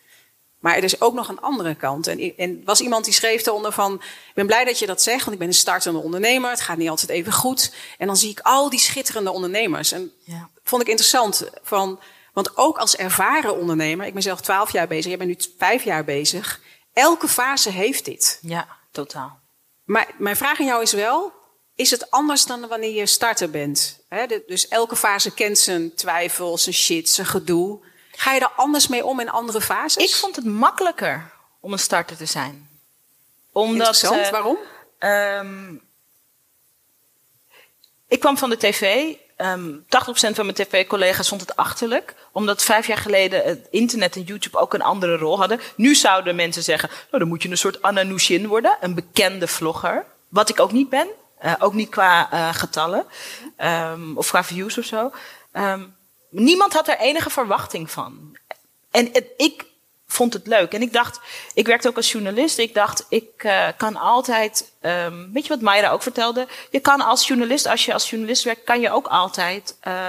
Maar 0.59 0.77
er 0.77 0.85
is 0.85 1.01
ook 1.01 1.15
nog 1.15 1.29
een 1.29 1.41
andere 1.41 1.75
kant. 1.75 2.07
En, 2.07 2.37
en 2.37 2.63
was 2.65 2.81
iemand 2.81 3.05
die 3.05 3.15
schreef 3.15 3.47
eronder 3.47 3.73
van... 3.73 3.95
ik 3.95 4.35
ben 4.35 4.47
blij 4.47 4.65
dat 4.65 4.79
je 4.79 4.87
dat 4.87 5.03
zegt, 5.03 5.21
want 5.21 5.33
ik 5.33 5.39
ben 5.39 5.49
een 5.49 5.55
startende 5.55 5.99
ondernemer. 5.99 6.51
Het 6.51 6.61
gaat 6.61 6.77
niet 6.77 6.89
altijd 6.89 7.11
even 7.11 7.33
goed. 7.33 7.73
En 7.99 8.07
dan 8.07 8.17
zie 8.17 8.31
ik 8.31 8.41
al 8.41 8.71
die 8.71 8.79
schitterende 8.79 9.31
ondernemers. 9.31 9.93
En 9.93 10.13
Ja. 10.25 10.49
vond 10.65 10.83
ik 10.83 10.89
interessant. 10.89 11.51
Van, 11.63 12.01
want 12.33 12.57
ook 12.57 12.79
als 12.79 12.97
ervaren 12.97 13.59
ondernemer... 13.61 14.07
ik 14.07 14.13
ben 14.13 14.23
zelf 14.23 14.41
twaalf 14.41 14.73
jaar 14.73 14.89
bezig, 14.89 15.07
jij 15.07 15.17
bent 15.19 15.31
nu 15.31 15.37
vijf 15.59 15.85
jaar 15.85 16.05
bezig... 16.05 16.61
elke 16.99 17.29
fase 17.29 17.71
heeft 17.71 18.05
dit. 18.05 18.39
Ja, 18.43 18.69
totaal. 18.91 19.41
Maar 19.85 20.11
mijn 20.19 20.37
vraag 20.37 20.61
aan 20.61 20.67
jou 20.67 20.83
is 20.83 20.93
wel... 20.93 21.33
is 21.75 21.91
het 21.91 22.11
anders 22.11 22.45
dan 22.47 22.69
wanneer 22.69 22.95
je 22.95 23.07
starter 23.07 23.51
bent? 23.51 23.99
De- 24.09 24.45
dus 24.47 24.69
elke 24.69 24.97
fase 24.97 25.35
kent 25.35 25.59
zijn 25.59 25.95
twijfels, 25.95 26.63
zijn 26.63 26.75
shit, 26.75 27.09
zijn 27.09 27.27
gedoe. 27.27 27.81
Ga 28.13 28.33
je 28.33 28.41
er 28.41 28.53
anders 28.57 28.89
mee 28.89 29.05
om 29.05 29.21
in 29.21 29.31
andere 29.31 29.61
fases? 29.61 30.05
Ik 30.05 30.15
vond 30.15 30.37
het 30.37 30.45
makkelijker 30.45 31.31
om 31.61 31.73
een 31.73 31.79
starter 31.79 32.17
te 32.17 32.27
zijn. 32.27 32.69
Omdat, 33.53 33.87
Interessant, 33.87 34.21
eh, 34.21 34.31
waarom? 34.31 34.57
Ehm, 34.99 35.75
ik 38.09 38.21
kwam 38.21 38.39
van 38.39 38.51
de 38.51 38.57
tv. 38.57 39.15
Ehm 39.39 39.71
80% 39.87 40.35
van 40.35 40.45
mijn 40.45 40.55
tv-collega's 40.55 41.29
vond 41.29 41.41
het 41.41 41.57
achterlijk. 41.57 42.15
Omdat 42.33 42.63
vijf 42.63 42.87
jaar 42.87 42.99
geleden 42.99 43.43
het 43.43 43.67
internet 43.71 44.17
en 44.17 44.23
YouTube 44.23 44.59
ook 44.59 44.75
een 44.75 44.83
andere 44.83 45.17
rol 45.17 45.39
hadden. 45.39 45.61
Nu 45.77 45.95
zouden 45.95 46.37
mensen 46.37 46.63
zeggen, 46.63 46.89
nou 46.89 47.19
dan 47.19 47.29
moet 47.29 47.43
je 47.43 47.51
een 47.51 47.59
soort 47.59 47.83
Anna 47.83 48.05
worden. 48.47 48.77
Een 48.81 48.95
bekende 48.95 49.47
vlogger. 49.47 50.05
Wat 50.29 50.49
ik 50.49 50.61
ook 50.61 50.73
niet 50.73 50.89
ben. 50.89 51.09
Eh, 51.39 51.53
ook 51.59 51.73
niet 51.73 51.89
qua 51.89 52.31
eh, 52.31 52.55
getallen. 52.55 53.07
Ehm, 53.57 54.17
of 54.17 54.29
qua 54.29 54.45
views 54.45 54.79
of 54.79 54.85
zo. 54.85 55.11
Ehm, 55.53 55.87
niemand 56.31 56.73
had 56.73 56.89
er 56.89 56.99
enige 56.99 57.31
verwachting 57.31 57.91
van. 57.91 58.37
En 58.91 59.09
het, 59.13 59.27
ik 59.37 59.65
vond 60.09 60.33
het 60.33 60.47
leuk. 60.47 60.73
En 60.73 60.83
ik 60.83 60.93
dacht, 60.93 61.21
ik 61.55 61.67
werkte 61.67 61.89
ook 61.89 61.97
als 61.97 62.13
journalist. 62.13 62.59
Ik 62.59 62.75
dacht, 62.75 63.07
ik 63.09 63.31
eh, 63.37 63.67
kan 63.77 63.97
altijd, 63.97 64.73
ehm, 64.81 65.33
weet 65.33 65.43
je 65.43 65.49
wat 65.49 65.61
Mayra 65.61 65.91
ook 65.91 66.03
vertelde? 66.03 66.47
Je 66.71 66.81
kan 66.81 67.01
als 67.01 67.27
journalist, 67.27 67.67
als 67.67 67.85
je 67.85 67.93
als 67.93 68.11
journalist 68.11 68.45
werkt, 68.45 68.65
kan 68.65 68.81
je 68.81 68.91
ook 68.91 69.07
altijd 69.07 69.77
eh, 69.81 70.07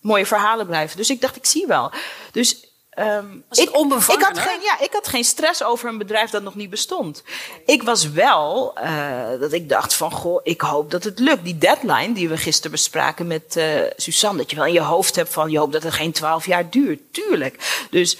mooie 0.00 0.26
verhalen 0.26 0.66
blijven. 0.66 0.96
Dus 0.96 1.10
ik 1.10 1.20
dacht, 1.20 1.36
ik 1.36 1.46
zie 1.46 1.66
wel. 1.66 1.90
Dus 2.32 2.66
ehm, 2.90 3.26
het 3.48 3.58
ik, 3.58 3.76
onbevangen, 3.76 4.20
ik, 4.20 4.26
had 4.26 4.36
hè? 4.36 4.50
geen, 4.50 4.60
ja, 4.60 4.80
ik 4.80 4.92
had 4.92 5.08
geen 5.08 5.24
stress 5.24 5.62
over 5.62 5.88
een 5.88 5.98
bedrijf 5.98 6.30
dat 6.30 6.42
nog 6.42 6.54
niet 6.54 6.70
bestond. 6.70 7.22
Ik 7.66 7.82
was 7.82 8.10
wel 8.10 8.72
eh, 8.74 9.40
dat 9.40 9.52
ik 9.52 9.68
dacht 9.68 9.94
van, 9.94 10.10
goh, 10.12 10.40
ik 10.42 10.60
hoop 10.60 10.90
dat 10.90 11.04
het 11.04 11.18
lukt. 11.18 11.44
Die 11.44 11.58
deadline 11.58 12.12
die 12.12 12.28
we 12.28 12.36
gisteren 12.36 12.70
bespraken 12.70 13.26
met 13.26 13.56
eh 13.56 13.80
Suzanne, 13.96 14.38
dat 14.38 14.50
je 14.50 14.56
wel 14.56 14.66
in 14.66 14.72
je 14.72 14.80
hoofd 14.80 15.16
hebt 15.16 15.32
van, 15.32 15.50
je 15.50 15.58
hoopt 15.58 15.72
dat 15.72 15.82
het 15.82 15.92
geen 15.92 16.12
twaalf 16.12 16.46
jaar 16.46 16.70
duurt. 16.70 17.12
Tuurlijk. 17.12 17.86
Dus 17.90 18.18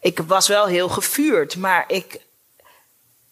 ik 0.00 0.18
was 0.18 0.48
wel 0.48 0.66
heel 0.66 0.88
gevuurd, 0.88 1.56
maar 1.56 1.84
ik 1.88 2.20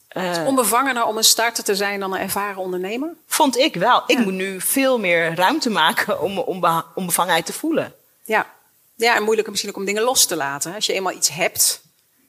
eh, 0.09 0.45
Onbevangener 0.47 1.05
om 1.05 1.17
een 1.17 1.25
starter 1.25 1.65
te 1.65 1.77
zijn 1.77 2.01
dan 2.01 2.13
een 2.15 2.21
ervaren 2.21 2.57
ondernemer? 2.63 3.15
vond 3.27 3.57
ik 3.57 3.75
wel. 3.75 4.03
Ik 4.07 4.19
Ja. 4.19 4.23
moet 4.25 4.33
nu 4.33 4.61
veel 4.61 4.99
meer 4.99 5.35
ruimte 5.35 5.71
maken 5.71 6.21
om 6.21 6.39
onbe- 6.39 6.85
onbevangenheid 6.95 7.47
te 7.47 7.53
voelen. 7.53 7.95
Ja. 8.25 8.55
Ja, 8.95 9.15
en 9.15 9.21
moeilijker 9.23 9.51
misschien 9.51 9.73
ook 9.73 9.79
om 9.81 9.85
dingen 9.87 10.03
los 10.03 10.27
te 10.27 10.37
laten. 10.37 10.75
Als 10.75 10.87
je 10.87 10.93
eenmaal 10.93 11.13
iets 11.13 11.29
hebt, 11.29 11.81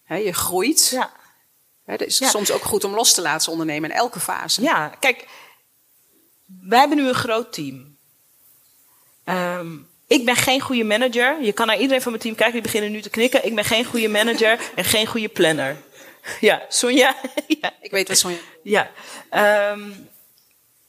hè, 0.03 0.15
je 0.15 0.33
groeit. 0.33 0.89
Ja. 0.89 1.11
Hè, 1.85 1.91
het 1.91 2.01
is 2.01 2.17
Ja. 2.17 2.29
soms 2.29 2.51
ook 2.51 2.63
goed 2.63 2.83
om 2.83 2.93
los 2.93 3.13
te 3.13 3.21
laten 3.21 3.37
als 3.39 3.47
ondernemer 3.47 3.89
in 3.89 3.95
elke 3.95 4.19
fase. 4.19 4.61
Ja, 4.61 4.87
kijk, 4.99 5.27
wij 6.61 6.79
hebben 6.79 6.97
nu 6.97 7.07
een 7.07 7.13
groot 7.13 7.53
team. 7.53 7.97
Ehm, 9.23 9.75
ik 10.09 10.25
ben 10.25 10.35
geen 10.35 10.61
goede 10.61 10.83
manager. 10.83 11.41
Je 11.41 11.51
kan 11.51 11.67
naar 11.67 11.79
iedereen 11.79 12.01
van 12.01 12.11
mijn 12.11 12.23
team 12.23 12.35
kijken, 12.35 12.53
die 12.53 12.63
beginnen 12.63 12.91
nu 12.91 13.01
te 13.01 13.09
knikken. 13.09 13.45
Ik 13.45 13.55
ben 13.55 13.63
geen 13.63 13.85
goede 13.85 14.07
manager 14.07 14.59
en 14.75 14.83
geen 14.83 15.07
goede 15.07 15.27
planner. 15.27 15.77
Ja, 16.39 16.61
Sonja? 16.69 17.15
ja. 17.61 17.73
Ik 17.81 17.91
weet 17.91 18.07
wat 18.07 18.17
Sonja... 18.17 18.37
ja. 18.63 18.91
Ehm, 19.29 19.81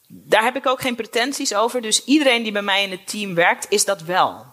daar 0.06 0.42
heb 0.42 0.56
ik 0.56 0.66
ook 0.66 0.80
geen 0.80 0.94
pretenties 0.94 1.54
over. 1.54 1.82
Dus 1.82 2.04
iedereen 2.04 2.42
die 2.42 2.52
bij 2.52 2.62
mij 2.62 2.82
in 2.82 2.90
het 2.90 3.06
team 3.08 3.34
werkt, 3.34 3.66
is 3.68 3.84
dat 3.84 4.02
wel. 4.02 4.46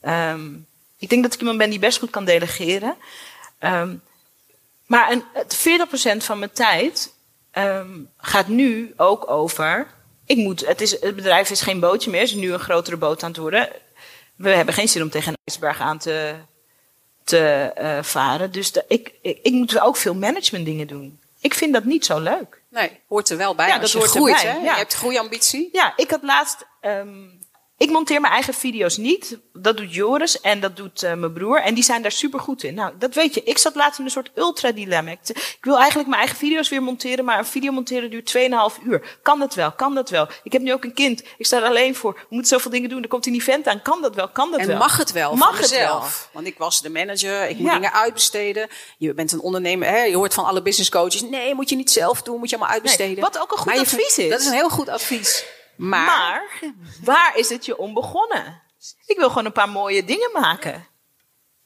Ehm, 0.00 0.52
ik 0.98 1.08
denk 1.08 1.22
dat 1.22 1.34
ik 1.34 1.40
iemand 1.40 1.58
ben 1.58 1.70
die 1.70 1.78
best 1.78 1.98
goed 1.98 2.10
kan 2.10 2.24
delegeren. 2.24 2.96
Ehm, 3.58 3.96
maar 4.86 5.10
een, 5.10 5.24
het 5.32 5.56
40% 5.56 6.24
van 6.24 6.38
mijn 6.38 6.52
tijd 6.52 7.12
gaat 8.16 8.48
nu 8.48 8.92
ook 8.96 9.30
over. 9.30 9.86
Ik 10.26 10.36
moet, 10.36 10.66
het, 10.66 10.80
is, 10.80 11.00
het 11.00 11.16
bedrijf 11.16 11.50
is 11.50 11.60
geen 11.60 11.80
bootje 11.80 12.10
meer, 12.10 12.20
het 12.20 12.28
is 12.28 12.34
nu 12.36 12.52
een 12.52 12.58
grotere 12.60 12.96
boot 12.96 13.22
aan 13.22 13.30
het 13.30 13.38
worden. 13.38 13.68
We 14.36 14.50
hebben 14.50 14.74
geen 14.74 14.88
zin 14.88 15.02
om 15.02 15.10
tegen 15.10 15.32
een 15.32 15.38
ijsberg 15.44 15.80
aan 15.80 15.98
te, 15.98 16.34
te 17.24 17.38
eh, 17.74 18.02
varen. 18.02 18.52
Dus 18.52 18.72
de, 18.72 18.84
ik, 18.88 19.14
ik, 19.22 19.38
ik 19.42 19.52
moet 19.52 19.80
ook 19.80 19.96
veel 19.96 20.14
management 20.14 20.64
dingen 20.64 20.86
doen. 20.86 21.20
Ik 21.40 21.54
vind 21.54 21.72
dat 21.72 21.84
niet 21.84 22.04
zo 22.04 22.20
leuk. 22.20 22.62
Nee, 22.68 23.00
hoort 23.08 23.28
er 23.30 23.36
wel 23.36 23.54
bij 23.54 23.66
Ja, 23.66 23.72
als 23.72 23.80
dat 23.80 23.90
je 23.90 23.98
hoort 23.98 24.10
groeit. 24.10 24.42
Hè? 24.42 24.52
ja. 24.52 24.60
Je 24.72 24.78
hebt 24.78 24.94
groeiambitie. 24.94 25.68
Ja, 25.72 25.92
ik 25.96 26.10
had 26.10 26.22
laatst. 26.22 26.66
ehm, 26.80 27.08
ik 27.84 27.90
monteer 27.90 28.20
mijn 28.20 28.32
eigen 28.32 28.54
video's 28.54 28.96
niet. 28.96 29.38
Dat 29.52 29.76
doet 29.76 29.94
Joris 29.94 30.40
en 30.40 30.60
dat 30.60 30.76
doet 30.76 31.02
eh, 31.02 31.12
mijn 31.14 31.32
broer. 31.32 31.60
En 31.60 31.74
die 31.74 31.84
zijn 31.84 32.02
daar 32.02 32.12
super 32.12 32.40
goed 32.40 32.62
in. 32.62 32.74
Nou, 32.74 32.92
dat 32.98 33.14
weet 33.14 33.34
je. 33.34 33.42
Ik 33.44 33.58
zat 33.58 33.74
laatst 33.74 33.98
in 33.98 34.04
een 34.04 34.10
soort 34.10 34.30
ultra-dilemma. 34.34 35.10
Ik, 35.10 35.18
ik 35.28 35.58
wil 35.60 35.76
eigenlijk 35.78 36.08
mijn 36.08 36.20
eigen 36.20 36.38
video's 36.38 36.68
weer 36.68 36.82
monteren, 36.82 37.24
maar 37.24 37.38
een 37.38 37.46
video 37.46 37.72
monteren 37.72 38.10
duurt 38.10 38.36
2,5 38.78 38.82
uur. 38.86 39.18
Kan 39.22 39.38
dat 39.38 39.54
wel? 39.54 39.72
Kan 39.72 39.94
dat 39.94 40.10
wel? 40.10 40.28
Ik 40.42 40.52
heb 40.52 40.62
nu 40.62 40.72
ook 40.72 40.84
een 40.84 40.94
kind. 40.94 41.22
Ik 41.38 41.46
sta 41.46 41.56
er 41.56 41.62
alleen 41.64 41.94
voor. 41.94 42.12
We 42.14 42.26
moeten 42.28 42.48
zoveel 42.50 42.70
dingen 42.70 42.88
doen. 42.88 43.02
Er 43.02 43.08
komt 43.08 43.26
een 43.26 43.34
event 43.34 43.66
aan. 43.66 43.82
Kan 43.82 44.02
dat 44.02 44.14
wel? 44.14 44.28
Kan 44.28 44.50
dat 44.50 44.60
En 44.60 44.66
wel? 44.66 44.76
mag 44.78 44.96
het 44.96 45.12
wel 45.12 45.34
Mag 45.34 45.60
het 45.60 45.70
wel? 45.70 46.02
Want 46.32 46.46
ik 46.46 46.58
was 46.58 46.82
de 46.82 46.90
manager, 46.90 47.48
ik 47.48 47.58
moet 47.58 47.66
Ja. 47.66 47.74
dingen 47.74 47.92
uitbesteden. 47.92 48.68
Je 48.98 49.14
bent 49.14 49.32
een 49.32 49.40
ondernemer, 49.40 49.88
hè? 49.88 50.02
je 50.02 50.16
hoort 50.16 50.34
van 50.34 50.44
alle 50.44 50.62
business 50.62 50.90
coaches... 50.90 51.22
nee, 51.22 51.54
moet 51.54 51.68
je 51.68 51.76
niet 51.76 51.90
zelf 51.90 52.22
doen, 52.22 52.38
moet 52.38 52.50
je 52.50 52.56
allemaal 52.56 52.74
uitbesteden. 52.74 53.22
wat 53.22 53.38
ook 53.38 53.50
een 53.52 53.56
goed 53.56 53.66
Maar 53.66 53.74
je 53.74 53.80
advies 53.80 54.18
is. 54.18 54.30
Dat 54.30 54.40
is 54.40 54.46
een 54.46 54.52
heel 54.52 54.68
goed 54.70 54.88
advies. 54.88 55.44
Maar, 55.76 55.98
Maar 56.00 56.44
waar 57.02 57.36
is 57.36 57.48
het 57.48 57.64
je 57.64 57.76
om 57.76 57.94
begonnen? 57.94 58.62
Ik 59.06 59.16
wil 59.16 59.28
gewoon 59.28 59.44
een 59.44 59.52
paar 59.52 59.68
mooie 59.68 60.04
dingen 60.04 60.30
maken. 60.32 60.86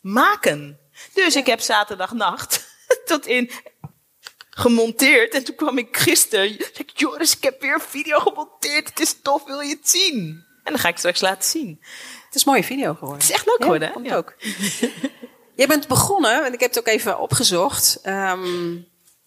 Maken. 0.01 0.79
Dus 1.15 1.37
ik 1.37 1.47
heb 1.47 1.61
zaterdagnacht 1.61 2.69
tot 3.05 3.27
in 3.27 3.51
gemonteerd. 4.51 5.35
En 5.35 5.45
toen 5.45 5.55
kwam 5.55 5.79
ik 5.79 5.97
gisteren. 5.97 6.61
Ik, 6.61 6.91
Joris, 6.95 7.37
ik 7.37 7.43
heb 7.43 7.61
weer 7.61 7.75
een 7.75 7.81
video 7.81 8.19
gemonteerd. 8.19 8.89
Het 8.89 9.01
is 9.01 9.21
tof, 9.23 9.45
wil 9.45 9.61
je 9.61 9.75
het 9.75 9.89
zien? 9.89 10.45
En 10.65 10.73
dan 10.73 10.79
ga 10.79 10.89
ik 10.89 10.99
straks 10.99 11.21
laten 11.21 11.51
zien. 11.51 11.79
het 12.25 12.35
is 12.35 12.45
een 12.45 12.53
mooie 12.53 12.65
video 12.65 12.95
geworden. 12.95 13.19
Het 13.19 13.29
is 13.29 13.35
echt 13.35 13.47
leuk 13.47 13.57
geworden, 13.61 13.93
hè? 13.93 14.01
Ja. 14.03 14.17
ook. 14.17 14.35
Jij 15.55 15.67
bent 15.67 15.89
begonnen, 15.89 16.45
en 16.45 16.53
ik 16.53 16.61
heb 16.61 16.69
het 16.75 16.79
ook 16.79 16.87
even 16.95 17.19
opgezocht... 17.19 17.99
ehm, 18.03 18.77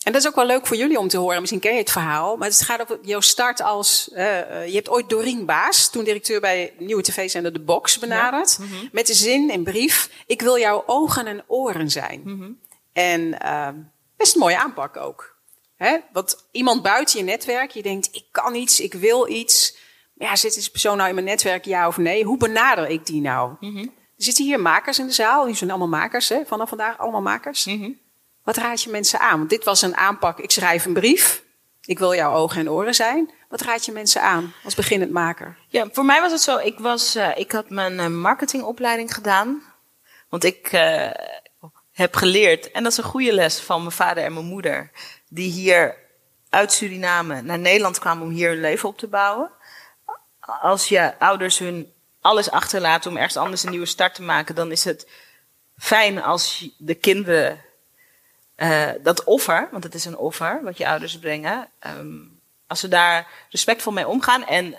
en 0.03 0.11
dat 0.11 0.21
is 0.21 0.27
ook 0.27 0.35
wel 0.35 0.45
leuk 0.45 0.67
voor 0.67 0.77
jullie 0.77 0.99
om 0.99 1.07
te 1.07 1.17
horen. 1.17 1.39
Misschien 1.39 1.61
ken 1.61 1.73
je 1.73 1.79
het 1.79 1.91
verhaal. 1.91 2.37
Maar 2.37 2.47
het 2.47 2.61
gaat 2.61 2.81
over 2.81 2.99
jouw 3.01 3.19
start 3.19 3.61
als... 3.61 4.09
eh, 4.13 4.39
eh, 4.39 4.67
je 4.67 4.75
hebt 4.75 4.89
ooit 4.89 5.09
Doreen 5.09 5.45
Baas, 5.45 5.89
toen 5.89 6.03
directeur 6.03 6.39
bij 6.39 6.73
Nieuwe 6.77 7.01
TV-zender 7.01 7.53
De 7.53 7.59
Box, 7.59 7.99
benaderd. 7.99 8.57
Mhm. 8.59 8.87
Met 8.91 9.07
de 9.07 9.13
zin 9.13 9.49
in 9.49 9.63
brief... 9.63 10.09
Ik 10.25 10.41
wil 10.41 10.57
jouw 10.57 10.83
ogen 10.85 11.27
en 11.27 11.43
oren 11.47 11.89
zijn. 11.89 12.21
Mhm. 12.23 12.51
En 12.93 13.39
ehm, 13.39 13.75
best 14.17 14.33
een 14.33 14.39
mooie 14.39 14.59
aanpak 14.59 14.97
ook. 14.97 15.35
Hè? 15.75 15.97
Want 16.11 16.47
iemand 16.51 16.81
buiten 16.81 17.19
je 17.19 17.25
netwerk, 17.25 17.71
je 17.71 17.81
denkt... 17.81 18.09
Ik 18.11 18.25
kan 18.31 18.55
iets, 18.55 18.79
ik 18.79 18.93
wil 18.93 19.29
iets. 19.29 19.77
Ja, 20.13 20.35
zit 20.35 20.55
deze 20.55 20.71
persoon 20.71 20.97
nou 20.97 21.09
in 21.09 21.15
mijn 21.15 21.27
netwerk, 21.27 21.65
ja 21.65 21.87
of 21.87 21.97
nee? 21.97 22.23
Hoe 22.23 22.37
benader 22.37 22.89
ik 22.89 23.05
die 23.05 23.21
nou? 23.21 23.55
Mhm. 23.59 23.77
Er 23.77 24.27
zitten 24.27 24.45
hier 24.45 24.59
makers 24.59 24.99
in 24.99 25.07
de 25.07 25.13
zaal. 25.13 25.45
Die 25.45 25.55
zijn 25.55 25.69
allemaal 25.69 25.99
makers, 25.99 26.29
hè? 26.29 26.45
vanaf 26.45 26.69
vandaag 26.69 26.97
allemaal 26.97 27.21
makers. 27.21 27.65
Wat 28.51 28.63
raad 28.63 28.81
je 28.81 28.89
mensen 28.89 29.19
aan? 29.19 29.37
Want 29.37 29.49
dit 29.49 29.63
was 29.63 29.81
een 29.81 29.97
aanpak. 29.97 30.39
Ik 30.39 30.51
schrijf 30.51 30.85
een 30.85 30.93
brief. 30.93 31.43
Ik 31.81 31.99
wil 31.99 32.15
jouw 32.15 32.33
ogen 32.33 32.59
en 32.59 32.69
oren 32.69 32.95
zijn. 32.95 33.31
Wat 33.49 33.61
raad 33.61 33.85
je 33.85 33.91
mensen 33.91 34.21
aan 34.21 34.53
als 34.63 34.75
beginnend 34.75 35.11
maker? 35.11 35.57
Ja, 35.67 35.87
voor 35.91 36.05
mij 36.05 36.21
was 36.21 36.31
het 36.31 36.41
zo. 36.41 36.57
Ik, 36.57 36.79
was, 36.79 37.15
eh, 37.15 37.37
ik 37.37 37.51
had 37.51 37.69
mijn 37.69 37.99
eh, 37.99 38.07
marketingopleiding 38.07 39.13
gedaan. 39.13 39.63
Want 40.29 40.43
ik 40.43 40.71
eh, 40.71 41.09
heb 41.91 42.15
geleerd, 42.15 42.71
en 42.71 42.83
dat 42.83 42.91
is 42.91 42.97
een 42.97 43.03
goede 43.03 43.33
les 43.33 43.59
van 43.59 43.79
mijn 43.79 43.91
vader 43.91 44.23
en 44.23 44.33
mijn 44.33 44.45
moeder, 44.45 44.91
die 45.29 45.51
hier 45.51 45.95
uit 46.49 46.71
Suriname 46.71 47.41
naar 47.41 47.59
Nederland 47.59 47.99
kwamen 47.99 48.23
om 48.23 48.29
hier 48.29 48.49
hun 48.49 48.61
leven 48.61 48.89
op 48.89 48.97
te 48.97 49.07
bouwen. 49.07 49.51
Als 50.39 50.87
je 50.87 51.19
ouders 51.19 51.59
hun 51.59 51.93
alles 52.21 52.51
achterlaten 52.51 53.11
om 53.11 53.17
ergens 53.17 53.37
anders 53.37 53.63
een 53.63 53.69
nieuwe 53.69 53.85
start 53.85 54.15
te 54.15 54.21
maken, 54.21 54.55
dan 54.55 54.71
is 54.71 54.83
het 54.83 55.09
fijn 55.77 56.23
als 56.23 56.69
de 56.77 56.95
kinderen 56.95 57.69
eh, 58.61 58.89
dat 59.03 59.23
offer, 59.23 59.67
want 59.71 59.83
het 59.83 59.93
is 59.93 60.05
een 60.05 60.17
offer 60.17 60.59
wat 60.63 60.77
je 60.77 60.87
ouders 60.87 61.19
brengen, 61.19 61.69
ehm, 61.79 62.17
als 62.67 62.79
ze 62.79 62.87
daar 62.87 63.27
respectvol 63.49 63.93
mee 63.93 64.07
omgaan. 64.07 64.45
En 64.45 64.75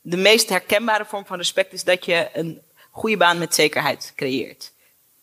de 0.00 0.16
meest 0.16 0.48
herkenbare 0.48 1.04
vorm 1.04 1.26
van 1.26 1.36
respect 1.36 1.72
is 1.72 1.84
dat 1.84 2.04
je 2.04 2.28
een 2.32 2.60
goede 2.90 3.16
baan 3.16 3.38
met 3.38 3.54
zekerheid 3.54 4.12
creëert. 4.16 4.72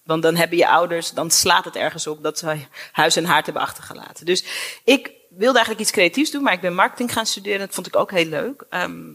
Want 0.04 0.22
dan 0.24 0.36
hebben 0.36 0.58
je 0.58 0.68
ouders, 0.68 1.12
dan 1.12 1.32
slaat 1.32 1.66
het 1.66 1.76
ergens 1.76 2.08
op 2.08 2.24
dat 2.24 2.38
ze 2.38 2.58
huis 2.92 3.16
en 3.16 3.26
haard 3.26 3.46
hebben 3.46 3.64
achtergelaten. 3.64 4.26
Dus 4.26 4.44
ik 4.84 5.12
wilde 5.30 5.58
eigenlijk 5.58 5.80
iets 5.80 5.92
creatiefs 5.92 6.32
doen, 6.32 6.44
maar 6.44 6.54
ik 6.54 6.62
ben 6.62 6.76
marketing 6.76 7.14
gaan 7.14 7.26
studeren. 7.26 7.60
Dat 7.60 7.76
vond 7.76 7.88
ik 7.88 7.96
ook 7.96 8.12
heel 8.12 8.26
leuk. 8.26 8.66
Ehm, 8.70 9.12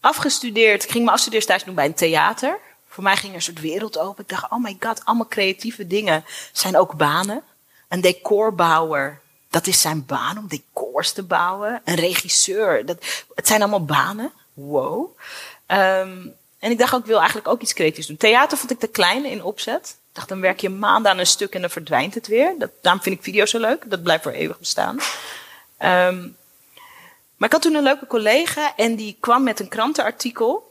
afgestudeerd, 0.00 0.84
ik 0.84 0.90
ging 0.90 1.04
mijn 1.04 1.16
afstudeerstage 1.16 1.64
doen 1.64 1.74
bij 1.74 1.86
een 1.86 1.94
theater. 1.94 2.58
Voor 2.98 3.06
mij 3.06 3.16
ging 3.16 3.28
er 3.28 3.36
een 3.36 3.42
soort 3.42 3.60
wereld 3.60 3.98
open. 3.98 4.22
Ik 4.22 4.30
dacht, 4.30 4.50
oh 4.50 4.62
my 4.62 4.76
god, 4.80 5.04
allemaal 5.04 5.28
creatieve 5.28 5.86
dingen 5.86 6.24
zijn 6.52 6.76
ook 6.76 6.96
banen. 6.96 7.42
Een 7.88 8.00
decorbouwer, 8.00 9.20
dat 9.50 9.66
is 9.66 9.80
zijn 9.80 10.06
baan 10.06 10.38
om 10.38 10.48
decors 10.48 11.12
te 11.12 11.22
bouwen. 11.22 11.80
Een 11.84 11.94
regisseur, 11.94 12.86
dat, 12.86 13.24
het 13.34 13.46
zijn 13.46 13.60
allemaal 13.60 13.84
banen. 13.84 14.32
Wow. 14.54 15.18
Ehm, 15.66 16.26
en 16.58 16.70
ik 16.70 16.78
dacht 16.78 16.94
ook, 16.94 17.00
ik 17.00 17.06
wil 17.06 17.18
eigenlijk 17.18 17.48
ook 17.48 17.60
iets 17.60 17.72
creatiefs 17.72 18.06
doen. 18.06 18.16
Theater 18.16 18.58
vond 18.58 18.70
ik 18.70 18.78
te 18.78 18.86
klein 18.86 19.24
in 19.24 19.44
opzet. 19.44 19.88
Ik 19.88 20.14
dacht, 20.14 20.28
dan 20.28 20.40
werk 20.40 20.60
je 20.60 20.68
maanden 20.68 21.10
aan 21.10 21.18
een 21.18 21.26
stuk 21.26 21.54
en 21.54 21.60
dan 21.60 21.70
verdwijnt 21.70 22.14
het 22.14 22.26
weer. 22.26 22.54
Dat, 22.58 22.70
daarom 22.80 23.02
vind 23.02 23.16
ik 23.16 23.22
video's 23.22 23.50
zo 23.50 23.58
leuk. 23.58 23.90
Dat 23.90 24.02
blijft 24.02 24.22
voor 24.22 24.32
eeuwig 24.32 24.58
bestaan. 24.58 24.98
Ehm, 25.76 26.28
maar 27.36 27.48
ik 27.48 27.52
had 27.52 27.62
toen 27.62 27.74
een 27.74 27.82
leuke 27.82 28.06
collega 28.06 28.76
en 28.76 28.96
die 28.96 29.16
kwam 29.20 29.42
met 29.42 29.60
een 29.60 29.68
krantenartikel. 29.68 30.67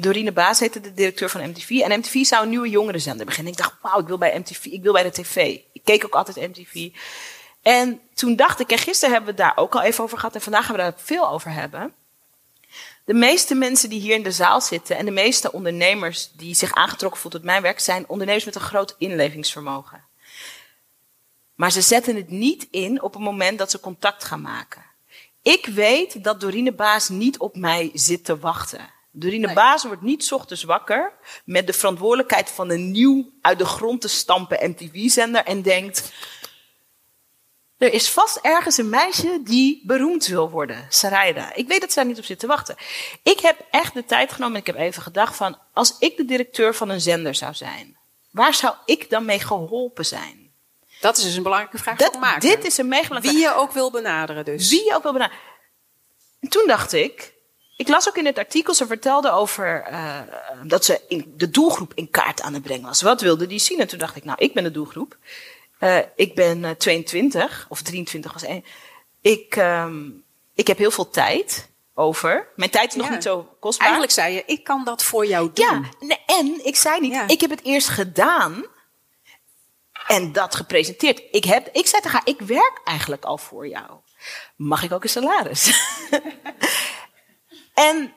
Dorine 0.00 0.32
Baas 0.32 0.60
heette 0.60 0.80
de 0.80 0.94
directeur 0.94 1.30
van 1.30 1.48
MTV. 1.48 1.70
En 1.70 1.98
MTV 1.98 2.24
zou 2.24 2.42
een 2.42 2.48
nieuwe 2.48 2.68
jongerenzender 2.68 3.26
beginnen. 3.26 3.52
Ik 3.52 3.58
dacht, 3.58 3.74
wauw, 3.82 4.00
ik 4.00 4.06
wil 4.06 4.18
bij 4.18 4.38
MTV, 4.38 4.64
ik 4.64 4.82
wil 4.82 4.92
bij 4.92 5.02
de 5.02 5.10
tv. 5.10 5.36
Ik 5.72 5.84
keek 5.84 6.04
ook 6.04 6.14
altijd 6.14 6.48
MTV. 6.48 6.90
En 7.62 8.00
toen 8.14 8.36
dacht 8.36 8.60
ik, 8.60 8.70
en 8.70 8.78
gisteren 8.78 9.14
hebben 9.14 9.34
we 9.34 9.42
het 9.42 9.54
daar 9.54 9.64
ook 9.64 9.74
al 9.74 9.82
even 9.82 10.04
over 10.04 10.18
gehad. 10.18 10.34
En 10.34 10.40
vandaag 10.40 10.66
gaan 10.66 10.76
we 10.76 10.80
daar 10.80 10.94
veel 10.96 11.28
over 11.28 11.50
hebben. 11.50 11.94
De 13.04 13.14
meeste 13.14 13.54
mensen 13.54 13.88
die 13.88 14.00
hier 14.00 14.14
in 14.14 14.22
de 14.22 14.32
zaal 14.32 14.60
zitten 14.60 14.96
en 14.96 15.04
de 15.04 15.10
meeste 15.10 15.52
ondernemers 15.52 16.30
die 16.32 16.54
zich 16.54 16.74
aangetrokken 16.74 17.20
voelen 17.20 17.40
tot 17.40 17.50
mijn 17.50 17.62
werk, 17.62 17.80
zijn 17.80 18.08
ondernemers 18.08 18.44
met 18.44 18.54
een 18.54 18.60
groot 18.60 18.94
inlevingsvermogen. 18.98 20.04
Maar 21.54 21.72
ze 21.72 21.80
zetten 21.80 22.16
het 22.16 22.30
niet 22.30 22.68
in 22.70 23.02
op 23.02 23.12
het 23.12 23.22
moment 23.22 23.58
dat 23.58 23.70
ze 23.70 23.80
contact 23.80 24.24
gaan 24.24 24.40
maken. 24.40 24.82
Ik 25.42 25.66
weet 25.66 26.24
dat 26.24 26.40
Dorine 26.40 26.72
Baas 26.72 27.08
niet 27.08 27.38
op 27.38 27.56
mij 27.56 27.90
zit 27.94 28.24
te 28.24 28.38
wachten. 28.38 28.88
Dorine 29.10 29.46
nee. 29.46 29.54
Baas 29.54 29.84
wordt 29.84 30.02
niet 30.02 30.32
ochtends 30.32 30.62
wakker 30.62 31.12
met 31.44 31.66
de 31.66 31.72
verantwoordelijkheid 31.72 32.50
van 32.50 32.70
een 32.70 32.90
nieuw 32.90 33.30
uit 33.40 33.58
de 33.58 33.64
grond 33.64 34.00
te 34.00 34.08
stampen 34.08 34.70
MTV-zender 34.70 35.44
en 35.44 35.62
denkt: 35.62 36.12
er 37.80 37.92
is 37.92 38.10
vast 38.10 38.36
ergens 38.36 38.76
een 38.76 38.88
meisje 38.88 39.40
die 39.44 39.82
beroemd 39.86 40.26
wil 40.26 40.50
worden, 40.50 40.86
Sarayda. 40.88 41.54
Ik 41.54 41.68
weet 41.68 41.80
dat 41.80 41.88
ze 41.92 41.94
daar 41.98 42.06
niet 42.06 42.18
op 42.18 42.24
zit 42.24 42.38
te 42.38 42.46
wachten. 42.46 42.76
Ik 43.22 43.40
heb 43.40 43.66
echt 43.70 43.94
de 43.94 44.04
tijd 44.04 44.32
genomen 44.32 44.54
en 44.54 44.60
ik 44.60 44.66
heb 44.66 44.76
even 44.76 45.02
gedacht 45.02 45.36
van, 45.36 45.58
als 45.72 45.96
ik 45.98 46.16
de 46.16 46.24
directeur 46.24 46.74
van 46.74 46.88
een 46.88 47.00
zender 47.00 47.34
zou 47.34 47.54
zijn, 47.54 47.98
waar 48.30 48.54
zou 48.54 48.74
ik 48.84 49.10
dan 49.10 49.24
mee 49.24 49.38
geholpen 49.38 50.06
zijn? 50.06 50.52
Dat 51.00 51.16
is 51.16 51.24
dus 51.24 51.34
een 51.34 51.42
belangrijke 51.42 51.78
vraag 51.78 51.98
dat, 51.98 52.12
voor 52.12 52.20
maken. 52.20 52.40
Dit 52.40 52.64
is 52.64 52.78
een 52.78 52.88
mega 52.88 53.20
Wie 53.20 53.38
je 53.38 53.54
ook 53.54 53.72
wil 53.72 53.90
benaderen 53.90 54.44
dus. 54.44 54.70
Wie 54.70 54.84
je 54.84 54.94
ook 54.94 55.02
wil 55.02 55.12
benaderen. 55.12 55.40
En 56.40 56.48
toen 56.48 56.66
dacht 56.66 56.92
ik, 56.92 57.32
ik 57.80 57.88
las 57.88 58.08
ook 58.08 58.16
in 58.16 58.26
het 58.26 58.38
artikel, 58.38 58.74
ze 58.74 58.86
vertelde 58.86 59.30
over 59.30 59.86
uh, 59.90 60.20
dat 60.62 60.84
ze 60.84 61.00
in 61.08 61.32
de 61.36 61.50
doelgroep 61.50 61.92
in 61.94 62.10
kaart 62.10 62.40
aan 62.42 62.54
het 62.54 62.62
brengen 62.62 62.86
was. 62.86 63.02
Wat 63.02 63.20
wilde 63.20 63.46
die 63.46 63.58
zien? 63.58 63.80
En 63.80 63.88
toen 63.88 63.98
dacht 63.98 64.16
ik, 64.16 64.24
nou, 64.24 64.38
ik 64.40 64.54
ben 64.54 64.62
de 64.62 64.70
doelgroep. 64.70 65.16
Uh, 65.80 65.98
ik 66.16 66.34
ben 66.34 66.62
uh, 66.62 66.70
22 66.70 67.66
of 67.68 67.82
23 67.82 68.32
was 68.32 68.42
één. 68.42 68.64
Ik, 69.20 69.56
um, 69.56 70.24
ik 70.54 70.66
heb 70.66 70.78
heel 70.78 70.90
veel 70.90 71.10
tijd 71.10 71.68
over. 71.94 72.48
Mijn 72.56 72.70
tijd 72.70 72.90
is 72.90 72.96
nog 72.96 73.06
ja. 73.06 73.12
niet 73.12 73.22
zo 73.22 73.56
kostbaar. 73.60 73.86
Eigenlijk 73.86 74.16
zei 74.16 74.34
je, 74.34 74.42
ik 74.46 74.64
kan 74.64 74.84
dat 74.84 75.04
voor 75.04 75.26
jou 75.26 75.50
doen. 75.52 75.86
Ja, 76.00 76.16
en 76.26 76.66
ik 76.66 76.76
zei 76.76 77.00
niet, 77.00 77.12
ja. 77.12 77.28
ik 77.28 77.40
heb 77.40 77.50
het 77.50 77.64
eerst 77.64 77.88
gedaan 77.88 78.64
en 80.06 80.32
dat 80.32 80.54
gepresenteerd. 80.54 81.22
Ik, 81.30 81.44
heb, 81.44 81.68
ik 81.72 81.86
zei 81.86 82.02
tegen 82.02 82.18
haar, 82.18 82.28
ik 82.28 82.40
werk 82.40 82.80
eigenlijk 82.84 83.24
al 83.24 83.38
voor 83.38 83.68
jou. 83.68 83.90
Mag 84.56 84.82
ik 84.82 84.92
ook 84.92 85.02
een 85.02 85.08
salaris? 85.08 85.70
en 87.80 88.12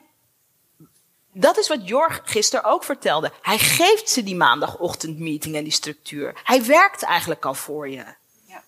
dat 1.32 1.58
is 1.58 1.68
wat 1.68 1.88
Jorg 1.88 2.20
gisteren 2.24 2.64
ook 2.64 2.84
vertelde. 2.84 3.32
Hij 3.42 3.58
geeft 3.58 4.10
ze 4.10 4.22
die 4.22 4.36
maandagochtendmeeting 4.36 5.54
en 5.54 5.62
die 5.62 5.72
structuur. 5.72 6.40
Hij 6.44 6.64
werkt 6.64 7.02
eigenlijk 7.02 7.44
al 7.44 7.54
voor 7.54 7.88
je. 7.88 8.04
Ja. 8.46 8.62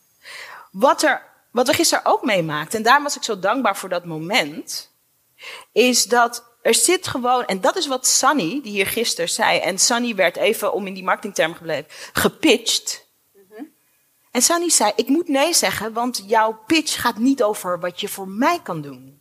Wat, 0.70 1.02
er, 1.02 1.22
wat 1.50 1.66
we 1.66 1.72
gisteren 1.72 2.04
ook 2.04 2.22
meemaakten, 2.24 2.78
en 2.78 2.84
daarom 2.84 3.02
was 3.02 3.16
ik 3.16 3.22
zo 3.22 3.38
dankbaar 3.38 3.76
voor 3.76 3.88
dat 3.88 4.04
moment, 4.04 4.90
is 5.72 6.04
dat 6.04 6.44
er 6.62 6.74
zit 6.74 7.08
gewoon, 7.08 7.44
en 7.44 7.60
dat 7.60 7.76
is 7.76 7.86
wat 7.86 8.06
Sunny, 8.06 8.60
die 8.62 8.72
hier 8.72 8.86
gisteren 8.86 9.30
zei, 9.30 9.58
en 9.58 9.78
Sunny 9.78 10.14
werd 10.14 10.36
even, 10.36 10.72
om 10.72 10.86
in 10.86 10.94
die 10.94 11.04
marketingterm 11.04 11.54
gebleven, 11.54 11.86
gepitcht. 12.12 13.06
Mm-hmm. 13.34 13.72
En 14.30 14.42
Sunny 14.42 14.70
zei, 14.70 14.92
ik 14.96 15.08
moet 15.08 15.28
nee 15.28 15.54
zeggen, 15.54 15.92
want 15.92 16.22
jouw 16.26 16.58
pitch 16.66 17.00
gaat 17.00 17.18
niet 17.18 17.42
over 17.42 17.80
wat 17.80 18.00
je 18.00 18.08
voor 18.08 18.28
mij 18.28 18.60
kan 18.62 18.80
doen. 18.80 19.15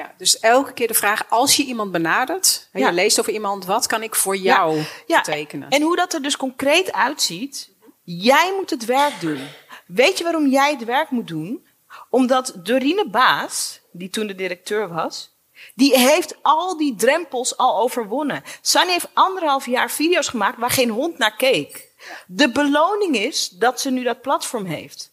Ja, 0.00 0.14
dus 0.16 0.38
elke 0.38 0.72
keer 0.72 0.86
de 0.86 0.94
vraag, 0.94 1.26
als 1.28 1.56
je 1.56 1.64
iemand 1.64 1.92
benadert, 1.92 2.68
en 2.72 2.80
ja. 2.80 2.86
je 2.86 2.92
leest 2.92 3.20
over 3.20 3.32
iemand, 3.32 3.64
wat 3.64 3.86
kan 3.86 4.02
ik 4.02 4.14
voor 4.14 4.36
jou 4.36 4.76
ja, 4.76 4.84
ja. 5.06 5.18
betekenen? 5.18 5.68
En 5.68 5.82
hoe 5.82 5.96
dat 5.96 6.12
er 6.12 6.22
dus 6.22 6.36
concreet 6.36 6.92
uitziet, 6.92 7.70
jij 8.02 8.52
moet 8.56 8.70
het 8.70 8.84
werk 8.84 9.20
doen. 9.20 9.40
Weet 9.86 10.18
je 10.18 10.24
waarom 10.24 10.46
jij 10.46 10.70
het 10.70 10.84
werk 10.84 11.10
moet 11.10 11.28
doen? 11.28 11.66
Omdat 12.10 12.52
Dorine 12.56 13.08
Baas, 13.10 13.80
die 13.92 14.10
toen 14.10 14.26
de 14.26 14.34
directeur 14.34 14.88
was, 14.88 15.36
die 15.74 15.98
heeft 15.98 16.36
al 16.42 16.76
die 16.76 16.94
drempels 16.94 17.56
al 17.56 17.80
overwonnen. 17.80 18.42
Sunny 18.60 18.92
heeft 18.92 19.10
anderhalf 19.12 19.66
jaar 19.66 19.90
video's 19.90 20.28
gemaakt 20.28 20.58
waar 20.58 20.70
geen 20.70 20.90
hond 20.90 21.18
naar 21.18 21.36
keek. 21.36 21.88
De 22.26 22.50
beloning 22.50 23.16
is 23.16 23.48
dat 23.48 23.80
ze 23.80 23.90
nu 23.90 24.02
dat 24.02 24.20
platform 24.20 24.64
heeft. 24.64 25.09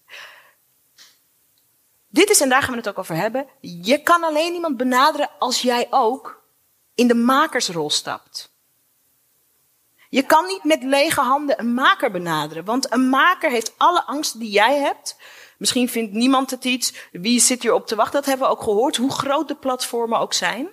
Dit 2.18 2.30
is, 2.30 2.42
en 2.42 2.50
daar 2.50 2.62
gaan 2.62 2.72
we 2.72 2.78
het 2.78 2.90
ook 2.90 3.00
over 3.00 3.16
hebben, 3.16 3.48
je 3.62 4.04
kan 4.04 4.24
alleen 4.24 4.54
iemand 4.54 4.78
benaderen 4.78 5.30
als 5.40 5.62
jij 5.62 5.88
ook 5.90 6.44
in 6.96 7.08
de 7.08 7.14
makersrol 7.14 7.90
stapt. 7.90 8.56
Je 10.10 10.24
kan 10.24 10.46
niet 10.46 10.64
met 10.64 10.84
lege 10.84 11.22
handen 11.22 11.60
een 11.60 11.74
maker 11.74 12.12
benaderen, 12.12 12.66
want 12.66 12.92
een 12.92 13.10
maker 13.10 13.50
heeft 13.50 13.74
alle 13.78 14.04
angsten 14.04 14.40
die 14.40 14.50
jij 14.50 14.78
hebt. 14.78 15.18
Misschien 15.58 15.90
vindt 15.90 16.14
niemand 16.14 16.52
het 16.52 16.66
iets. 16.66 16.94
Wie 17.12 17.40
zit 17.40 17.62
hier 17.62 17.74
op 17.74 17.88
te 17.88 17.96
wachten? 17.96 18.16
Dat 18.16 18.26
hebben 18.26 18.48
we 18.48 18.54
ook 18.54 18.64
gehoord, 18.64 18.96
hoe 18.96 19.12
groot 19.12 19.48
de 19.48 19.56
platformen 19.56 20.20
ook 20.20 20.34
zijn. 20.34 20.70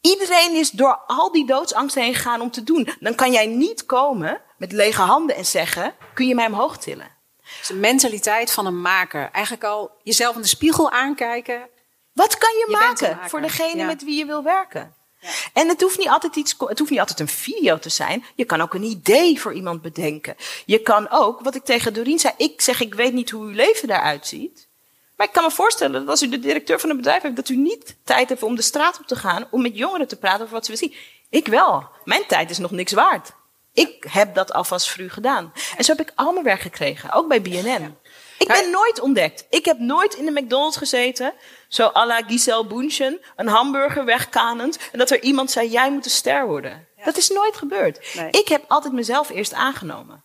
Iedereen 0.00 0.54
is 0.54 0.70
door 0.70 1.00
al 1.06 1.32
die 1.32 1.46
doodsangsten 1.46 2.02
heen 2.02 2.14
gegaan 2.14 2.40
om 2.40 2.50
te 2.50 2.64
doen. 2.64 2.88
Dan 3.00 3.14
kan 3.14 3.32
jij 3.32 3.46
niet 3.46 3.86
komen 3.86 4.40
met 4.58 4.72
lege 4.72 5.02
handen 5.02 5.36
en 5.36 5.46
zeggen: 5.46 5.94
kun 6.14 6.26
je 6.26 6.34
mij 6.34 6.46
omhoog 6.46 6.78
tillen? 6.78 7.13
Dus 7.58 7.68
de 7.68 7.74
mentaliteit 7.74 8.50
van 8.50 8.66
een 8.66 8.80
maker. 8.80 9.28
Eigenlijk 9.32 9.64
al 9.64 9.90
jezelf 10.02 10.34
in 10.34 10.42
de 10.42 10.48
spiegel 10.48 10.90
aankijken. 10.90 11.68
Wat 12.12 12.38
kan 12.38 12.52
je, 12.52 12.64
je 12.68 12.76
maken 12.76 13.18
voor 13.28 13.40
degene 13.40 13.76
ja. 13.76 13.86
met 13.86 14.04
wie 14.04 14.18
je 14.18 14.24
wil 14.24 14.42
werken? 14.42 14.94
Ja. 15.20 15.28
En 15.52 15.68
het 15.68 15.80
hoeft, 15.80 15.98
niet 15.98 16.08
altijd 16.08 16.36
iets, 16.36 16.54
het 16.58 16.78
hoeft 16.78 16.90
niet 16.90 17.00
altijd 17.00 17.20
een 17.20 17.28
video 17.28 17.78
te 17.78 17.88
zijn. 17.88 18.24
Je 18.34 18.44
kan 18.44 18.60
ook 18.60 18.74
een 18.74 18.82
idee 18.82 19.40
voor 19.40 19.52
iemand 19.52 19.82
bedenken. 19.82 20.36
Je 20.66 20.78
kan 20.78 21.10
ook, 21.10 21.40
wat 21.40 21.54
ik 21.54 21.64
tegen 21.64 21.94
Doreen 21.94 22.18
zei, 22.18 22.34
ik 22.36 22.60
zeg 22.60 22.80
ik 22.80 22.94
weet 22.94 23.12
niet 23.12 23.30
hoe 23.30 23.44
uw 23.44 23.52
leven 23.52 23.88
daaruit 23.88 24.26
ziet. 24.26 24.68
Maar 25.16 25.26
ik 25.26 25.32
kan 25.32 25.44
me 25.44 25.50
voorstellen 25.50 26.00
dat 26.00 26.08
als 26.08 26.22
u 26.22 26.28
de 26.28 26.38
directeur 26.38 26.80
van 26.80 26.90
een 26.90 26.96
bedrijf 26.96 27.22
hebt, 27.22 27.36
dat 27.36 27.48
u 27.48 27.56
niet 27.56 27.96
tijd 28.04 28.28
hebt 28.28 28.42
om 28.42 28.56
de 28.56 28.62
straat 28.62 28.98
op 28.98 29.06
te 29.06 29.16
gaan 29.16 29.46
om 29.50 29.62
met 29.62 29.76
jongeren 29.76 30.08
te 30.08 30.16
praten 30.16 30.40
over 30.40 30.54
wat 30.54 30.66
ze 30.66 30.72
willen 30.72 30.88
zien. 30.88 31.00
Ik 31.30 31.46
wel. 31.46 31.88
Mijn 32.04 32.26
tijd 32.26 32.50
is 32.50 32.58
nog 32.58 32.70
niks 32.70 32.92
waard. 32.92 33.32
Ik 33.74 34.04
heb 34.08 34.34
dat 34.34 34.52
alvast 34.52 34.88
vroeg 34.88 35.12
gedaan. 35.12 35.52
En 35.76 35.84
zo 35.84 35.92
heb 35.96 36.06
ik 36.08 36.12
al 36.14 36.32
mijn 36.32 36.44
werk 36.44 36.60
gekregen, 36.60 37.12
ook 37.12 37.28
bij 37.28 37.42
BNN. 37.42 37.96
Ik 38.38 38.46
ben 38.46 38.70
nooit 38.70 39.00
ontdekt. 39.00 39.46
Ik 39.50 39.64
heb 39.64 39.78
nooit 39.78 40.14
in 40.14 40.24
de 40.24 40.40
McDonald's 40.40 40.76
gezeten, 40.76 41.34
zo 41.68 41.90
à 41.94 42.06
la 42.06 42.22
Giselle 42.26 42.66
Bundchen, 42.66 43.20
een 43.36 43.48
hamburger 43.48 44.04
wegkanend, 44.04 44.78
en 44.92 44.98
dat 44.98 45.10
er 45.10 45.22
iemand 45.22 45.50
zei, 45.50 45.68
jij 45.68 45.90
moet 45.90 46.04
een 46.04 46.10
ster 46.10 46.46
worden. 46.46 46.88
Ja. 46.96 47.04
Dat 47.04 47.16
is 47.16 47.28
nooit 47.28 47.56
gebeurd. 47.56 48.14
Nee. 48.14 48.30
Ik 48.30 48.48
heb 48.48 48.64
altijd 48.68 48.92
mezelf 48.92 49.30
eerst 49.30 49.52
aangenomen. 49.52 50.24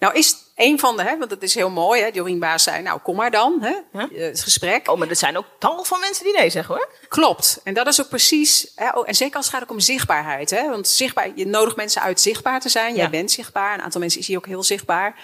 Nou 0.00 0.14
is 0.14 0.36
een 0.54 0.78
van 0.78 0.96
de, 0.96 1.02
hè, 1.02 1.18
want 1.18 1.30
dat 1.30 1.42
is 1.42 1.54
heel 1.54 1.70
mooi, 1.70 2.02
hè, 2.02 2.08
Jorien 2.12 2.38
Baas 2.38 2.62
zei, 2.62 2.82
nou 2.82 3.00
kom 3.00 3.16
maar 3.16 3.30
dan, 3.30 3.56
hè, 3.60 3.74
huh? 3.92 4.28
het 4.28 4.42
gesprek. 4.42 4.88
Oh, 4.88 4.98
maar 4.98 5.08
er 5.08 5.16
zijn 5.16 5.36
ook 5.36 5.46
tal 5.58 5.84
van 5.84 6.00
mensen 6.00 6.24
die 6.24 6.36
nee 6.36 6.50
zeggen 6.50 6.74
hoor. 6.74 6.88
Klopt, 7.08 7.60
en 7.64 7.74
dat 7.74 7.86
is 7.86 8.00
ook 8.00 8.08
precies, 8.08 8.72
hè, 8.74 8.90
oh, 8.90 9.08
en 9.08 9.14
zeker 9.14 9.36
als 9.36 9.46
het 9.46 9.54
gaat 9.54 9.62
ook 9.62 9.70
om 9.70 9.80
zichtbaarheid. 9.80 10.50
Hè, 10.50 10.68
want 10.68 10.88
zichtbaar, 10.88 11.30
je 11.34 11.46
nodigt 11.46 11.76
mensen 11.76 12.02
uit 12.02 12.20
zichtbaar 12.20 12.60
te 12.60 12.68
zijn, 12.68 12.94
jij 12.94 13.04
ja. 13.04 13.10
bent 13.10 13.30
zichtbaar, 13.30 13.74
een 13.74 13.82
aantal 13.82 14.00
mensen 14.00 14.20
is 14.20 14.26
hier 14.26 14.36
ook 14.36 14.46
heel 14.46 14.62
zichtbaar. 14.62 15.14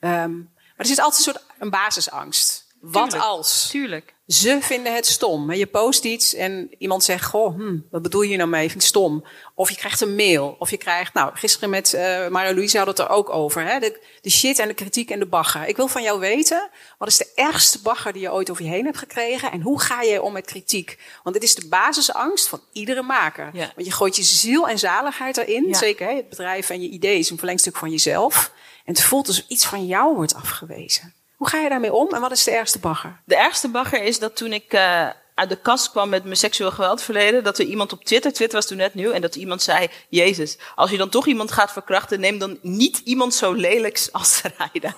Um, 0.00 0.54
maar 0.54 0.86
er 0.86 0.86
zit 0.86 1.00
altijd 1.00 1.26
een 1.26 1.32
soort 1.32 1.44
een 1.58 1.70
basisangst. 1.70 2.66
Wat 2.80 3.10
Tuurlijk. 3.10 3.30
als? 3.30 3.68
Tuurlijk. 3.70 4.14
Ze 4.26 4.58
vinden 4.60 4.94
het 4.94 5.06
stom. 5.06 5.52
Je 5.52 5.66
post 5.66 6.04
iets 6.04 6.34
en 6.34 6.70
iemand 6.78 7.04
zegt, 7.04 7.24
goh, 7.24 7.54
hm, 7.54 7.78
wat 7.90 8.02
bedoel 8.02 8.22
je 8.22 8.36
nou 8.36 8.48
mee? 8.48 8.62
Ik 8.62 8.70
vind 8.70 8.82
het 8.82 8.90
stom. 8.90 9.24
Of 9.54 9.70
je 9.70 9.76
krijgt 9.76 10.00
een 10.00 10.14
mail. 10.14 10.56
Of 10.58 10.70
je 10.70 10.76
krijgt, 10.76 11.14
nou, 11.14 11.36
gisteren 11.36 11.70
met 11.70 11.92
uh, 11.92 12.28
Maria 12.28 12.54
Louise 12.54 12.76
hadden 12.76 12.94
het 12.94 13.04
er 13.04 13.10
ook 13.10 13.30
over. 13.30 13.62
Hè? 13.66 13.78
De, 13.78 14.00
de 14.20 14.30
shit 14.30 14.58
en 14.58 14.68
de 14.68 14.74
kritiek 14.74 15.10
en 15.10 15.18
de 15.18 15.26
bagger. 15.26 15.66
Ik 15.66 15.76
wil 15.76 15.88
van 15.88 16.02
jou 16.02 16.20
weten, 16.20 16.70
wat 16.98 17.08
is 17.08 17.16
de 17.16 17.32
ergste 17.34 17.82
bagger 17.82 18.12
die 18.12 18.22
je 18.22 18.32
ooit 18.32 18.50
over 18.50 18.64
je 18.64 18.70
heen 18.70 18.84
hebt 18.84 18.98
gekregen? 18.98 19.52
En 19.52 19.60
hoe 19.60 19.80
ga 19.80 20.02
je 20.02 20.22
om 20.22 20.32
met 20.32 20.46
kritiek? 20.46 20.98
Want 21.22 21.34
dit 21.34 21.44
is 21.44 21.54
de 21.54 21.68
basisangst 21.68 22.48
van 22.48 22.60
iedere 22.72 23.02
maker. 23.02 23.50
Ja. 23.52 23.72
Want 23.74 23.86
je 23.86 23.92
gooit 23.92 24.16
je 24.16 24.22
ziel 24.22 24.68
en 24.68 24.78
zaligheid 24.78 25.36
erin. 25.36 25.68
Ja. 25.68 25.74
Zeker, 25.74 26.06
hè? 26.06 26.14
het 26.14 26.28
bedrijf 26.28 26.70
en 26.70 26.82
je 26.82 26.88
idee 26.88 27.18
is 27.18 27.30
een 27.30 27.38
verlengstuk 27.38 27.76
van 27.76 27.90
jezelf. 27.90 28.52
En 28.84 28.92
het 28.92 29.02
voelt 29.02 29.28
alsof 29.28 29.44
iets 29.48 29.66
van 29.66 29.86
jou 29.86 30.14
wordt 30.14 30.34
afgewezen. 30.34 31.14
Hoe 31.36 31.48
ga 31.48 31.58
je 31.58 31.68
daarmee 31.68 31.92
om 31.92 32.14
en 32.14 32.20
wat 32.20 32.32
is 32.32 32.44
de 32.44 32.50
ergste 32.50 32.78
bagger? 32.78 33.22
De 33.24 33.36
ergste 33.36 33.68
bagger 33.68 34.02
is 34.02 34.18
dat 34.18 34.36
toen 34.36 34.52
ik 34.52 34.72
uh, 34.72 35.08
uit 35.34 35.48
de 35.48 35.60
kast 35.60 35.90
kwam 35.90 36.08
met 36.08 36.24
mijn 36.24 36.36
seksueel 36.36 36.70
geweldverleden. 36.70 37.44
Dat 37.44 37.58
er 37.58 37.64
iemand 37.64 37.92
op 37.92 38.04
Twitter, 38.04 38.32
Twitter 38.32 38.58
was 38.58 38.66
toen 38.66 38.76
net 38.76 38.94
nieuw, 38.94 39.10
en 39.10 39.20
dat 39.20 39.34
iemand 39.34 39.62
zei: 39.62 39.88
Jezus, 40.08 40.58
als 40.74 40.90
je 40.90 40.96
dan 40.96 41.08
toch 41.08 41.26
iemand 41.26 41.52
gaat 41.52 41.72
verkrachten, 41.72 42.20
neem 42.20 42.38
dan 42.38 42.58
niet 42.62 42.98
iemand 42.98 43.34
zo 43.34 43.52
lelijks 43.52 44.12
als 44.12 44.42
Raida. 44.56 44.94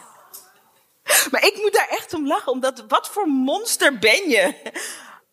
Maar 1.30 1.44
ik 1.44 1.56
moet 1.56 1.72
daar 1.72 1.88
echt 1.88 2.14
om 2.14 2.26
lachen, 2.26 2.52
omdat 2.52 2.84
wat 2.88 3.08
voor 3.08 3.26
monster 3.26 3.98
ben 3.98 4.28
je? 4.28 4.72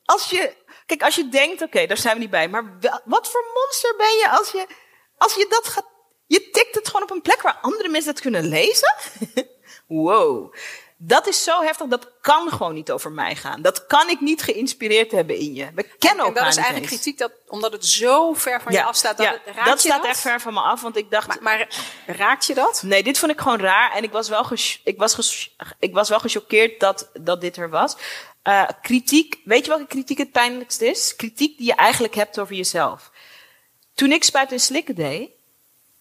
Als 0.05 0.29
je, 0.29 0.55
kijk, 0.85 1.03
als 1.03 1.15
je 1.15 1.29
denkt, 1.29 1.61
oké, 1.61 1.85
daar 1.85 1.97
zijn 1.97 2.13
we 2.13 2.19
niet 2.19 2.29
bij, 2.29 2.49
maar 2.49 2.77
wat 3.05 3.29
voor 3.29 3.43
monster 3.53 3.95
ben 3.97 4.17
je 4.17 4.29
als 4.29 4.51
je, 4.51 4.67
als 5.17 5.33
je 5.33 5.45
dat 5.49 5.67
gaat, 5.67 5.85
je 6.27 6.49
tikt 6.49 6.75
het 6.75 6.87
gewoon 6.87 7.03
op 7.03 7.11
een 7.11 7.21
plek 7.21 7.41
waar 7.41 7.57
andere 7.61 7.89
mensen 7.89 8.11
het 8.11 8.21
kunnen 8.21 8.47
lezen? 8.47 8.95
wow. 9.87 10.53
Dat 10.97 11.27
is 11.27 11.43
zo 11.43 11.61
heftig, 11.61 11.87
dat 11.87 12.07
kan 12.21 12.49
gewoon 12.49 12.73
niet 12.73 12.91
over 12.91 13.11
mij 13.11 13.35
gaan. 13.35 13.61
Dat 13.61 13.85
kan 13.85 14.09
ik 14.09 14.19
niet 14.21 14.41
geïnspireerd 14.41 15.11
hebben 15.11 15.35
in 15.37 15.53
je. 15.53 15.69
We 15.75 15.83
kennen 15.83 16.19
En 16.19 16.25
elkaar 16.25 16.43
dat 16.43 16.51
is 16.51 16.55
eigenlijk 16.57 16.91
eens. 16.91 17.01
kritiek, 17.01 17.17
dat, 17.19 17.31
omdat 17.47 17.71
het 17.71 17.85
zo 17.85 18.33
ver 18.33 18.61
van 18.61 18.71
je 18.71 18.83
afstaat. 18.83 19.17
Dat, 19.17 19.25
ja, 19.25 19.31
het- 19.31 19.55
raakt 19.55 19.67
dat 19.67 19.81
je 19.81 19.87
staat 19.87 20.01
dat? 20.01 20.11
echt 20.11 20.19
ver 20.19 20.41
van 20.41 20.53
me 20.53 20.59
af, 20.59 20.81
want 20.81 20.97
ik 20.97 21.11
dacht, 21.11 21.27
Maar, 21.27 21.41
maar 21.41 21.67
raakt 22.17 22.45
je 22.45 22.53
dat? 22.53 22.83
Nee, 22.83 23.03
dit 23.03 23.17
vond 23.19 23.31
ik 23.31 23.39
gewoon 23.41 23.59
raar. 23.59 23.91
En 23.91 24.03
ik 24.03 24.11
was 24.11 24.29
wel, 24.29 24.43
ges- 24.43 24.81
ik 24.83 24.97
was 24.97 25.13
ges- 25.13 25.55
ik 25.79 25.93
was 25.93 26.09
wel 26.09 26.19
gechoqueerd 26.19 26.79
dat, 26.79 27.09
dat 27.13 27.41
dit 27.41 27.57
er 27.57 27.69
was. 27.69 27.95
Eh, 28.41 28.63
kritiek, 28.81 29.39
weet 29.43 29.63
je 29.65 29.69
welke 29.71 29.87
kritiek 29.87 30.17
het 30.17 30.31
pijnlijkst 30.31 30.81
is? 30.81 31.15
Kritiek 31.15 31.57
die 31.57 31.67
je 31.67 31.75
eigenlijk 31.75 32.15
hebt 32.15 32.39
over 32.39 32.55
jezelf. 32.55 33.11
Toen 33.93 34.11
ik 34.11 34.23
Spuit 34.23 34.51
en 34.51 34.59
Slikken 34.59 34.95
deed, 34.95 35.29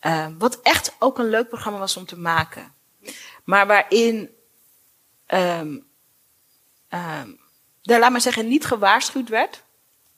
eh, 0.00 0.26
wat 0.38 0.60
echt 0.62 0.92
ook 0.98 1.18
een 1.18 1.30
leuk 1.30 1.48
programma 1.48 1.78
was 1.78 1.96
om 1.96 2.06
te 2.06 2.18
maken. 2.18 2.74
Maar 3.44 3.66
waarin, 3.66 4.33
ehm 5.26 5.76
ehm, 6.88 7.28
daar 7.82 7.98
laat 8.00 8.10
maar 8.10 8.20
zeggen, 8.20 8.48
niet 8.48 8.64
gewaarschuwd 8.64 9.28
werd 9.28 9.62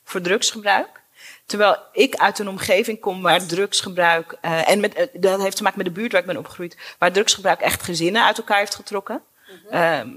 voor 0.05 0.21
drugsgebruik. 0.21 1.01
Terwijl 1.47 1.77
ik 1.93 2.15
uit 2.15 2.39
een 2.39 2.49
omgeving 2.49 3.01
kom 3.01 3.23
waar 3.23 3.47
drugsgebruik. 3.47 4.37
eh, 4.41 4.69
en 4.69 4.81
met, 4.81 4.95
eh, 4.95 5.07
dat 5.13 5.41
heeft 5.43 5.57
te 5.57 5.63
maken 5.63 5.79
met 5.79 5.87
de 5.87 5.93
buurt 6.01 6.13
waar 6.13 6.21
ik 6.21 6.27
ben 6.27 6.37
opgegroeid. 6.37 6.77
Waar 6.99 7.13
drugsgebruik 7.13 7.61
echt 7.61 7.83
gezinnen 7.83 8.25
uit 8.25 8.39
elkaar 8.39 8.59
heeft 8.59 8.75
getrokken. 8.75 9.23
Ehm, 9.71 10.11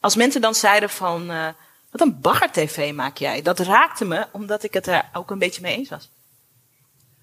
als 0.00 0.16
mensen 0.16 0.40
dan 0.40 0.54
zeiden 0.54 0.90
van. 0.90 1.30
eh, 1.30 1.48
wat 1.90 2.00
een 2.00 2.20
bagger-tv 2.20 2.92
maak 2.92 3.16
jij. 3.16 3.42
Dat 3.42 3.58
raakte 3.58 4.04
me 4.04 4.26
omdat 4.32 4.62
ik 4.62 4.74
het 4.74 4.86
er 4.86 5.08
ook 5.12 5.30
een 5.30 5.38
beetje 5.38 5.60
mee 5.62 5.76
eens 5.76 5.88
was. 5.88 6.10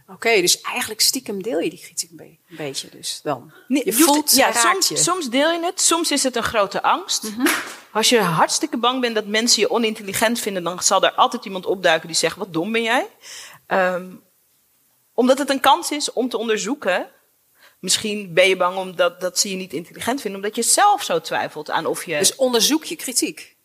Oké, 0.10 0.42
dus 0.42 0.62
eigenlijk 0.62 1.02
stiekem 1.02 1.44
deel 1.44 1.60
je 1.60 1.70
die 1.70 1.80
kritiek 1.80 2.10
een, 2.10 2.16
be- 2.16 2.24
een 2.50 2.56
beetje 2.58 2.90
dus 2.90 3.20
dan. 3.24 3.52
Je 3.68 3.94
voelt, 3.94 4.36
ja, 4.36 4.52
soms, 4.52 4.88
je. 4.88 4.94
Mhm. 4.94 5.04
soms 5.04 5.30
deel 5.30 5.52
je 5.52 5.66
het, 5.66 5.82
soms 5.82 6.12
is 6.12 6.24
het 6.24 6.36
een 6.36 6.44
grote 6.44 6.82
angst. 6.84 7.24
Als 7.92 8.10
je 8.10 8.20
hartstikke 8.22 8.78
bang 8.78 9.02
bent 9.02 9.16
dat 9.16 9.26
mensen 9.26 9.62
je 9.62 9.70
onintelligent 9.70 10.40
vinden, 10.40 10.64
dan 10.64 10.82
zal 10.84 11.04
er 11.04 11.12
altijd 11.12 11.46
iemand 11.46 11.66
opduiken 11.66 12.08
die 12.08 12.18
zegt: 12.18 12.36
Wat 12.38 12.54
dom 12.54 12.72
ben 12.72 12.84
jij? 12.84 13.08
Ehm, 13.68 14.06
omdat 15.14 15.38
het 15.38 15.50
een 15.50 15.60
kans 15.60 15.92
is 15.92 16.14
om 16.14 16.30
te 16.30 16.38
onderzoeken. 16.38 17.08
Misschien 17.80 18.34
ben 18.34 18.48
je 18.48 18.58
bang 18.58 18.78
omdat 18.78 19.22
dat 19.22 19.40
ze 19.40 19.50
je 19.50 19.56
niet 19.56 19.74
intelligent 19.74 20.22
vinden, 20.22 20.40
omdat 20.42 20.56
je 20.56 20.62
zelf 20.64 21.04
zo 21.04 21.22
twijfelt 21.22 21.70
aan 21.70 21.86
of 21.86 22.06
je. 22.06 22.18
Dus 22.18 22.36
onderzoek 22.36 22.84
je 22.84 22.96
kritiek. 22.96 23.56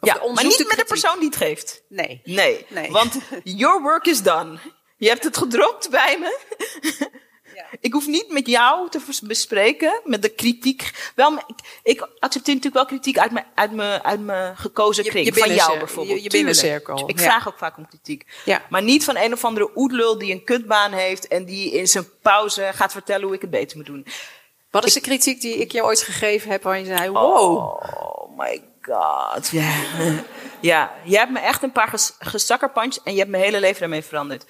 Of 0.00 0.08
ja, 0.08 0.14
maar 0.34 0.44
niet 0.44 0.64
met 0.68 0.78
de 0.78 0.84
persoon 0.84 1.18
die 1.18 1.28
het 1.28 1.36
geeft. 1.36 1.82
Nee. 1.88 2.20
Nee, 2.24 2.66
Nee. 2.68 2.90
want 2.90 3.18
your 3.44 3.82
work 3.82 4.06
is 4.06 4.22
done. 4.22 4.58
Je 5.00 5.08
hebt 5.08 5.24
het 5.24 5.36
gedropt 5.36 5.90
bij 5.90 6.16
me. 6.20 6.38
Ja. 7.54 7.66
Ik 7.80 7.92
hoef 7.92 8.06
niet 8.06 8.32
met 8.32 8.46
jou 8.46 8.90
te 8.90 9.00
bespreken, 9.22 10.00
met 10.04 10.22
de 10.22 10.28
kritiek. 10.28 11.12
Wel, 11.14 11.32
ik, 11.46 11.80
ik 11.82 12.00
accepteer 12.18 12.54
natuurlijk 12.54 12.74
wel 12.74 12.84
kritiek 12.84 13.18
uit 13.18 13.30
mijn, 13.30 13.46
uit 13.54 13.72
mijn, 13.72 14.02
uit 14.02 14.20
mijn 14.20 14.56
gekozen 14.56 15.04
kring. 15.04 15.26
je 15.26 15.40
van 15.40 15.54
jou 15.54 15.78
bijvoorbeeld. 15.78 16.16
je- 16.16 16.22
je 16.22 16.30
binnencirkel, 16.30 17.08
Ik 17.08 17.18
ja. 17.18 17.24
vraag 17.24 17.48
ook 17.48 17.58
vaak 17.58 17.76
om 17.76 17.88
kritiek. 17.88 18.26
Ja. 18.44 18.62
Maar 18.68 18.82
niet 18.82 19.04
van 19.04 19.16
een 19.16 19.32
of 19.32 19.44
andere 19.44 19.70
oedlul 19.74 20.18
die 20.18 20.32
een 20.32 20.44
kutbaan 20.44 20.92
heeft 20.92 21.28
en 21.28 21.44
die 21.44 21.72
in 21.72 21.88
zijn 21.88 22.08
pauze 22.22 22.70
gaat 22.74 22.92
vertellen 22.92 23.24
hoe 23.26 23.34
ik 23.34 23.40
het 23.40 23.50
beter 23.50 23.76
moet 23.76 23.86
doen. 23.86 24.06
Wat 24.70 24.84
is 24.86 24.92
de 24.94 25.00
kritiek 25.00 25.40
die 25.40 25.56
ik 25.58 25.72
je 25.72 25.84
ooit 25.84 26.00
gegeven 26.02 26.50
heb 26.50 26.62
waar 26.62 26.78
je 26.78 26.84
zei, 26.84 27.10
wow. 27.10 27.56
Oh 27.56 28.38
my 28.38 28.62
god. 28.82 29.48
Ja. 29.50 29.72
Ja, 30.60 30.92
je 31.04 31.16
hebt 31.16 31.30
me 31.30 31.38
echt 31.38 31.62
een 31.62 31.72
paar 31.72 31.88
ges 32.18 32.50
en 33.04 33.12
je 33.12 33.18
hebt 33.18 33.30
mijn 33.30 33.42
hele 33.42 33.60
leven 33.60 33.80
daarmee 33.80 34.02
veranderd. 34.02 34.44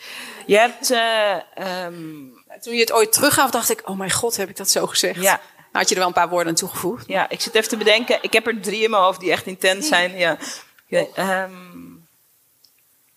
Je 0.46 0.58
hebt, 0.58 0.90
eh, 0.90 1.34
ehm, 1.54 2.28
Toen 2.60 2.74
je 2.74 2.80
het 2.80 2.92
ooit 2.92 3.12
teruggaf, 3.12 3.50
dacht 3.50 3.70
ik, 3.70 3.88
oh 3.88 3.98
mijn 3.98 4.10
god, 4.10 4.36
heb 4.36 4.48
ik 4.48 4.56
dat 4.56 4.70
zo 4.70 4.86
gezegd? 4.86 5.22
Ja. 5.22 5.40
Nou 5.72 5.84
had 5.84 5.88
je 5.88 5.94
er 5.94 6.00
wel 6.00 6.08
een 6.08 6.14
paar 6.14 6.28
woorden 6.28 6.48
aan 6.48 6.54
toegevoegd. 6.54 7.06
ja, 7.06 7.28
ik 7.28 7.40
zit 7.40 7.54
even 7.54 7.68
te 7.68 7.76
bedenken. 7.76 8.18
Ik 8.22 8.32
heb 8.32 8.46
er 8.46 8.60
drie 8.60 8.82
in 8.82 8.90
mijn 8.90 9.02
hoofd 9.02 9.20
die 9.20 9.30
echt 9.30 9.46
intens 9.46 9.88
zijn. 9.88 10.16
Ja. 10.16 10.38
Ja, 10.86 11.06
ehm, 11.14 11.88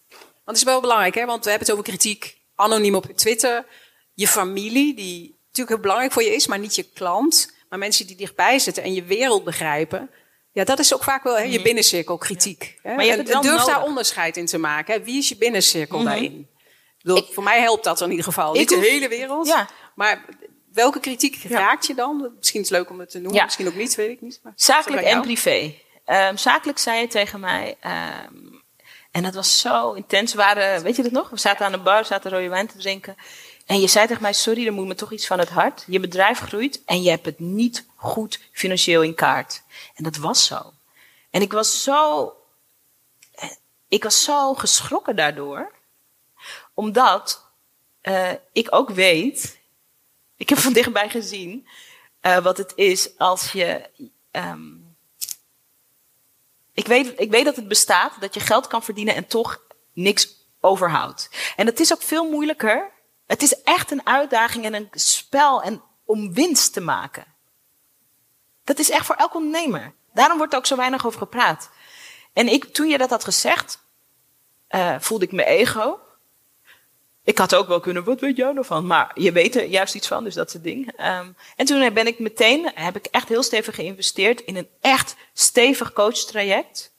Want 0.10 0.46
het 0.46 0.58
is 0.58 0.64
wel 0.64 0.82
belangrijk, 0.82 1.16
hè? 1.16 1.26
want 1.26 1.44
we 1.44 1.50
hebben 1.50 1.68
het 1.68 1.78
over 1.78 1.92
kritiek 1.92 2.38
anoniem 2.56 2.96
op 2.96 3.06
Twitter. 3.16 3.66
Je 4.14 4.28
familie, 4.28 4.96
die 4.96 5.38
natuurlijk 5.46 5.70
heel 5.70 5.80
belangrijk 5.80 6.12
voor 6.12 6.24
je 6.24 6.36
is, 6.36 6.48
maar 6.48 6.60
niet 6.60 6.76
je 6.76 6.84
klant. 6.94 7.54
Maar 7.70 7.80
mensen 7.80 8.08
die 8.08 8.16
dichtbij 8.16 8.60
zitten 8.60 8.84
en 8.84 8.94
je 8.94 9.04
wereld 9.04 9.44
begrijpen. 9.44 10.10
Ja, 10.54 10.64
dat 10.64 10.80
is 10.80 10.94
ook 10.94 11.04
vaak 11.04 11.24
wel 11.24 11.38
hè, 11.38 11.44
je 11.44 11.62
binnencirkel 11.62 12.18
kritiek. 12.18 12.80
Mhm. 12.84 12.96
Maar 12.96 13.04
je 13.06 13.12
hebt 13.12 13.22
En 13.22 13.26
het 13.26 13.34
wel 13.34 13.42
durf 13.42 13.56
daar 13.56 13.66
nodig. 13.66 13.80
Mhm. 13.80 13.88
onderscheid 13.88 14.38
in 14.38 14.46
te 14.46 14.58
maken. 14.58 14.94
Hè? 14.94 15.04
Wie 15.04 15.18
is 15.18 15.30
je 15.30 15.38
binnencirkel 15.38 16.04
daarin? 16.04 16.48
Ik 16.98 17.04
bedoel, 17.10 17.24
voor 17.32 17.44
mij 17.44 17.62
helpt 17.62 17.84
dat 17.84 18.02
in 18.02 18.10
ieder 18.10 18.26
geval. 18.26 18.54
Niet 18.54 18.70
de 18.70 18.76
hele 18.76 19.08
wereld. 19.08 19.48
Ja. 19.48 19.68
Maar 19.96 20.26
welke 20.74 21.00
kritiek 21.00 21.44
raakt 21.50 21.86
je 21.88 21.94
dan? 21.96 22.32
Misschien 22.38 22.62
is 22.62 22.70
het 22.70 22.78
leuk 22.78 22.90
om 22.90 23.00
het 23.00 23.10
te 23.10 23.18
noemen, 23.18 23.36
Ja. 23.38 23.44
misschien 23.44 23.68
ook 23.68 23.76
niet, 23.76 23.96
weet 23.96 24.10
ik 24.10 24.22
niet. 24.22 24.40
Maar 24.44 24.54
zakelijk 24.56 25.02
en 25.02 25.22
privé. 25.22 25.74
Ehm, 26.06 26.38
zakelijk 26.38 26.78
zei 26.80 27.00
je 27.02 27.08
tegen 27.08 27.40
mij. 27.40 27.76
ehm, 27.80 28.34
en 29.12 29.24
dat 29.24 29.34
was 29.34 29.60
zo 29.60 29.92
intens. 29.92 30.32
We 30.32 30.38
waren, 30.38 30.84
weet 30.84 30.96
je 30.96 31.04
dat 31.04 31.12
nog? 31.12 31.30
We 31.30 31.40
zaten 31.40 31.66
aan 31.66 31.72
de 31.72 31.78
bar, 31.78 32.06
zaten 32.06 32.32
rode 32.32 32.50
wijn 32.50 32.68
te 32.68 32.78
drinken. 32.78 33.16
En 33.66 33.80
je 33.80 33.88
zei 33.88 34.08
tegen 34.08 34.22
mij: 34.22 34.34
Sorry, 34.34 34.66
er 34.66 34.74
moet 34.74 34.88
me 34.88 34.96
toch 34.96 35.12
iets 35.12 35.28
van 35.28 35.40
het 35.40 35.50
hart. 35.50 35.84
Je 35.88 36.00
bedrijf 36.00 36.40
groeit 36.40 36.84
en 36.86 37.02
je 37.02 37.10
hebt 37.10 37.26
het 37.26 37.40
niet 37.40 37.86
goed 37.96 38.40
financieel 38.52 39.02
in 39.02 39.16
kaart. 39.16 39.62
En 39.96 40.04
dat 40.04 40.16
was 40.18 40.46
zo. 40.46 40.74
En 41.30 41.42
ik 41.42 41.52
was 41.52 41.84
zo. 41.84 42.34
Ik 43.88 44.04
was 44.04 44.24
zo 44.24 44.54
geschrokken 44.54 45.16
daardoor. 45.16 45.72
Omdat 46.74 47.46
eh, 48.02 48.32
ik 48.52 48.68
ook 48.70 48.90
weet. 48.90 49.60
Ik 50.38 50.50
heb 50.50 50.58
van 50.58 50.74
dichtbij 50.74 51.10
gezien. 51.10 51.68
eh, 52.22 52.38
wat 52.38 52.58
het 52.58 52.72
is 52.76 53.18
als 53.18 53.52
je. 53.52 53.90
ehm, 54.32 54.72
ik, 56.74 56.88
weet, 56.88 57.20
ik 57.20 57.32
weet 57.32 57.46
dat 57.46 57.56
het 57.56 57.68
bestaat, 57.68 58.22
dat 58.22 58.34
je 58.34 58.40
geld 58.40 58.68
kan 58.68 58.84
verdienen 58.84 59.16
en 59.16 59.28
toch 59.28 59.62
niks 59.94 60.36
overhoudt. 60.60 61.30
En 61.56 61.66
het 61.66 61.80
is 61.80 61.94
ook 61.94 62.02
veel 62.02 62.30
moeilijker. 62.30 62.92
Het 63.26 63.42
is 63.42 63.62
echt 63.62 63.92
een 63.92 64.06
uitdaging 64.06 64.66
en 64.66 64.74
een 64.74 64.90
spel 64.92 65.62
en 65.62 65.82
om 66.06 66.34
winst 66.34 66.74
te 66.74 66.82
maken. 66.82 67.26
Dat 68.64 68.80
is 68.80 68.90
echt 68.90 69.06
voor 69.06 69.16
elk 69.16 69.36
ondernemer. 69.36 69.94
Daarom 70.14 70.38
wordt 70.38 70.54
er 70.54 70.60
ook 70.60 70.66
zo 70.66 70.76
weinig 70.76 71.06
over 71.06 71.20
gepraat. 71.20 71.70
En 72.34 72.48
ik, 72.48 72.66
toen 72.66 72.88
je 72.88 72.98
dat 72.98 73.10
had 73.10 73.24
gezegd, 73.24 73.80
eh, 74.68 74.96
voelde 75.00 75.26
ik 75.26 75.32
mijn 75.32 75.48
ego. 75.48 76.00
Ik 77.24 77.38
had 77.38 77.56
ook 77.56 77.68
wel 77.68 77.80
kunnen, 77.80 78.04
wat 78.04 78.20
weet 78.20 78.38
jij 78.38 78.56
ervan? 78.56 78.88
Maar 78.88 79.12
je 79.14 79.32
weet 79.32 79.56
er 79.56 79.66
juist 79.66 79.96
iets 79.96 80.08
van, 80.08 80.24
dus 80.24 80.34
dat 80.34 80.48
is 80.48 80.54
het 80.54 80.64
ding. 80.64 80.92
Ehm, 80.98 81.32
en 81.56 81.66
toen 81.66 81.94
ben 81.94 82.08
ik 82.08 82.20
meteen, 82.20 82.72
heb 82.76 82.96
ik 82.96 83.06
echt 83.06 83.30
heel 83.30 83.44
stevig 83.44 83.76
geïnvesteerd 83.76 84.42
in 84.42 84.56
een 84.56 84.70
echt 84.82 85.16
stevig 85.34 85.94
coachtraject. 85.94 86.93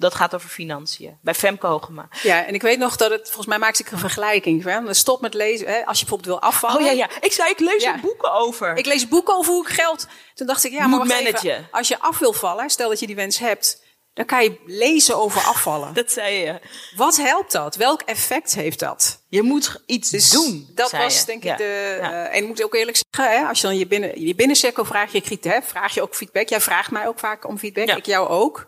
Dat 0.00 0.14
gaat 0.14 0.34
over 0.34 0.48
financiën. 0.48 1.18
Bij 1.22 1.34
Femke 1.34 1.66
Hogema. 1.66 2.08
Ja, 2.22 2.46
en 2.46 2.54
ik 2.54 2.62
weet 2.62 2.78
nog 2.78 2.96
dat 2.96 3.10
het, 3.10 3.24
volgens 3.24 3.46
mij 3.46 3.58
maakte 3.58 3.82
ik 3.82 3.90
een 3.90 3.98
vergelijking. 3.98 4.64
Hè? 4.64 4.94
Stop 4.94 5.20
met 5.20 5.34
lezen, 5.34 5.66
hè? 5.66 5.86
als 5.86 5.98
je 6.00 6.04
bijvoorbeeld 6.06 6.40
wil 6.40 6.48
afvallen. 6.50 6.76
Oh 6.80 6.84
ja, 6.86 6.90
ja. 6.92 7.08
Ik 7.20 7.32
zei, 7.32 7.50
ik 7.50 7.58
lees 7.58 7.82
Ja. 7.82 7.94
er 7.94 8.00
boeken 8.00 8.32
over. 8.32 8.76
Ik 8.76 8.86
lees 8.86 9.08
boeken 9.08 9.34
over 9.36 9.52
hoe 9.52 9.66
ik 9.66 9.72
geld. 9.74 10.06
Toen 10.34 10.46
dacht 10.46 10.64
ik, 10.64 10.72
ja, 10.72 10.86
Moet 10.86 10.98
maar 11.06 11.18
even. 11.18 11.24
managen. 11.24 11.68
Als 11.70 11.88
je 11.88 11.98
af 11.98 12.18
wil 12.18 12.32
vallen, 12.32 12.70
stel 12.70 12.88
dat 12.88 13.00
je 13.00 13.06
die 13.06 13.16
wens 13.16 13.38
hebt, 13.38 13.82
dan 14.14 14.24
kan 14.24 14.42
je 14.42 14.60
lezen 14.66 15.16
over 15.16 15.40
afvallen. 15.42 15.94
Dat 16.00 16.12
zei 16.12 16.34
je. 16.34 16.60
Wat 16.96 17.16
helpt 17.16 17.52
dat? 17.52 17.76
Welk 17.76 18.00
effect 18.02 18.54
heeft 18.54 18.78
dat? 18.78 19.22
Je 19.28 19.42
moet 19.42 19.82
iets 19.86 20.10
Dus 20.10 20.30
doen. 20.30 20.70
dat 20.74 20.90
was 20.90 21.18
je. 21.18 21.24
denk 21.26 21.42
Ja. 21.44 21.52
ik 21.52 21.58
de. 21.58 21.96
Ja. 22.00 22.10
eh, 22.26 22.36
en 22.36 22.42
ik 22.42 22.46
moet 22.48 22.64
ook 22.64 22.74
eerlijk 22.74 22.98
zeggen, 23.10 23.38
hè, 23.40 23.46
als 23.48 23.60
je 23.60 23.66
dan 23.66 23.76
je, 23.78 23.86
binnen, 23.86 24.20
je 24.26 24.34
binnencirkel 24.34 24.84
vraagt, 24.84 25.12
je 25.12 25.20
kritiek, 25.20 25.52
hè, 25.52 25.62
vraag 25.62 25.94
je 25.94 26.02
ook 26.02 26.14
feedback. 26.14 26.48
Jij 26.48 26.60
vraagt 26.60 26.90
mij 26.90 27.08
ook 27.08 27.18
vaak 27.18 27.46
om 27.48 27.58
feedback, 27.58 27.86
Ja. 27.86 27.96
ik 27.96 28.06
jou 28.06 28.28
ook. 28.28 28.66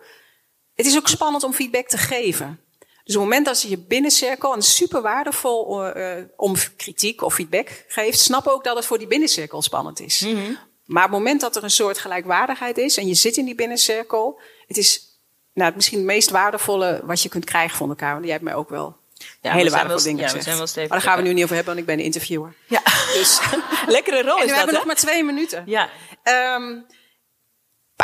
Het 0.75 0.87
is 0.87 0.97
ook 0.97 1.09
spannend 1.09 1.45
om 1.45 1.53
feedback 1.53 1.89
te 1.89 1.99
geven. 1.99 2.61
Dus 3.05 3.17
op 3.17 3.21
het 3.21 3.31
moment 3.31 3.47
dat 3.47 3.63
je 3.63 3.69
je 3.69 3.79
binnencirkel, 3.79 4.51
en 4.51 4.59
het 4.59 4.67
is 4.67 4.75
super 4.75 5.03
waardevol 5.03 5.85
eh, 5.85 6.19
eh, 6.19 6.25
om 6.37 6.55
kritiek 6.77 7.23
of 7.23 7.35
feedback 7.35 7.85
geeft, 7.89 8.19
snap 8.19 8.47
ook 8.47 8.65
dat 8.65 8.77
het 8.77 8.87
voor 8.87 8.99
die 8.99 9.07
binnencirkel 9.07 9.63
spannend 9.63 10.01
is. 10.01 10.21
Mhm. 10.21 10.53
Maar 10.85 11.05
op 11.05 11.11
het 11.11 11.19
moment 11.19 11.41
dat 11.41 11.57
er 11.57 11.65
een 11.65 11.71
soort 11.71 11.99
gelijkwaardigheid 11.99 12.79
is 12.79 12.97
en 12.97 13.07
je 13.07 13.15
zit 13.15 13.37
in 13.37 13.45
die 13.45 13.55
binnencirkel, 13.55 14.41
het 14.67 14.77
is 14.77 15.13
nou, 15.55 15.73
misschien 15.75 15.99
het 15.99 16.07
meest 16.07 16.31
waardevolle 16.31 17.01
wat 17.05 17.23
je 17.23 17.29
kunt 17.29 17.45
krijgen 17.45 17.77
van 17.77 17.89
elkaar. 17.89 18.13
Want 18.13 18.23
jij 18.23 18.33
hebt 18.33 18.45
mij 18.45 18.55
ook 18.55 18.69
wel 18.69 18.97
Ja, 19.17 19.27
we 19.41 19.49
hele 19.49 19.71
waardevolle 19.71 20.03
dingen 20.03 20.19
ja, 20.19 20.23
we 20.23 20.29
gezegd. 20.29 20.45
zijn 20.45 20.57
wel 20.57 20.67
stevig. 20.67 20.89
maar 20.91 20.99
daar 20.99 21.09
gaan 21.09 21.19
we 21.23 21.29
nu 21.29 21.35
niet 21.35 21.45
over 21.45 21.57
hebben, 21.57 21.75
want 21.75 21.87
ik 21.87 21.95
ben 21.95 21.99
de 22.03 22.05
interviewer. 22.11 22.55
Ja. 22.67 22.83
Dus, 23.15 23.41
Lekkere 23.87 24.23
rol 24.23 24.37
en 24.37 24.39
is 24.39 24.43
we 24.43 24.49
dat, 24.49 24.57
hebben 24.57 24.75
nog 24.75 24.85
maar 24.85 24.97
twee 24.97 25.25
minuten. 25.25 25.63
Ja. 25.67 25.89
Een 26.23 26.85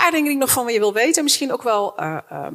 paar 0.00 0.10
dingen 0.10 0.24
die 0.24 0.34
ik 0.34 0.38
nog 0.38 0.50
van 0.50 0.72
je 0.72 0.78
wil 0.78 0.92
weten. 0.92 1.22
Misschien 1.22 1.52
ook 1.52 1.62
wel, 1.62 1.96
eh, 1.96 2.18
ehm, 2.28 2.54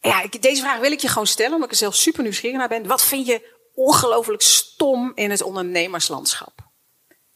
Ja, 0.00 0.22
ik, 0.22 0.42
deze 0.42 0.62
vraag 0.62 0.78
wil 0.78 0.92
ik 0.92 1.00
je 1.00 1.08
gewoon 1.08 1.26
stellen, 1.26 1.52
omdat 1.52 1.66
ik 1.66 1.72
er 1.72 1.78
zelf 1.78 1.94
super 1.94 2.22
nieuwsgierig 2.22 2.58
naar 2.58 2.68
ben. 2.68 2.86
Wat 2.86 3.04
vind 3.04 3.26
je 3.26 3.52
ongelooflijk 3.74 4.42
stom 4.42 5.12
in 5.14 5.30
het 5.30 5.42
ondernemerslandschap? 5.42 6.52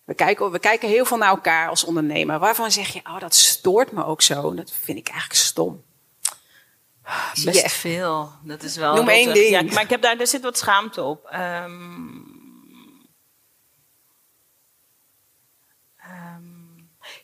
We 0.05 0.15
kijken, 0.15 0.51
we 0.51 0.59
kijken 0.59 0.89
heel 0.89 1.05
veel 1.05 1.17
naar 1.17 1.29
elkaar 1.29 1.69
als 1.69 1.85
ondernemer. 1.85 2.39
Waarvan 2.39 2.71
zeg 2.71 2.93
je, 2.93 3.01
oh, 3.05 3.21
dat 3.21 3.35
stoort 3.35 3.93
me 3.93 4.05
ook 4.05 4.23
zo. 4.23 4.55
Dat 4.55 4.73
vind 4.83 4.99
ik 4.99 5.09
eigenlijk 5.09 5.41
stom. 5.41 5.85
Best 7.45 7.73
veel. 7.73 8.33
Dat 8.43 8.63
is 8.63 8.77
wel. 8.77 8.95
Noem 8.95 9.09
één 9.09 9.35
ding. 9.35 9.49
Ja, 9.49 9.63
maar 9.63 9.83
ik 9.83 9.91
heb 9.91 10.03
daar, 10.03 10.17
daar 10.17 10.27
zit 10.27 10.43
wat 10.43 10.59
schaamte 10.59 11.03
op. 11.03 11.27
Ehm, 11.27 12.07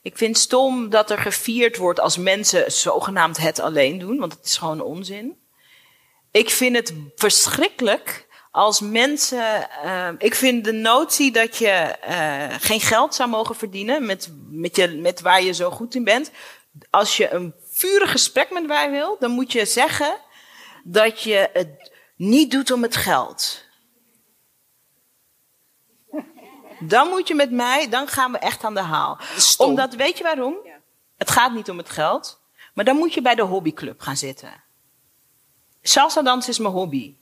ik 0.04 0.16
vind 0.16 0.38
stom 0.38 0.90
dat 0.90 1.10
er 1.10 1.18
gevierd 1.18 1.76
wordt 1.76 2.00
als 2.00 2.16
mensen 2.16 2.72
zogenaamd 2.72 3.36
het 3.36 3.60
alleen 3.60 3.98
doen, 3.98 4.18
want 4.18 4.32
het 4.32 4.44
is 4.44 4.56
gewoon 4.56 4.80
onzin. 4.80 5.36
Ik 6.30 6.50
vind 6.50 6.76
het 6.76 6.94
verschrikkelijk 7.14 8.26
als 8.50 8.80
mensen. 8.80 9.70
ehm, 9.70 10.14
ik 10.18 10.34
vind 10.34 10.64
de 10.64 10.72
notie 10.72 11.32
dat 11.32 11.56
je 11.56 11.68
eh, 11.68 12.54
geen 12.60 12.80
geld 12.80 13.14
zou 13.14 13.28
mogen 13.28 13.54
verdienen 13.54 14.06
met, 14.06 14.30
met, 14.50 14.76
je, 14.76 14.88
met 14.88 15.20
waar 15.20 15.42
je 15.42 15.52
zo 15.52 15.70
goed 15.70 15.94
in 15.94 16.04
bent. 16.04 16.30
Als 16.90 17.16
je 17.16 17.32
een 17.32 17.54
vurig 17.70 18.10
gesprek 18.10 18.50
met 18.50 18.66
mij 18.66 18.90
wil, 18.90 19.16
dan 19.18 19.30
moet 19.30 19.52
je 19.52 19.64
zeggen 19.64 20.16
dat 20.84 21.22
je 21.22 21.50
het 21.52 21.92
niet 22.16 22.50
doet 22.50 22.70
om 22.70 22.82
het 22.82 22.96
geld. 22.96 23.63
Dan 26.88 27.08
moet 27.08 27.28
je 27.28 27.34
met 27.34 27.50
mij, 27.50 27.88
dan 27.88 28.08
gaan 28.08 28.32
we 28.32 28.38
echt 28.38 28.64
aan 28.64 28.74
de 28.74 28.80
haal. 28.80 29.18
is 29.36 29.48
stom. 29.48 29.68
Omdat, 29.68 29.94
weet 29.94 30.18
je 30.18 30.24
waarom? 30.24 30.56
Ja. 30.64 30.72
Het 31.16 31.30
gaat 31.30 31.52
niet 31.52 31.70
om 31.70 31.78
het 31.78 31.90
geld, 31.90 32.40
maar 32.74 32.84
dan 32.84 32.96
moet 32.96 33.14
je 33.14 33.22
bij 33.22 33.34
de 33.34 33.42
hobbyclub 33.42 34.00
gaan 34.00 34.16
zitten. 34.16 34.62
Salsa 35.82 36.22
dansen 36.22 36.50
is 36.52 36.58
mijn 36.58 36.74
hobby. 36.74 37.14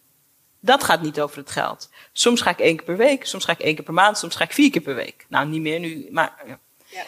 Dat 0.60 0.84
gaat 0.84 1.02
niet 1.02 1.20
over 1.20 1.36
het 1.38 1.50
geld. 1.50 1.90
Soms 2.12 2.40
ga 2.40 2.50
ik 2.50 2.58
één 2.58 2.76
keer 2.76 2.84
per 2.86 2.96
week, 2.96 3.26
soms 3.26 3.44
ga 3.44 3.52
ik 3.52 3.58
één 3.60 3.74
keer 3.74 3.84
per 3.84 3.94
maand, 3.94 4.18
soms 4.18 4.36
ga 4.36 4.44
ik 4.44 4.52
vier 4.52 4.70
keer 4.70 4.82
per 4.82 4.94
week. 4.94 5.26
Nou, 5.28 5.46
niet 5.46 5.60
meer 5.60 5.78
nu, 5.80 6.08
maar. 6.10 6.42
ja. 6.46 6.58
Ja. 6.86 7.04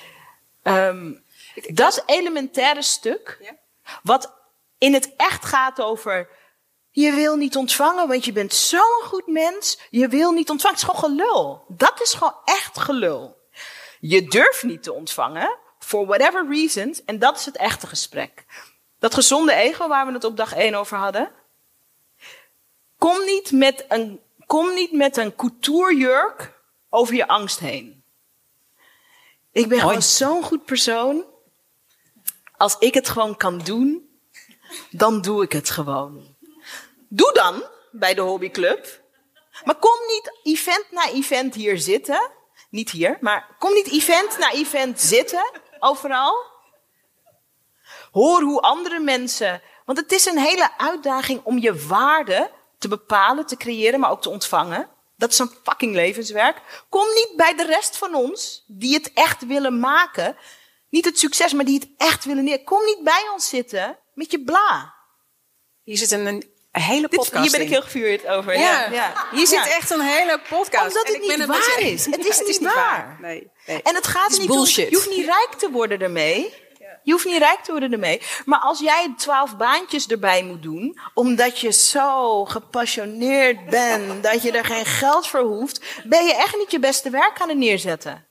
Ehm, 0.63 1.13
dat 1.73 2.03
elementaire 2.07 2.83
stuk, 2.83 3.39
Ja. 3.43 3.57
wat 4.03 4.33
in 4.79 4.95
het 4.95 5.13
echt 5.17 5.45
gaat 5.45 5.81
over. 5.81 6.29
Je 6.97 7.13
wil 7.13 7.37
niet 7.37 7.57
ontvangen, 7.57 8.09
want 8.09 8.25
je 8.25 8.33
bent 8.33 8.55
zo'n 8.55 9.03
goed 9.03 9.27
mens. 9.27 9.79
Je 9.91 10.09
wil 10.09 10.33
niet 10.33 10.51
ontvangen. 10.51 10.79
Het 10.79 10.89
is 10.89 10.95
gewoon 10.95 11.11
gelul. 11.11 11.65
Dat 11.69 12.01
is 12.01 12.13
gewoon 12.13 12.37
echt 12.45 12.79
gelul. 12.79 13.37
Je 14.01 14.29
durft 14.29 14.63
niet 14.63 14.83
te 14.83 14.93
ontvangen, 14.93 15.59
for 15.79 16.07
whatever 16.07 16.47
reasons. 16.49 17.05
En 17.05 17.19
dat 17.19 17.39
is 17.39 17.45
het 17.45 17.57
echte 17.57 17.87
gesprek. 17.87 18.45
Dat 18.99 19.15
gezonde 19.15 19.53
ego 19.53 19.89
waar 19.89 20.07
we 20.07 20.13
het 20.13 20.25
op 20.25 20.37
dag 20.37 20.55
één 20.55 20.75
over 20.75 20.97
hadden. 20.97 21.31
Kom 22.99 23.25
niet 23.25 23.53
met 23.53 23.85
een, 23.89 24.21
kom 24.47 24.75
niet 24.75 24.93
met 24.93 25.17
een 25.17 25.37
coutuurjurk 25.37 26.61
over 26.91 27.15
je 27.15 27.29
angst 27.29 27.59
heen. 27.59 28.05
Ik 29.53 29.69
ben 29.69 29.81
gewoon 29.81 30.03
zo'n 30.03 30.43
goed 30.43 30.65
persoon. 30.65 31.25
Als 32.57 32.77
ik 32.79 32.95
het 32.95 33.09
gewoon 33.09 33.37
kan 33.37 33.59
doen, 33.59 34.09
dan 34.91 35.21
doe 35.21 35.43
ik 35.43 35.53
het 35.53 35.71
gewoon. 35.71 36.34
Doe 37.09 37.33
dan 37.33 37.65
bij 37.91 38.15
de 38.15 38.21
hobbyclub. 38.21 39.03
Maar 39.65 39.77
kom 39.77 39.99
niet 40.07 40.39
event 40.43 40.87
na 40.91 41.11
event 41.11 41.55
hier 41.55 41.79
zitten. 41.79 42.31
Niet 42.71 42.91
hier, 42.91 43.19
maar 43.21 43.57
kom 43.59 43.73
niet 43.73 43.91
event 43.91 44.39
na 44.39 44.53
event 44.53 45.01
zitten. 45.01 45.51
Overal. 45.79 46.53
Hoor 48.11 48.43
hoe 48.43 48.61
andere 48.61 48.99
mensen. 48.99 49.63
Want 49.85 49.99
het 49.99 50.13
is 50.13 50.25
een 50.25 50.39
hele 50.39 50.79
uitdaging 50.79 51.41
om 51.45 51.59
je 51.59 51.87
waarde 51.87 52.51
te 52.79 52.89
bepalen, 52.89 53.47
te 53.47 53.57
creëren, 53.57 54.01
maar 54.01 54.11
ook 54.11 54.23
te 54.23 54.31
ontvangen. 54.31 54.89
Dat 55.17 55.31
is 55.31 55.39
een 55.39 55.51
fucking 55.63 55.95
levenswerk. 55.95 56.85
Kom 56.89 57.07
niet 57.15 57.33
bij 57.37 57.55
de 57.57 57.65
rest 57.65 57.97
van 57.97 58.15
ons, 58.15 58.65
die 58.67 58.95
het 58.95 59.13
echt 59.13 59.47
willen 59.47 59.79
maken. 59.79 60.37
Niet 60.89 61.05
het 61.05 61.19
succes, 61.19 61.53
maar 61.53 61.65
die 61.65 61.79
het 61.79 61.89
echt 61.97 62.25
willen 62.25 62.45
neer. 62.45 62.65
Kom 62.65 62.85
niet 62.85 63.05
bij 63.05 63.29
ons 63.33 63.49
zitten 63.49 63.99
met 64.15 64.31
je 64.31 64.45
bla. 64.45 64.95
Hier 65.83 65.97
zit 65.97 66.11
een, 66.11 66.54
een 66.75 66.83
hele 66.83 67.09
Dit, 67.09 67.19
podcast 67.19 67.43
hier 67.43 67.51
ben 67.51 67.61
ik 67.61 67.69
heel 67.69 67.83
gevuurd 67.83 68.27
over. 68.27 68.59
Ja, 68.59 68.89
ja. 68.91 69.13
hier 69.31 69.47
zit 69.47 69.65
Ja. 69.65 69.71
echt 69.71 69.91
een 69.91 70.01
hele 70.01 70.41
podcast. 70.49 70.87
Omdat 70.87 71.05
En 71.07 71.13
het 71.13 71.23
ik 71.23 71.29
ben 71.29 71.39
niet 71.39 71.47
waar 71.49 71.81
is. 71.81 72.07
Het 72.07 72.25
Ja, 72.25 72.31
is 72.31 72.59
niet 72.59 72.63
waar. 72.75 73.17
Nee, 73.21 73.51
nee. 73.67 73.83
En 73.83 73.95
het 73.95 74.07
gaat 74.07 74.23
Het 74.23 74.31
is 74.31 74.37
er 74.39 74.43
niet 74.45 74.53
bullshit. 74.53 74.85
om. 74.85 74.91
Je 74.91 74.97
hoeft 74.97 75.11
niet 75.17 75.25
rijk 75.27 75.51
te 75.59 75.71
worden 75.71 76.01
ermee. 76.01 76.63
Je 77.03 77.13
hoeft 77.13 77.25
niet 77.25 77.39
rijk 77.39 77.61
te 77.61 77.71
worden 77.71 77.93
ermee. 77.93 78.21
Maar 78.45 78.59
als 78.59 78.79
jij 78.81 79.15
twaalf 79.17 79.57
baantjes 79.57 80.07
erbij 80.07 80.43
moet 80.45 80.63
doen, 80.63 80.99
omdat 81.15 81.59
je 81.61 81.73
zo 81.73 82.45
gepassioneerd 82.45 83.65
bent 83.71 84.23
dat 84.23 84.43
je 84.43 84.51
er 84.53 84.65
geen 84.65 84.87
geld 84.87 85.27
voor 85.27 85.41
hoeft, 85.41 85.81
ben 86.05 86.25
je 86.27 86.35
echt 86.35 86.57
niet 86.57 86.71
je 86.71 86.79
beste 86.79 87.11
werk 87.11 87.41
aan 87.41 87.49
het 87.49 87.59
neerzetten. 87.59 88.27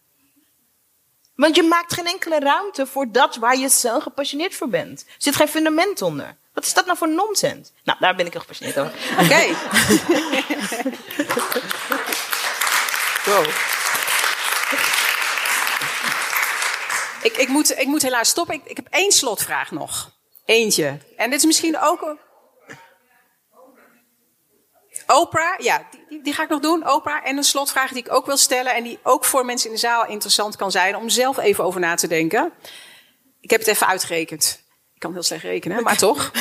Want 1.36 1.56
je 1.56 1.64
maakt 1.64 1.94
geen 1.94 2.06
enkele 2.08 2.40
ruimte 2.40 2.86
voor 2.88 3.12
dat 3.12 3.36
waar 3.36 3.58
je 3.58 3.70
zo 3.70 4.00
gepassioneerd 4.00 4.56
voor 4.56 4.70
bent. 4.70 5.02
Er 5.08 5.14
zit 5.18 5.36
geen 5.36 5.48
fundament 5.48 6.02
onder. 6.02 6.38
Wat 6.54 6.66
is 6.66 6.74
dat 6.74 6.86
nou 6.86 6.98
voor 6.98 7.10
nonsens? 7.10 7.72
Nou, 7.84 8.00
daar 8.00 8.16
ben 8.16 8.26
ik 8.26 8.32
heel 8.32 8.42
gepassioneerd 8.42 8.80
over. 8.80 8.94
Oké. 9.24 9.46
wow. 13.32 13.46
Ik, 17.24 17.38
ik, 17.38 17.48
moet, 17.48 17.78
ik 17.80 17.88
moet 17.88 18.02
helaas 18.02 18.30
stoppen. 18.30 18.56
Ik, 18.56 18.62
ik 18.66 18.76
heb 18.76 18.88
één 18.90 19.12
slotvraag 19.12 19.72
nog. 19.72 20.12
Eentje. 20.46 20.98
En 21.18 21.30
dit 21.30 21.40
is 21.40 21.46
misschien 21.46 21.80
ook... 21.80 22.02
een- 22.02 22.20
Oprah, 25.08 25.60
ja, 25.60 25.88
die, 25.92 26.06
die, 26.10 26.22
die 26.24 26.34
ga 26.34 26.44
ik 26.44 26.50
nog 26.50 26.60
doen. 26.60 26.90
Oprah. 26.92 27.28
En 27.28 27.38
een 27.38 27.44
slotvraag 27.44 27.90
die 27.92 28.04
ik 28.06 28.14
ook 28.14 28.26
wil 28.26 28.38
stellen. 28.38 28.76
En 28.76 28.84
die 28.84 29.00
ook 29.04 29.26
voor 29.26 29.46
mensen 29.46 29.68
in 29.68 29.74
de 29.74 29.80
zaal 29.80 30.06
interessant 30.08 30.56
kan 30.56 30.72
zijn. 30.72 30.96
Om 30.96 31.10
zelf 31.10 31.38
even 31.38 31.64
over 31.64 31.80
na 31.80 31.96
te 31.96 32.08
denken. 32.08 32.54
Ik 33.42 33.50
heb 33.50 33.60
het 33.60 33.70
even 33.70 33.88
uitgerekend. 33.88 34.63
Kan 35.04 35.14
heel 35.14 35.24
slecht 35.24 35.44
rekenen, 35.44 35.84
maar 35.84 35.98
toch. 35.98 36.32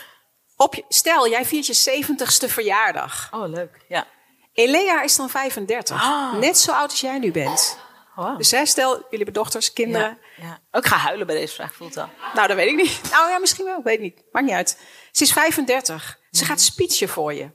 Op 0.56 0.74
je, 0.74 0.84
stel, 0.88 1.28
jij 1.28 1.44
viert 1.44 1.66
je 1.66 2.04
70ste 2.04 2.50
verjaardag. 2.50 3.28
Oh, 3.30 3.48
leuk. 3.48 3.84
Ja. 3.88 4.06
Elea 4.52 5.02
is 5.02 5.16
dan 5.16 5.30
35. 5.30 6.02
Ah. 6.02 6.34
Net 6.34 6.58
zo 6.58 6.72
oud 6.72 6.90
als 6.90 7.00
jij 7.00 7.18
nu 7.18 7.32
bent. 7.32 7.78
Wow. 8.14 8.36
Dus 8.36 8.50
hè, 8.50 8.66
stel, 8.66 8.90
jullie 8.90 9.06
hebben 9.10 9.34
dochters, 9.34 9.72
kinderen. 9.72 10.18
Ja, 10.36 10.44
ja. 10.44 10.60
Ook 10.70 10.86
ga 10.86 10.96
huilen 10.96 11.26
bij 11.26 11.36
deze 11.36 11.54
vraag, 11.54 11.74
voelt 11.74 11.96
al. 11.96 12.08
Nou, 12.34 12.48
dat 12.48 12.56
weet 12.56 12.68
ik 12.68 12.76
niet. 12.76 13.00
Nou 13.10 13.30
ja, 13.30 13.38
misschien 13.38 13.64
wel. 13.64 13.82
Weet 13.82 13.94
ik 13.94 14.00
niet. 14.00 14.22
Maakt 14.32 14.46
niet 14.46 14.54
uit. 14.54 14.78
Ze 15.12 15.22
is 15.22 15.32
35. 15.32 16.18
Ze 16.30 16.44
gaat 16.44 16.60
speechen 16.60 17.08
voor 17.08 17.34
je. 17.34 17.50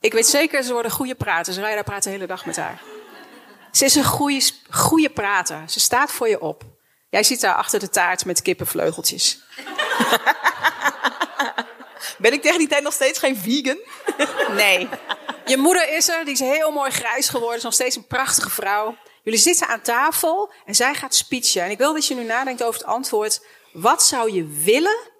Ik 0.00 0.12
weet 0.12 0.26
zeker, 0.26 0.62
ze 0.62 0.72
worden 0.72 0.90
goede 0.90 1.14
praters. 1.14 1.56
Rijda 1.56 1.82
praat 1.82 2.02
de 2.02 2.10
hele 2.10 2.26
dag 2.26 2.46
met 2.46 2.56
haar. 2.56 2.82
Ze 3.70 3.84
is 3.84 3.94
een 3.94 4.04
goede, 4.04 4.50
goede 4.70 5.10
prater. 5.10 5.62
Ze 5.66 5.80
staat 5.80 6.12
voor 6.12 6.28
je 6.28 6.40
op. 6.40 6.71
Jij 7.12 7.22
zit 7.22 7.40
daar 7.40 7.54
achter 7.54 7.80
de 7.80 7.88
taart 7.88 8.24
met 8.24 8.42
kippenvleugeltjes. 8.42 9.38
Ben 12.18 12.32
ik 12.32 12.42
tegen 12.42 12.58
die 12.58 12.68
tijd 12.68 12.82
nog 12.82 12.92
steeds 12.92 13.18
geen 13.18 13.36
vegan? 13.36 13.78
Nee. 14.56 14.88
Je 15.46 15.56
moeder 15.56 15.96
is 15.96 16.08
er, 16.08 16.24
die 16.24 16.34
is 16.34 16.40
heel 16.40 16.70
mooi 16.70 16.90
grijs 16.90 17.28
geworden, 17.28 17.56
is 17.56 17.62
nog 17.62 17.72
steeds 17.72 17.96
een 17.96 18.06
prachtige 18.06 18.50
vrouw. 18.50 18.96
Jullie 19.22 19.38
zitten 19.38 19.68
aan 19.68 19.80
tafel 19.80 20.52
en 20.64 20.74
zij 20.74 20.94
gaat 20.94 21.14
speechen. 21.14 21.62
En 21.62 21.70
ik 21.70 21.78
wil 21.78 21.92
dat 21.92 22.06
je 22.06 22.14
nu 22.14 22.24
nadenkt 22.24 22.62
over 22.62 22.80
het 22.80 22.88
antwoord. 22.88 23.46
Wat 23.72 24.02
zou 24.02 24.32
je 24.32 24.46
willen 24.46 25.10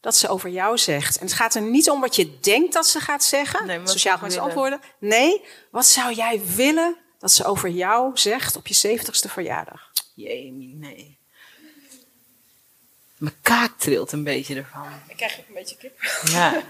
dat 0.00 0.16
ze 0.16 0.28
over 0.28 0.50
jou 0.50 0.78
zegt? 0.78 1.18
En 1.18 1.26
het 1.26 1.34
gaat 1.34 1.54
er 1.54 1.62
niet 1.62 1.90
om 1.90 2.00
wat 2.00 2.16
je 2.16 2.38
denkt 2.40 2.72
dat 2.72 2.86
ze 2.86 3.00
gaat 3.00 3.24
zeggen. 3.24 3.66
Nee, 3.66 3.80
Sociaal 3.84 4.18
mensen 4.20 4.42
antwoorden. 4.42 4.80
Nee, 4.98 5.44
wat 5.70 5.86
zou 5.86 6.14
jij 6.14 6.40
willen 6.54 6.96
dat 7.18 7.32
ze 7.32 7.44
over 7.44 7.68
jou 7.68 8.10
zegt 8.14 8.56
op 8.56 8.66
je 8.66 8.98
70ste 8.98 9.30
verjaardag? 9.32 9.90
Jee, 10.14 10.52
nee. 10.52 11.17
Mijn 13.18 13.34
kaak 13.42 13.78
trilt 13.78 14.12
een 14.12 14.24
beetje 14.24 14.54
ervan. 14.54 14.88
Ik 15.06 15.16
krijg 15.16 15.38
een 15.38 15.54
beetje 15.54 15.76
kip. 15.76 16.02
Ja. 16.24 16.62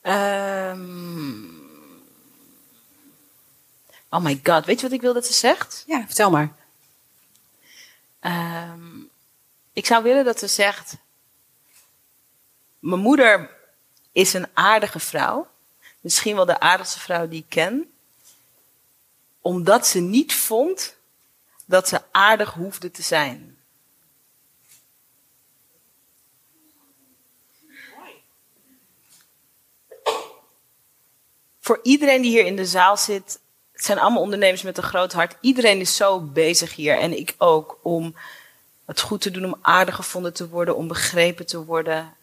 Ehm. 0.00 1.44
oh 4.08 4.22
my 4.22 4.40
god, 4.42 4.64
weet 4.64 4.80
je 4.80 4.86
wat 4.86 4.92
ik 4.96 5.00
wil 5.00 5.14
dat 5.14 5.26
ze 5.26 5.32
zegt? 5.32 5.84
Ja, 5.86 6.04
vertel 6.06 6.30
maar. 6.30 6.52
Ehm, 8.20 9.00
ik 9.72 9.86
zou 9.86 10.02
willen 10.02 10.24
dat 10.24 10.38
ze 10.38 10.46
zegt. 10.46 10.96
Mijn 12.78 13.00
moeder 13.00 13.50
is 14.12 14.32
een 14.32 14.48
aardige 14.54 15.00
vrouw. 15.00 15.48
Misschien 16.00 16.36
wel 16.36 16.46
de 16.46 16.60
aardigste 16.60 17.00
vrouw 17.00 17.28
die 17.28 17.40
ik 17.40 17.48
ken. 17.48 17.92
Omdat 19.40 19.86
ze 19.86 19.98
niet 19.98 20.34
vond 20.34 20.96
dat 21.66 21.88
ze 21.88 22.02
aardig 22.10 22.52
hoefde 22.52 22.90
te 22.90 23.02
zijn. 23.02 23.59
Voor 31.70 31.80
iedereen 31.82 32.22
die 32.22 32.30
hier 32.30 32.46
in 32.46 32.56
de 32.56 32.66
zaal 32.66 32.96
zit, 32.96 33.40
het 33.72 33.84
zijn 33.84 33.98
allemaal 33.98 34.22
ondernemers 34.22 34.62
met 34.62 34.76
een 34.76 34.82
groot 34.82 35.12
hart. 35.12 35.36
Iedereen 35.40 35.80
is 35.80 35.96
zo 35.96 36.20
bezig 36.20 36.74
hier 36.74 36.98
en 36.98 37.18
ik 37.18 37.34
ook 37.38 37.78
om 37.82 38.16
het 38.84 39.00
goed 39.00 39.20
te 39.20 39.30
doen, 39.30 39.44
om 39.44 39.58
aardig 39.60 39.94
gevonden 39.94 40.32
te 40.32 40.48
worden, 40.48 40.76
om 40.76 40.88
begrepen 40.88 41.46
te 41.46 41.64
worden. 41.64 42.14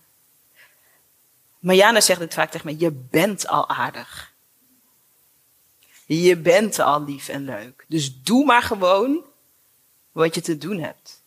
Mariana 1.59 2.01
zegt 2.01 2.19
het 2.19 2.33
vaak 2.33 2.51
tegen 2.51 2.67
me, 2.67 2.79
je 2.79 2.91
bent 2.91 3.47
al 3.47 3.69
aardig. 3.69 4.31
Je 6.05 6.37
bent 6.37 6.79
al 6.79 7.03
lief 7.03 7.27
en 7.27 7.45
leuk. 7.45 7.85
Dus 7.87 8.23
doe 8.23 8.45
maar 8.45 8.63
gewoon 8.63 9.23
wat 10.11 10.35
je 10.35 10.41
te 10.41 10.57
doen 10.57 10.79
hebt. 10.79 11.21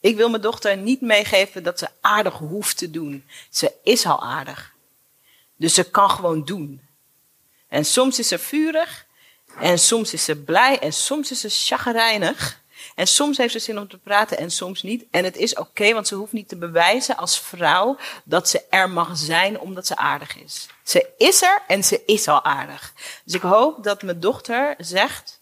Ik 0.00 0.16
wil 0.16 0.28
mijn 0.28 0.42
dochter 0.42 0.76
niet 0.76 1.00
meegeven 1.00 1.62
dat 1.62 1.78
ze 1.78 1.88
aardig 2.00 2.34
hoeft 2.34 2.76
te 2.76 2.90
doen. 2.90 3.24
Ze 3.50 3.72
is 3.82 4.06
al 4.06 4.22
aardig. 4.22 4.74
Dus 5.56 5.74
ze 5.74 5.90
kan 5.90 6.10
gewoon 6.10 6.44
doen. 6.44 6.90
En 7.72 7.84
soms 7.84 8.18
is 8.18 8.28
ze 8.28 8.38
vurig. 8.38 9.06
En 9.58 9.78
soms 9.78 10.12
is 10.12 10.24
ze 10.24 10.36
blij. 10.36 10.78
En 10.78 10.92
soms 10.92 11.30
is 11.30 11.40
ze 11.40 11.48
chagrijnig. 11.48 12.60
En 12.94 13.06
soms 13.06 13.36
heeft 13.36 13.52
ze 13.52 13.58
zin 13.58 13.78
om 13.78 13.88
te 13.88 13.98
praten 13.98 14.38
en 14.38 14.50
soms 14.50 14.82
niet. 14.82 15.04
En 15.10 15.24
het 15.24 15.36
is 15.36 15.54
oké, 15.54 15.92
want 15.92 16.08
ze 16.08 16.14
hoeft 16.14 16.32
niet 16.32 16.48
te 16.48 16.56
bewijzen 16.56 17.16
als 17.16 17.40
vrouw 17.40 17.96
dat 18.24 18.48
ze 18.48 18.64
er 18.70 18.90
mag 18.90 19.16
zijn 19.16 19.60
omdat 19.60 19.86
ze 19.86 19.96
aardig 19.96 20.36
is. 20.36 20.66
Ze 20.82 21.08
is 21.18 21.42
er 21.42 21.62
en 21.66 21.84
ze 21.84 22.04
is 22.04 22.28
al 22.28 22.44
aardig. 22.44 22.92
Dus 23.24 23.34
ik 23.34 23.42
hoop 23.42 23.84
dat 23.84 24.02
mijn 24.02 24.20
dochter 24.20 24.74
zegt 24.78 25.40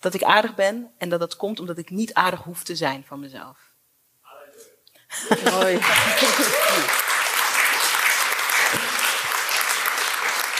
dat 0.00 0.14
ik 0.14 0.22
aardig 0.22 0.54
ben 0.54 0.90
en 0.98 1.08
dat 1.08 1.20
dat 1.20 1.36
komt 1.36 1.60
omdat 1.60 1.78
ik 1.78 1.90
niet 1.90 2.14
aardig 2.14 2.40
hoef 2.42 2.62
te 2.62 2.76
zijn 2.76 3.04
van 3.06 3.20
mezelf. 3.20 3.58
Mooi. 5.44 5.78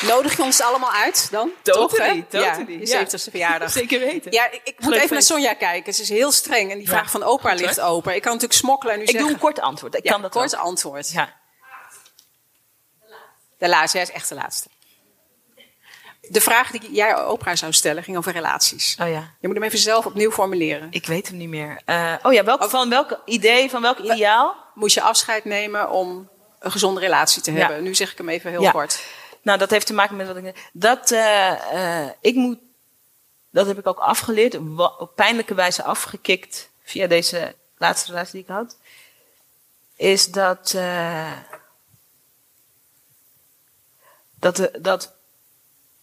Nodig 0.07 0.37
je 0.37 0.43
ons 0.43 0.61
allemaal 0.61 0.93
uit 0.93 1.29
dan? 1.31 1.51
Totally, 1.63 1.87
Toch, 1.89 1.99
hè? 1.99 2.23
totally, 2.23 2.79
Ja, 2.87 2.99
ja. 2.99 2.99
je 2.99 3.07
70ste 3.07 3.31
verjaardag. 3.31 3.71
Zeker 3.81 4.01
weten. 4.01 4.33
Ja, 4.33 4.51
ik, 4.51 4.61
ik 4.65 4.75
moet 4.81 4.89
even 4.95 4.99
naar 4.99 5.17
feest. 5.17 5.27
Sonja 5.27 5.55
kijken. 5.55 5.95
Ze 5.95 6.03
is 6.03 6.09
heel 6.09 6.33
streng 6.33 6.71
en 6.71 6.79
die 6.79 6.87
Ja. 6.87 6.93
vraag 6.93 7.11
van 7.11 7.23
opa 7.23 7.51
Goed, 7.51 7.61
ligt 7.61 7.77
hoor. 7.79 7.89
open. 7.91 8.15
Ik 8.15 8.23
kan 8.23 8.33
natuurlijk 8.33 8.61
smokkelen 8.61 8.93
en 8.95 8.99
nu 9.01 9.05
Ik 9.05 9.11
zeggen... 9.11 9.29
doe 9.29 9.37
een 9.39 9.45
kort 9.45 9.61
antwoord. 9.61 9.95
Ik 9.95 10.05
ja, 10.05 10.11
kan 10.13 10.23
dat 10.23 10.31
kort 10.31 10.57
ook. 10.57 10.63
antwoord. 10.63 11.11
Ja. 11.13 11.41
De 13.59 13.69
laatste, 13.69 13.97
jij 13.99 14.07
is 14.07 14.13
echt 14.13 14.29
de 14.29 14.35
laatste. 14.35 14.69
De 16.29 16.41
vraag 16.41 16.71
die 16.71 16.93
jij 16.93 17.25
Oprah 17.25 17.57
zou 17.57 17.73
stellen 17.73 18.03
ging 18.03 18.17
over 18.17 18.33
relaties. 18.33 18.97
Oh 19.01 19.09
ja. 19.09 19.35
Je 19.41 19.47
moet 19.47 19.57
hem 19.57 19.65
even 19.67 19.79
zelf 19.79 20.07
opnieuw 20.07 20.31
formuleren. 20.31 20.89
Ik 20.91 21.07
weet 21.07 21.29
hem 21.29 21.37
niet 21.37 21.49
meer. 21.49 21.81
Eh, 21.85 22.15
oh 22.23 22.33
ja, 22.33 22.45
welk, 22.45 22.63
Ook- 22.63 22.71
van 22.71 22.89
welk 22.89 23.21
idee, 23.25 23.71
van 23.71 23.83
welk 23.83 23.99
ideaal? 23.99 24.57
Moet 24.75 24.93
je 24.93 25.01
afscheid 25.03 25.45
nemen 25.45 25.91
om 25.91 26.31
een 26.59 26.71
gezonde 26.71 27.01
relatie 27.01 27.43
te 27.43 27.53
Ja. 27.53 27.59
hebben? 27.59 27.83
Nu 27.83 27.95
zeg 27.95 28.11
ik 28.13 28.19
hem 28.19 28.29
even 28.29 28.51
heel 28.51 28.63
Ja. 28.63 28.71
kort. 28.71 29.01
Nou, 29.43 29.59
dat 29.59 29.71
heeft 29.71 29.87
te 29.87 29.93
maken 29.93 30.17
met 30.17 30.27
wat 30.27 30.37
ik. 30.37 30.71
Dat, 30.73 31.11
eh, 31.11 32.09
ik 32.21 32.35
moet. 32.35 32.59
Dat 33.51 33.67
heb 33.67 33.79
ik 33.79 33.87
ook 33.87 33.99
afgeleerd, 33.99 34.57
op 34.99 35.13
pijnlijke 35.15 35.55
wijze 35.55 35.83
afgekikt 35.83 36.69
via 36.83 37.07
deze 37.07 37.55
laatste 37.77 38.11
relatie 38.11 38.33
die 38.33 38.43
ik 38.43 38.49
had. 38.49 38.77
Is 39.97 40.27
dat. 40.31 40.75
eh, 40.75 41.33
dat, 44.43 44.71
dat, 44.81 45.13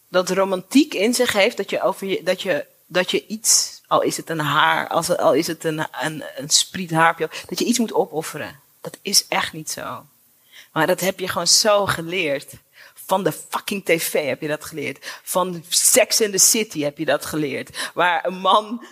dat 0.08 0.30
romantiek 0.30 0.94
in 0.94 1.14
zich 1.14 1.34
heeft 1.34 1.58
dat 1.58 1.70
je, 1.70 1.82
over 1.82 2.08
je, 2.08 2.24
dat 2.24 2.42
je, 2.42 2.66
dat 2.86 3.12
je 3.12 3.28
iets, 3.28 3.82
al 3.88 4.02
is 4.02 4.18
het 4.18 4.30
een 4.30 4.40
haar, 4.40 4.88
als, 4.88 5.18
al 5.18 5.34
is 5.34 5.48
het 5.48 5.64
een, 5.64 5.88
een, 6.02 6.24
een 6.36 6.50
spriet 6.50 6.92
haar, 6.92 7.12
op 7.12 7.18
jou, 7.18 7.32
dat 7.48 7.60
je 7.60 7.66
iets 7.66 7.80
moet 7.80 7.94
opofferen. 7.94 8.60
Dat 8.82 8.98
is 9.02 9.28
echt 9.28 9.54
niet 9.54 9.72
zo. 9.72 10.06
Maar 10.72 10.88
dat 10.88 11.00
heb 11.00 11.20
je 11.20 11.28
gewoon 11.28 11.48
zo 11.48 11.86
geleerd. 11.86 12.54
Van 13.10 13.24
de 13.24 13.32
fucking 13.32 13.86
tv 13.86 14.28
heb 14.28 14.42
je 14.42 14.48
dat 14.48 14.66
geleerd. 14.66 15.20
Van 15.24 15.64
Sex 15.70 16.22
in 16.22 16.32
the 16.32 16.38
City 16.38 16.82
heb 16.82 16.98
je 16.98 17.06
dat 17.06 17.26
geleerd. 17.26 17.92
Waar 17.94 18.26
een 18.26 18.38
man, 18.40 18.86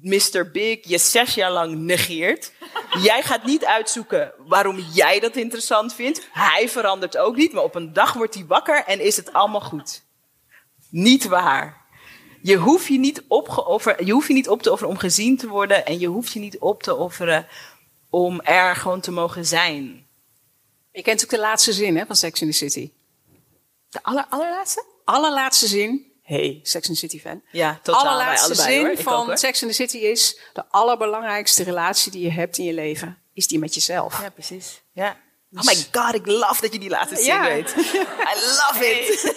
Mr. 0.00 0.50
Big, 0.52 0.88
je 0.88 0.98
zes 0.98 1.34
jaar 1.34 1.50
lang 1.50 1.74
negeert. 1.74 2.52
Jij 3.02 3.22
gaat 3.22 3.44
niet 3.44 3.64
uitzoeken 3.64 4.32
waarom 4.46 4.78
jij 4.78 5.20
dat 5.20 5.36
interessant 5.36 5.94
vindt. 5.94 6.28
Hij 6.32 6.68
verandert 6.68 7.16
ook 7.16 7.36
niet. 7.36 7.52
Maar 7.52 7.62
op 7.62 7.74
een 7.74 7.92
dag 7.92 8.12
wordt 8.12 8.34
hij 8.34 8.46
wakker 8.46 8.84
en 8.84 9.00
is 9.00 9.16
het 9.16 9.32
allemaal 9.32 9.60
goed. 9.60 10.02
Niet 10.88 11.24
waar. 11.24 11.86
Je 12.42 12.56
hoeft 12.56 12.86
je 12.86 12.98
niet, 12.98 13.24
opgeoffer, 13.28 14.04
je 14.04 14.12
hoeft 14.12 14.28
je 14.28 14.34
niet 14.34 14.48
op 14.48 14.62
te 14.62 14.72
offeren 14.72 14.92
om 14.92 14.98
gezien 14.98 15.36
te 15.36 15.48
worden. 15.48 15.86
En 15.86 15.98
je 15.98 16.06
hoeft 16.06 16.32
je 16.32 16.40
niet 16.40 16.58
op 16.58 16.82
te 16.82 16.94
offeren 16.94 17.46
om 18.08 18.40
er 18.40 18.76
gewoon 18.76 19.00
te 19.00 19.10
mogen 19.10 19.46
zijn. 19.46 20.06
Je 20.92 21.02
kent 21.02 21.24
ook 21.24 21.30
de 21.30 21.38
laatste 21.38 21.72
zin 21.72 21.96
hè, 21.96 22.06
van 22.06 22.16
Sex 22.16 22.40
in 22.40 22.50
the 22.50 22.56
City. 22.56 22.90
De 23.90 23.98
aller, 24.02 24.26
allerlaatste? 24.28 24.84
Allerlaatste 25.04 25.66
zin. 25.66 26.12
Hey, 26.22 26.60
Sex 26.62 26.88
in 26.88 26.94
the 26.94 27.00
City 27.00 27.20
fan. 27.20 27.42
Ja, 27.52 27.80
totaal. 27.82 28.06
allerlaatste 28.06 28.46
allebei, 28.46 28.72
zin 28.72 28.80
hoor. 28.80 28.90
Ik 28.90 28.98
ook, 28.98 29.26
van. 29.26 29.38
Sex 29.38 29.62
in 29.62 29.68
the 29.68 29.74
City 29.74 29.96
is... 29.96 30.38
de 30.52 30.64
allerbelangrijkste 30.70 31.62
relatie 31.62 32.12
die 32.12 32.22
je 32.22 32.30
hebt 32.30 32.58
in 32.58 32.64
je 32.64 32.72
leven... 32.72 33.18
is 33.34 33.46
die 33.46 33.58
met 33.58 33.74
jezelf. 33.74 34.20
Ja, 34.20 34.30
precies. 34.30 34.82
Ja. 34.92 35.16
Oh 35.56 35.62
my 35.64 35.86
god, 35.92 36.14
ik 36.14 36.26
love 36.26 36.60
dat 36.60 36.72
je 36.72 36.78
die 36.78 36.90
laatste 36.90 37.16
zin 37.16 37.24
Ja. 37.24 37.42
weet. 37.44 37.74
I 37.76 38.34
love 38.34 38.86
it. 38.86 39.34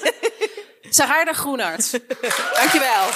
Sarayda 0.89 1.33
Groenart. 1.33 1.91
Dankjewel. 2.57 3.09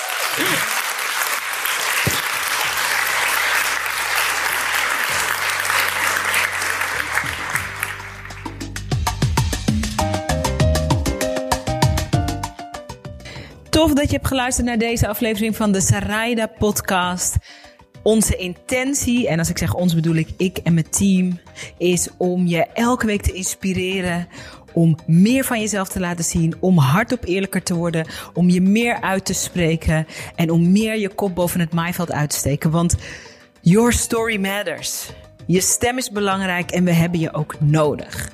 Tof 13.77 13.93
dat 13.93 14.09
je 14.09 14.15
hebt 14.15 14.27
geluisterd 14.27 14.67
naar 14.67 14.77
deze 14.77 15.07
aflevering 15.07 15.55
van 15.55 15.71
de 15.71 15.81
Sarayda 15.81 16.47
podcast. 16.47 17.35
Onze 18.03 18.35
intentie, 18.35 19.27
en 19.27 19.39
als 19.39 19.49
ik 19.49 19.57
zeg 19.57 19.73
ons 19.73 19.95
bedoel 19.95 20.15
ik 20.15 20.29
ik 20.37 20.57
en 20.57 20.73
mijn 20.73 20.89
team, 20.89 21.39
is 21.77 22.09
om 22.17 22.47
je 22.47 22.65
elke 22.73 23.05
week 23.05 23.21
te 23.21 23.31
inspireren. 23.31 24.27
Om 24.73 24.97
meer 25.05 25.43
van 25.43 25.59
jezelf 25.59 25.87
te 25.87 25.99
laten 25.99 26.23
zien, 26.23 26.55
om 26.59 26.77
hardop 26.77 27.25
eerlijker 27.25 27.63
te 27.63 27.75
worden, 27.75 28.07
om 28.33 28.49
je 28.49 28.61
meer 28.61 29.01
uit 29.01 29.25
te 29.25 29.33
spreken 29.33 30.07
en 30.35 30.51
om 30.51 30.71
meer 30.71 30.97
je 30.97 31.09
kop 31.09 31.35
boven 31.35 31.59
het 31.59 31.73
maaiveld 31.73 32.11
uit 32.11 32.29
te 32.29 32.37
steken. 32.37 32.71
Want 32.71 32.95
your 33.61 33.93
story 33.93 34.39
matters. 34.39 35.09
Je 35.45 35.61
stem 35.61 35.97
is 35.97 36.11
belangrijk 36.11 36.71
en 36.71 36.83
we 36.83 36.91
hebben 36.91 37.19
je 37.19 37.33
ook 37.33 37.55
nodig. 37.59 38.31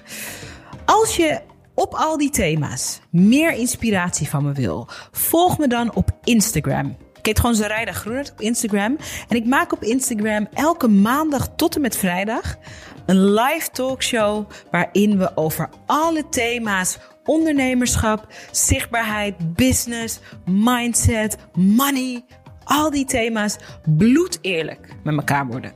Als 0.86 1.16
je 1.16 1.42
op 1.76 1.94
al 1.94 2.18
die 2.18 2.30
thema's 2.30 3.00
meer 3.10 3.54
inspiratie 3.54 4.30
van 4.30 4.44
me 4.44 4.52
wil, 4.52 4.88
volg 5.12 5.58
me 5.58 5.68
dan 5.68 5.96
op 5.96 6.12
Instagram. 6.24 6.98
Ik 7.18 7.26
heet 7.30 7.40
gewoon 7.40 7.56
Zarayda 7.56 7.92
Groenert 7.92 8.32
op 8.32 8.42
Instagram. 8.42 8.98
En 9.28 9.36
ik 9.36 9.46
maak 9.46 9.74
op 9.74 9.84
Instagram 9.84 10.48
elke 10.54 10.88
maandag 10.88 11.48
tot 11.56 11.76
en 11.76 11.82
met 11.82 11.98
vrijdag 11.98 12.58
een 13.06 13.34
live 13.34 13.70
talkshow 13.72 14.50
waarin 14.72 15.18
we 15.18 15.38
over 15.38 15.70
alle 15.86 16.30
thema's 16.30 16.98
ondernemerschap, 17.26 18.28
zichtbaarheid, 18.52 19.56
business, 19.56 20.20
mindset, 20.46 21.38
money, 21.54 22.26
al 22.64 22.90
die 22.90 23.06
thema's 23.06 23.58
bloedeerlijk 23.98 24.88
met 25.04 25.16
elkaar 25.16 25.48
worden. 25.48 25.72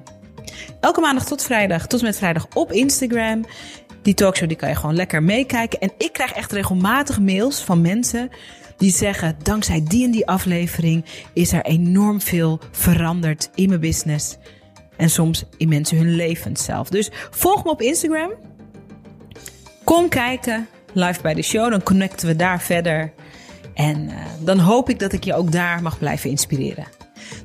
Elke 0.80 1.02
maandag 1.02 1.26
tot 1.26 1.44
vrijdag, 1.44 1.88
tot 1.88 2.00
en 2.00 2.06
met 2.06 2.18
vrijdag 2.18 2.48
op 2.54 2.72
Instagram. 2.72 3.46
Die 4.08 4.16
talkshow 4.16 4.48
die 4.48 4.58
kan 4.58 4.70
je 4.70 4.76
gewoon 4.76 4.96
lekker 4.96 5.24
meekijken. 5.24 5.80
En 5.80 5.92
ik 5.98 6.14
krijg 6.14 6.32
echt 6.32 6.52
regelmatig 6.52 7.20
mails 7.20 7.62
van 7.62 7.82
mensen 7.82 8.30
die 8.78 8.92
zeggen: 8.92 9.36
dankzij 9.44 9.84
die 9.84 10.06
en 10.06 10.12
die 10.12 10.28
aflevering 10.28 11.06
is 11.34 11.52
er 11.52 11.62
enorm 11.62 12.22
veel 12.22 12.60
veranderd 12.72 13.50
in 13.56 13.70
mijn 13.70 13.80
business. 13.80 14.38
En 14.98 15.10
soms 15.10 15.46
in 15.58 15.70
mensen 15.70 15.98
hun 15.98 16.16
levens 16.16 16.64
zelf. 16.64 16.90
Dus 16.90 17.10
volg 17.32 17.64
me 17.64 17.70
op 17.70 17.82
Instagram. 17.82 18.32
Kom 19.84 20.10
kijken 20.10 20.68
live 20.94 21.22
bij 21.22 21.34
de 21.34 21.42
show. 21.42 21.72
Dan 21.72 21.84
connecten 21.84 22.28
we 22.28 22.36
daar 22.36 22.62
verder. 22.62 23.14
En 23.74 24.10
eh, 24.10 24.16
dan 24.40 24.60
hoop 24.60 24.90
ik 24.90 25.00
dat 25.00 25.14
ik 25.14 25.24
je 25.24 25.34
ook 25.34 25.52
daar 25.52 25.82
mag 25.82 26.00
blijven 26.00 26.30
inspireren. 26.30 26.97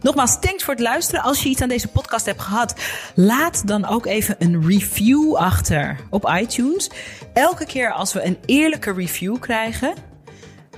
Nogmaals, 0.02 0.40
thanks 0.40 0.64
voor 0.64 0.74
het 0.74 0.82
luisteren. 0.82 1.22
Als 1.22 1.42
je 1.42 1.48
iets 1.48 1.60
aan 1.60 1.68
deze 1.68 1.88
podcast 1.88 2.26
hebt 2.26 2.40
gehad, 2.40 2.74
laat 3.14 3.66
dan 3.66 3.86
ook 3.86 4.06
even 4.06 4.36
een 4.38 4.66
review 4.66 5.34
achter 5.34 5.96
op 6.10 6.34
iTunes. 6.40 6.90
Elke 7.32 7.66
keer 7.66 7.92
als 7.92 8.12
we 8.12 8.24
een 8.24 8.38
eerlijke 8.46 8.92
review 8.92 9.38
krijgen, 9.38 9.94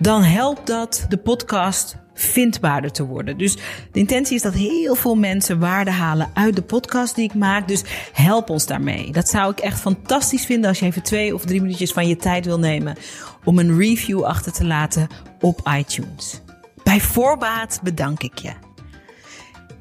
dan 0.00 0.22
helpt 0.22 0.66
dat 0.66 1.06
de 1.08 1.16
podcast 1.16 1.96
vindbaarder 2.14 2.92
te 2.92 3.04
worden. 3.04 3.38
Dus 3.38 3.54
de 3.92 3.98
intentie 3.98 4.34
is 4.36 4.42
dat 4.42 4.54
heel 4.54 4.94
veel 4.94 5.14
mensen 5.14 5.58
waarde 5.58 5.90
halen 5.90 6.30
uit 6.34 6.56
de 6.56 6.62
podcast 6.62 7.14
die 7.14 7.24
ik 7.24 7.34
maak. 7.34 7.68
Dus 7.68 7.82
help 8.12 8.50
ons 8.50 8.66
daarmee. 8.66 9.12
Dat 9.12 9.28
zou 9.28 9.50
ik 9.50 9.58
echt 9.58 9.80
fantastisch 9.80 10.44
vinden 10.44 10.68
als 10.68 10.78
je 10.78 10.86
even 10.86 11.02
twee 11.02 11.34
of 11.34 11.44
drie 11.44 11.60
minuutjes 11.60 11.92
van 11.92 12.08
je 12.08 12.16
tijd 12.16 12.44
wil 12.44 12.58
nemen 12.58 12.96
om 13.44 13.58
een 13.58 13.78
review 13.78 14.22
achter 14.22 14.52
te 14.52 14.64
laten 14.64 15.06
op 15.40 15.70
iTunes. 15.78 16.40
Bij 16.82 17.00
voorbaat 17.00 17.80
bedank 17.82 18.22
ik 18.22 18.38
je. 18.38 18.63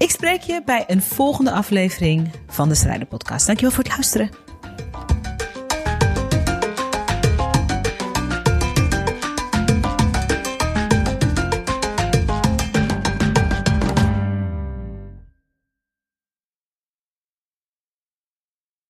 Ik 0.04 0.10
spreek 0.10 0.42
je 0.42 0.62
bij 0.66 0.84
een 0.88 1.02
volgende 1.02 1.52
aflevering 1.52 2.32
van 2.48 2.70
de 2.70 2.76
Strijden 2.76 3.08
Podcast. 3.08 3.46
Dankjewel 3.46 3.76
voor 3.76 3.84
het 3.84 3.94
luisteren. 3.94 4.43